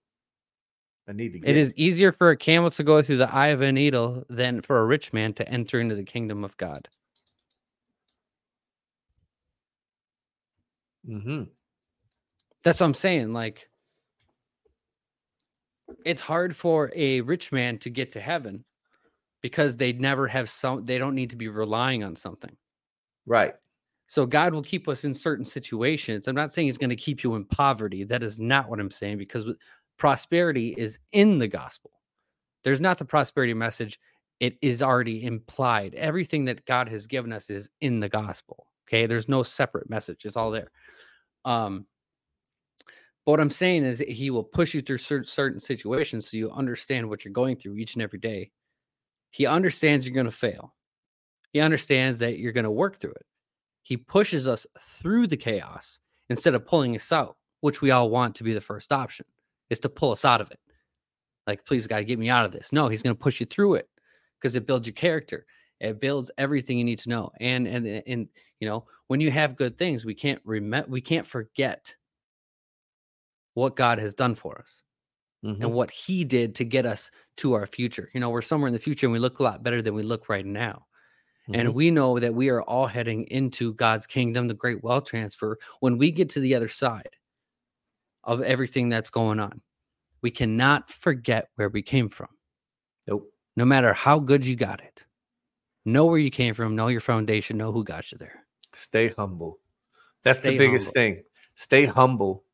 [1.07, 3.47] I need to get It is easier for a camel to go through the eye
[3.47, 6.87] of a needle than for a rich man to enter into the kingdom of God.
[11.09, 11.43] Mm-hmm.
[12.63, 13.33] That's what I'm saying.
[13.33, 13.67] Like,
[16.05, 18.63] it's hard for a rich man to get to heaven
[19.43, 22.55] because they never have some, they don't need to be relying on something.
[23.27, 23.53] Right.
[24.07, 26.27] So God will keep us in certain situations.
[26.27, 28.03] I'm not saying he's going to keep you in poverty.
[28.05, 29.45] That is not what I'm saying because
[29.97, 31.91] prosperity is in the gospel.
[32.63, 33.99] There's not the prosperity message.
[34.39, 35.93] It is already implied.
[35.95, 38.67] Everything that God has given us is in the gospel.
[38.87, 39.05] Okay.
[39.07, 40.25] There's no separate message.
[40.25, 40.71] It's all there.
[41.43, 41.85] Um,
[43.25, 47.09] but what I'm saying is he will push you through certain situations so you understand
[47.09, 48.51] what you're going through each and every day.
[49.33, 50.75] He understands you're going to fail.
[51.53, 53.25] He understands that you're going to work through it.
[53.81, 55.97] He pushes us through the chaos
[56.29, 59.25] instead of pulling us out, which we all want to be the first option,
[59.71, 60.59] is to pull us out of it.
[61.47, 62.71] Like, please, God, get me out of this.
[62.71, 63.89] No, he's going to push you through it
[64.39, 65.47] because it builds your character.
[65.79, 67.31] It builds everything you need to know.
[67.39, 68.27] And and and
[68.59, 71.93] you know, when you have good things, we can't remember, we can't forget
[73.55, 74.83] what God has done for us
[75.43, 75.61] Mhm.
[75.61, 78.09] and what He did to get us to our future.
[78.13, 80.03] You know, we're somewhere in the future and we look a lot better than we
[80.03, 80.85] look right now.
[81.53, 81.73] And Mhm.
[81.73, 85.57] we know that we are all heading into God's kingdom, the great wealth transfer.
[85.81, 87.17] When we get to the other side
[88.23, 89.61] of everything that's going on,
[90.21, 92.29] we cannot forget where we came from,
[93.07, 93.29] Nope.
[93.57, 95.03] no matter how good you got it.
[95.83, 98.45] Know where you came from, know your foundation, know who got you there.
[98.73, 99.59] Stay humble.
[100.23, 100.93] That's Stay the biggest humble.
[100.93, 101.23] thing.
[101.55, 102.45] Stay humble.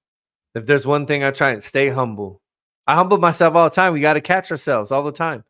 [0.55, 2.41] If there's one thing I try and stay humble.
[2.89, 3.93] I humble myself all the time.
[3.93, 5.43] We got to catch ourselves all the time.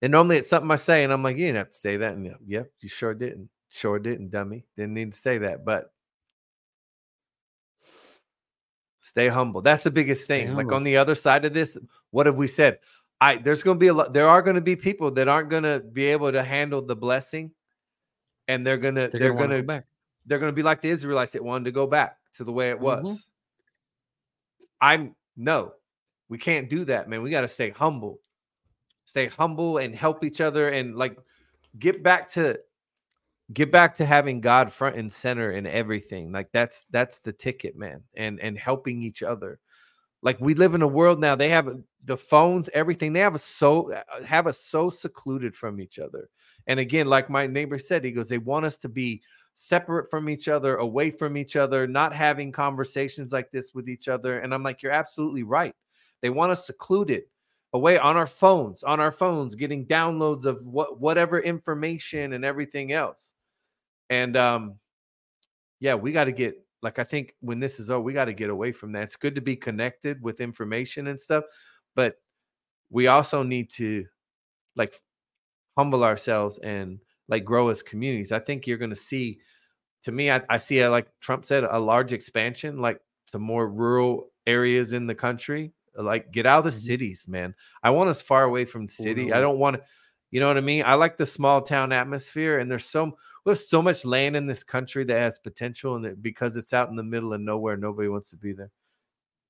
[0.00, 2.14] And normally it's something I say, and I'm like, you didn't have to say that.
[2.14, 3.50] And yep, yep, you sure didn't.
[3.68, 4.64] Sure didn't, dummy.
[4.74, 5.66] Didn't need to say that.
[5.66, 5.92] But
[9.00, 9.60] stay humble.
[9.60, 10.54] That's the biggest Stay thing.
[10.56, 10.76] Like humble.
[10.76, 11.76] on the other side of this,
[12.10, 12.78] what have we said?
[13.20, 14.14] I there's going to be a lot.
[14.14, 16.96] There are going to be people that aren't going to be able to handle the
[16.96, 17.50] blessing,
[18.48, 19.86] and they're gonna They're, they're, gonna, gonna go
[20.24, 22.70] they're going to be like the Israelites that wanted to go back to the way
[22.70, 23.04] it was.
[23.04, 23.26] Mhm.
[24.80, 25.74] I'm no,
[26.32, 27.20] we can't do that, man.
[27.20, 28.18] We got to stay humble,
[29.04, 31.18] stay humble, and help each other, and like
[31.78, 32.58] get back to
[33.52, 36.32] get back to having God front and center in everything.
[36.32, 39.60] Like that's that's the ticket, man, and and helping each other.
[40.22, 41.36] Like we live in a world now.
[41.36, 41.68] They have
[42.06, 43.12] the phones, everything.
[43.12, 46.30] They have us so uh, have us so secluded from each other.
[46.66, 49.20] And again, like my neighbor said, he goes, they want us to be
[49.52, 54.08] separate from each other, away from each other, not having conversations like this with each
[54.08, 54.38] other.
[54.38, 55.74] And I'm like, you're absolutely right.
[56.22, 57.24] They want us secluded,
[57.72, 62.92] away on our phones, on our phones, getting downloads of what whatever information and everything
[62.92, 63.34] else.
[64.08, 64.78] And um,
[65.80, 68.32] yeah, we got to get like I think when this is over, we got to
[68.32, 69.04] get away from that.
[69.04, 71.44] It's good to be connected with information and stuff,
[71.94, 72.16] but
[72.90, 74.06] we also need to
[74.76, 74.94] like
[75.76, 78.32] humble ourselves and like grow as communities.
[78.32, 79.38] I think you're going to see,
[80.02, 83.68] to me, I, I see, a, like Trump said, a large expansion, like to more
[83.68, 85.72] rural areas in the country.
[85.96, 86.82] Like get out of the Mhm.
[86.86, 87.54] cities, man.
[87.82, 89.32] I want us far away from city.
[89.32, 89.82] I don't want to,
[90.30, 90.82] you know what I mean?
[90.86, 94.46] I like the small town atmosphere, and there's so we have so much land in
[94.46, 97.76] this country that has potential, and it, because it's out in the middle of nowhere,
[97.76, 98.70] nobody wants to be there.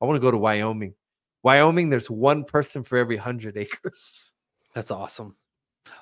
[0.01, 0.95] I want to go to Wyoming.
[1.43, 4.33] Wyoming, there's one person for every hundred acres.
[4.75, 5.37] That's awesome.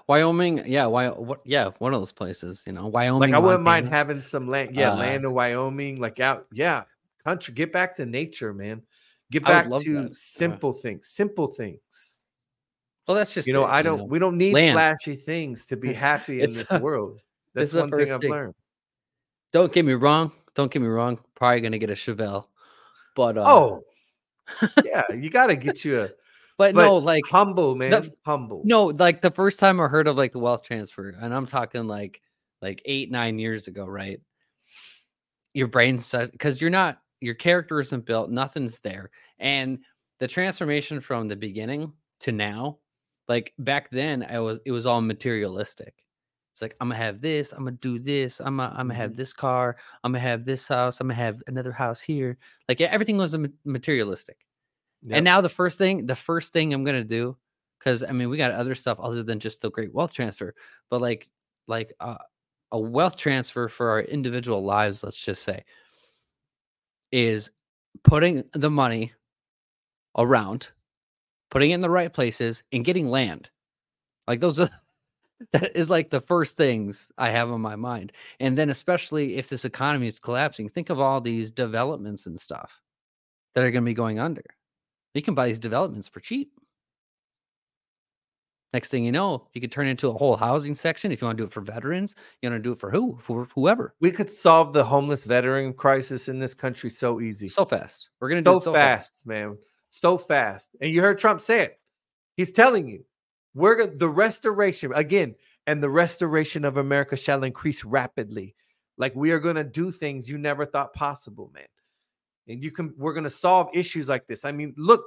[0.06, 1.08] Wyoming, yeah, why?
[1.08, 1.40] What?
[1.44, 2.62] Yeah, one of those places.
[2.66, 3.20] You know, Wyoming.
[3.30, 6.84] like I wouldn't mind having some land, yeah, Uh, land in Wyoming, like out, yeah,
[7.24, 7.54] country.
[7.54, 8.82] Get back to nature, man.
[9.30, 10.08] Get back to that, yeah.
[10.12, 12.24] simple things, simple things.
[13.06, 14.08] Well, that's just You know, it, I don't.
[14.08, 14.74] We don't need Land.
[14.74, 17.18] flashy things to be happy in this the- world.
[17.54, 18.30] That's the one thing first I've thing.
[18.30, 18.54] learned.
[19.52, 20.30] Don't get me wrong.
[20.54, 21.18] Don't get me wrong.
[21.34, 22.46] Probably gonna get a Chevelle,
[23.16, 23.82] but uh, Oh,
[24.84, 26.08] yeah, you got to get you a
[26.58, 28.62] but, but no, like humble, man, humble.
[28.64, 31.88] no, like the first time I heard of like the wealth transfer, and I'm talking
[31.88, 32.20] like
[32.62, 34.20] like eight nine years ago, right?
[35.54, 39.78] Your brain says because you're not your character isn't built, nothing's there, and
[40.18, 42.78] the transformation from the beginning to now,
[43.28, 45.94] like back then, I was it was all materialistic.
[46.52, 49.12] It's like I'm gonna have this, I'm gonna do this, I'm gonna, I'm gonna have
[49.12, 49.16] Mhm.
[49.16, 52.38] this car, I'm gonna have this house, I'm gonna have another house here.
[52.68, 54.38] Like everything was materialistic.
[55.02, 55.16] Yep.
[55.18, 57.36] And now the first thing, the first thing I'm gonna do,
[57.78, 60.54] because I mean we got other stuff other than just the great wealth transfer,
[60.90, 61.28] but like
[61.66, 62.18] like uh,
[62.72, 65.64] a wealth transfer for our individual lives, let's just say,
[67.12, 67.50] is
[68.04, 69.12] putting the money
[70.16, 70.68] around,
[71.50, 73.50] putting it in the right places, and getting land.
[74.28, 74.70] Like those are
[75.52, 78.12] that is like the first things I have on my mind.
[78.40, 82.80] And then especially if this economy is collapsing, think of all these developments and stuff
[83.54, 84.44] that are going to be going under.
[85.14, 86.52] You can buy these developments for cheap.
[88.72, 91.10] Next thing you know, you could turn it into a whole housing section.
[91.10, 93.18] If you want to do it for veterans, you want to do it for who?
[93.20, 93.94] For whoever.
[94.00, 97.48] we could solve the homeless veteran crisis in this country so easy.
[97.48, 98.10] So fast.
[98.20, 99.26] We're going to do so, it so fast, fast.
[99.26, 99.58] man.
[99.90, 100.70] So fast.
[100.80, 101.80] And you heard Trump say it.
[102.36, 103.04] He's telling you,
[103.54, 105.34] we're the restoration again,
[105.66, 108.54] and the restoration of America shall increase rapidly.
[108.96, 111.64] Like we are going to do things you never thought possible, man.
[112.46, 114.44] And you can, we're going to solve issues like this.
[114.44, 115.04] I mean, look,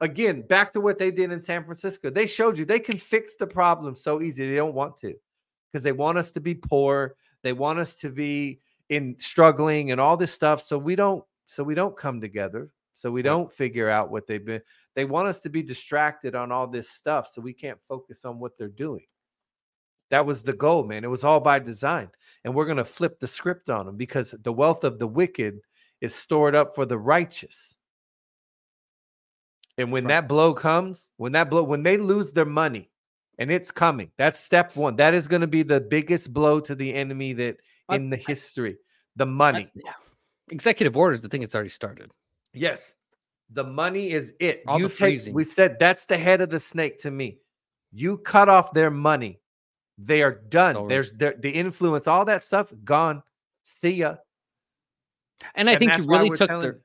[0.00, 2.10] again, back to what they did in San Francisco.
[2.10, 4.48] They showed you they can fix the problem so easy.
[4.48, 5.14] They don't want to
[5.72, 7.16] because they want us to be poor.
[7.42, 10.62] They want us to be in struggling and all this stuff.
[10.62, 12.70] So we don't, so we don't come together.
[12.92, 14.62] So we don't figure out what they've been.
[14.94, 18.38] They want us to be distracted on all this stuff so we can't focus on
[18.38, 19.04] what they're doing.
[20.10, 21.04] That was the goal, man.
[21.04, 22.08] It was all by design.
[22.44, 25.58] And we're going to flip the script on them because the wealth of the wicked
[26.00, 27.76] is stored up for the righteous.
[29.78, 30.14] And when right.
[30.22, 32.90] that blow comes, when that blow, when they lose their money,
[33.38, 34.96] and it's coming, that's step one.
[34.96, 37.56] That is going to be the biggest blow to the enemy that
[37.88, 38.78] I- in the I- history.
[39.16, 39.70] The money.
[39.74, 39.92] yeah.
[40.50, 42.10] Executive orders, the thing it's already started.
[42.52, 42.94] Yes.
[43.50, 44.62] The money is it.
[44.66, 45.34] All you the take freezing.
[45.34, 47.38] we said that's the head of the snake to me.
[47.92, 49.40] You cut off their money.
[49.98, 50.88] They are done.
[50.88, 53.22] There's the, the influence, all that stuff gone.
[53.62, 54.16] See ya.
[55.54, 56.80] And I And think you really took their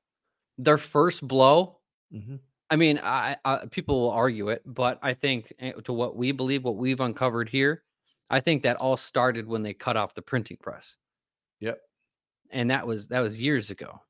[0.57, 1.79] their first blow.
[2.13, 2.39] Mhm.
[2.71, 6.33] I mean, I, I people will argue it, but I think eh, to what we
[6.33, 7.83] believe, what we've uncovered here,
[8.31, 10.97] I think that all started when they cut off the printing press.
[11.61, 11.81] Yep.
[12.51, 14.01] And that was that was years ago.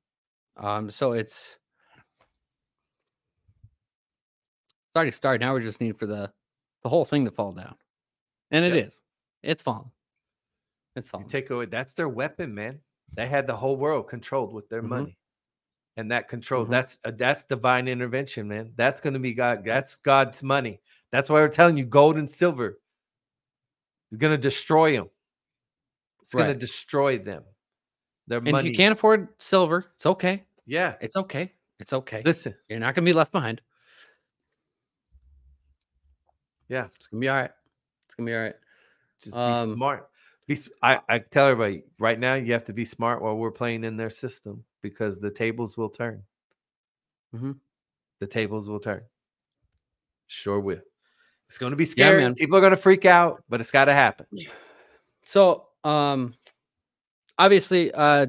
[0.58, 1.58] Um, so it's
[4.88, 5.42] it's already started.
[5.42, 6.32] Now we just need for the
[6.84, 7.76] the whole thing to fall down,
[8.52, 9.04] and it is.
[9.44, 9.52] Yep.
[9.52, 9.92] It's falling.
[10.96, 11.26] It's You falling.
[11.26, 12.82] take away that's their weapon, man.
[13.16, 14.90] They had the whole world controlled with their Mhm.
[14.90, 15.18] money.
[15.98, 16.70] And that control Mhm.
[16.70, 20.80] that's uh, that's divine intervention man that's going to be god that's god's money
[21.12, 22.80] that's why we're telling you gold and silver
[24.12, 25.10] is going to destroy them
[26.22, 27.44] it's going to destroy them
[28.28, 30.46] their And money if you can't afford silver, it's okay.
[30.66, 31.52] yeah It's okay.
[31.80, 32.22] It's okay.
[32.24, 33.62] listen You're not gonna be left behind.
[36.70, 36.88] Yeah.
[36.96, 37.52] It's gonna be all right.
[38.06, 38.56] It's gonna be all right.
[39.22, 40.08] just be Um, smart
[40.48, 40.58] be,
[41.10, 44.10] I tell everybody right now you have to be smart while we're playing in their
[44.10, 46.24] system because the tables will turn
[47.34, 47.60] Mhm.
[48.20, 49.04] the tables will turn
[50.28, 50.82] sure will
[51.48, 52.36] it's going to be Yeah, scary man.
[52.36, 54.26] people are going to freak out but it's got to happen
[55.24, 56.34] So, um,
[57.38, 58.28] obviously, uh,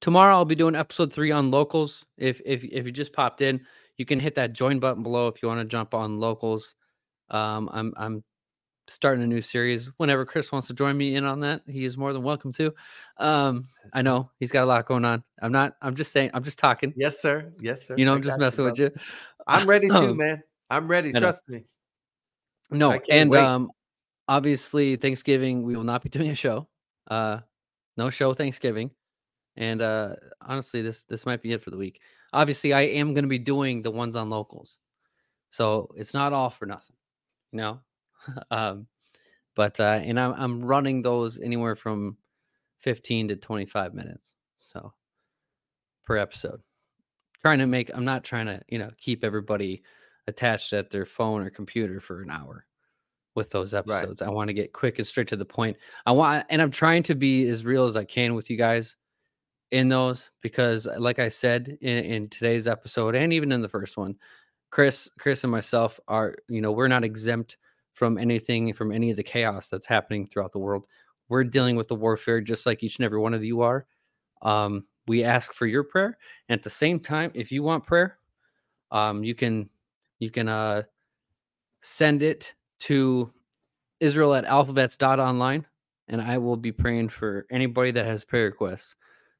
[0.00, 2.04] tomorrow I'll be doing episode three on locals.
[2.18, 3.64] If if if you just popped in,
[3.96, 6.74] you can hit that join button below if you want to jump on locals.
[7.30, 8.22] Um, I'm I'm
[8.88, 9.86] starting a new series.
[9.98, 12.72] Whenever Chris wants to join me in on that, he is more than welcome to.
[13.18, 15.22] Um, I know he's got a lot going on.
[15.42, 15.74] I'm not.
[15.82, 16.30] I'm just saying.
[16.34, 16.92] I'm just talking.
[16.96, 18.90] yes sir yes sir You know, I I'm just messing with you.
[19.46, 21.64] i'm ready too Um, man i'm ready trust me
[22.70, 23.44] No, and wait.
[23.44, 23.70] um,
[24.28, 26.66] obviously Thanksgiving we will not be doing a show.
[27.08, 27.38] Uh,
[27.96, 28.90] no show Thanksgiving,
[29.56, 32.00] and uh, honestly, this this might be it for the week.
[32.32, 34.78] Obviously, I am going to be doing the ones on locals,
[35.50, 36.96] so it's not all for nothing,
[37.52, 37.80] you know.
[38.50, 38.86] um,
[39.54, 42.16] but uh, and I'm I'm running those anywhere from
[42.78, 44.92] fifteen to twenty five minutes, so
[46.04, 46.60] per episode.
[47.42, 49.82] Trying to make I'm not trying to you know keep everybody
[50.26, 52.66] attached at their phone or computer for an hour
[53.34, 54.22] with those episodes.
[54.22, 55.76] I want to get quick and straight to the point.
[56.06, 58.96] I want and I'm trying to be as real as I can with you guys
[59.70, 63.96] in those because like I said in, in today's episode and even in the first
[63.96, 64.16] one,
[64.70, 67.56] Chris, Chris and myself are, you know, we're not exempt
[67.96, 70.84] from anything from any of the chaos that's happening throughout the world.
[71.30, 73.86] We're dealing with the warfare just like each and every one of you are.
[74.42, 76.18] Um, we ask for your prayer.
[76.48, 78.18] And at the same time, if you want prayer,
[78.92, 79.68] um, you can
[80.18, 80.82] you can uh
[81.80, 83.32] send it to
[84.00, 85.66] Israel at alphavets.online
[86.08, 88.94] and I will be praying for anybody that has prayer requests.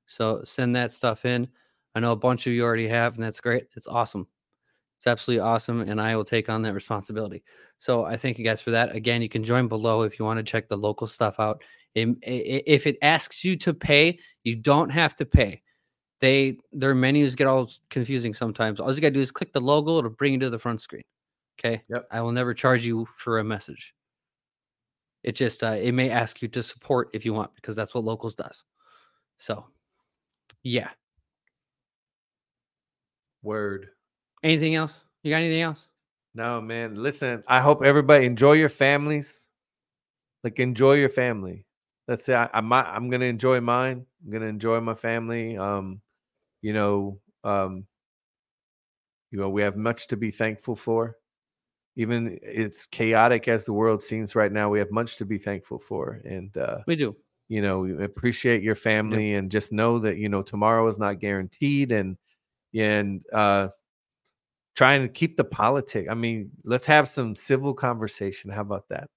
[0.07, 1.47] So send that stuff in.
[1.95, 3.67] I know a bunch of you already have, and that's great.
[3.77, 4.27] It's awesome.
[4.97, 5.83] It's absolutely awesome.
[5.83, 7.43] And I will take on that responsibility.
[7.79, 8.95] So I thank you guys for that.
[8.95, 11.63] Again, you can join below if you want to check the local stuff out.
[11.95, 15.63] Im- i- i- If it asks you to pay, you don't have to pay.
[16.21, 18.81] They their menus get all confusing sometimes.
[18.81, 21.05] All you gotta do is click the logo, it'll bring you to the front screen.
[21.59, 21.83] Okay.
[21.89, 22.09] Yep.
[22.11, 23.95] I will never charge you for a message.
[25.23, 28.05] It just uh, it may ask you to support if you want because that's what
[28.05, 28.65] locals does.
[29.39, 29.67] So,
[30.63, 30.91] yeah.
[33.43, 33.89] word
[34.43, 35.03] Anything else?
[35.23, 35.89] You got anything else?
[36.35, 36.95] No, man.
[36.97, 39.47] Listen, I hope everybody enjoy your families.
[40.45, 41.67] Like enjoy your family.
[42.07, 42.35] That's it.
[42.35, 44.07] I, I'm I'm gonna enjoy mine.
[44.25, 45.57] I'm gonna enjoy my family.
[45.57, 46.01] Um,
[46.63, 47.87] you know, um,
[49.31, 51.17] you know, we have much to be thankful for.
[51.97, 55.79] Even it's chaotic as the world seems right now, we have much to be thankful
[55.79, 56.21] for.
[56.25, 57.17] And uh, We do.
[57.49, 61.19] you know, we appreciate your family and just know that, you know, tomorrow is not
[61.21, 62.17] guaranteed and
[62.75, 63.69] and uh
[64.77, 66.07] trying to keep the politic.
[66.09, 68.51] I mean, let's have some civil conversation.
[68.51, 69.09] How about that?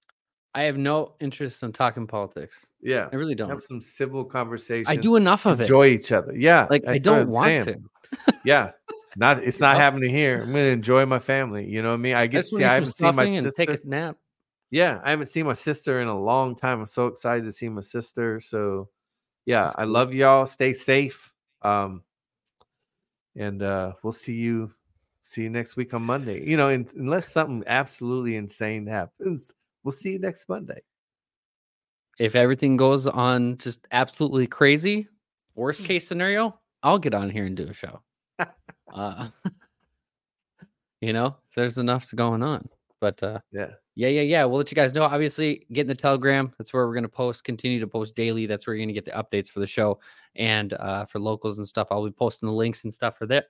[0.54, 2.66] I have no interest in talking politics.
[2.82, 3.08] Yeah.
[3.12, 3.50] I really don't.
[3.50, 4.86] Have some civil conversation.
[4.88, 5.64] I do enough of it.
[5.64, 6.34] enjoy each other.
[6.34, 6.66] Yeah.
[6.68, 7.64] like I don't want saying.
[8.26, 8.34] to.
[8.44, 8.72] Yeah.
[9.16, 10.40] Not it's not happening here.
[10.42, 11.68] I'm gonna enjoy my family.
[11.68, 12.14] You know what I mean?
[12.14, 13.66] I get to see I haven't seen my sister.
[13.66, 14.16] take a nap.
[14.72, 16.80] Yeah, I haven't seen my sister in a long time.
[16.80, 18.40] I'm so excited to see my sister.
[18.40, 18.88] So
[19.46, 19.92] yeah, That's I cool.
[19.92, 20.46] love y'all.
[20.46, 21.32] Stay safe.
[21.62, 22.02] Um
[23.36, 24.72] and uh we'll see you
[25.22, 26.44] see you next week on Monday.
[26.48, 29.52] You know, in, unless something absolutely insane happens,
[29.84, 30.82] we'll see you next Monday.
[32.18, 35.08] If everything goes on just absolutely crazy,
[35.54, 38.00] worst case scenario, I'll get on here and do a show.
[38.94, 39.28] uh,
[41.00, 42.68] you know, if there's enough going on.
[43.00, 43.70] But uh, Yeah.
[43.94, 44.44] yeah, yeah, yeah.
[44.44, 45.04] We'll let you guys know.
[45.04, 46.52] Obviously, get in the Telegram.
[46.58, 48.44] That's where we're going to post, continue to post daily.
[48.44, 49.98] That's where you're going to get the updates for the show
[50.36, 51.88] and uh, for locals and stuff.
[51.90, 53.46] I'll be posting the links and stuff for that.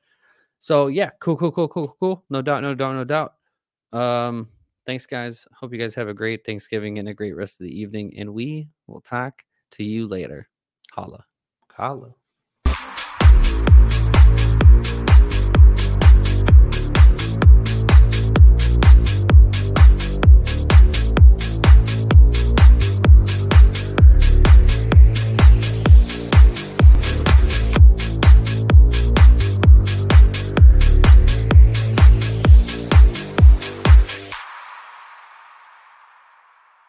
[0.60, 2.24] So yeah, cool, cool, cool, cool, cool.
[2.30, 3.34] No doubt, no doubt, no doubt.
[3.92, 4.48] Um,
[4.86, 5.46] thanks, guys.
[5.54, 8.14] Hope you guys have a great Thanksgiving and a great rest of the evening.
[8.18, 9.42] And we will talk
[9.72, 10.48] to you later.
[10.92, 11.24] Holla.
[11.72, 12.14] Holla.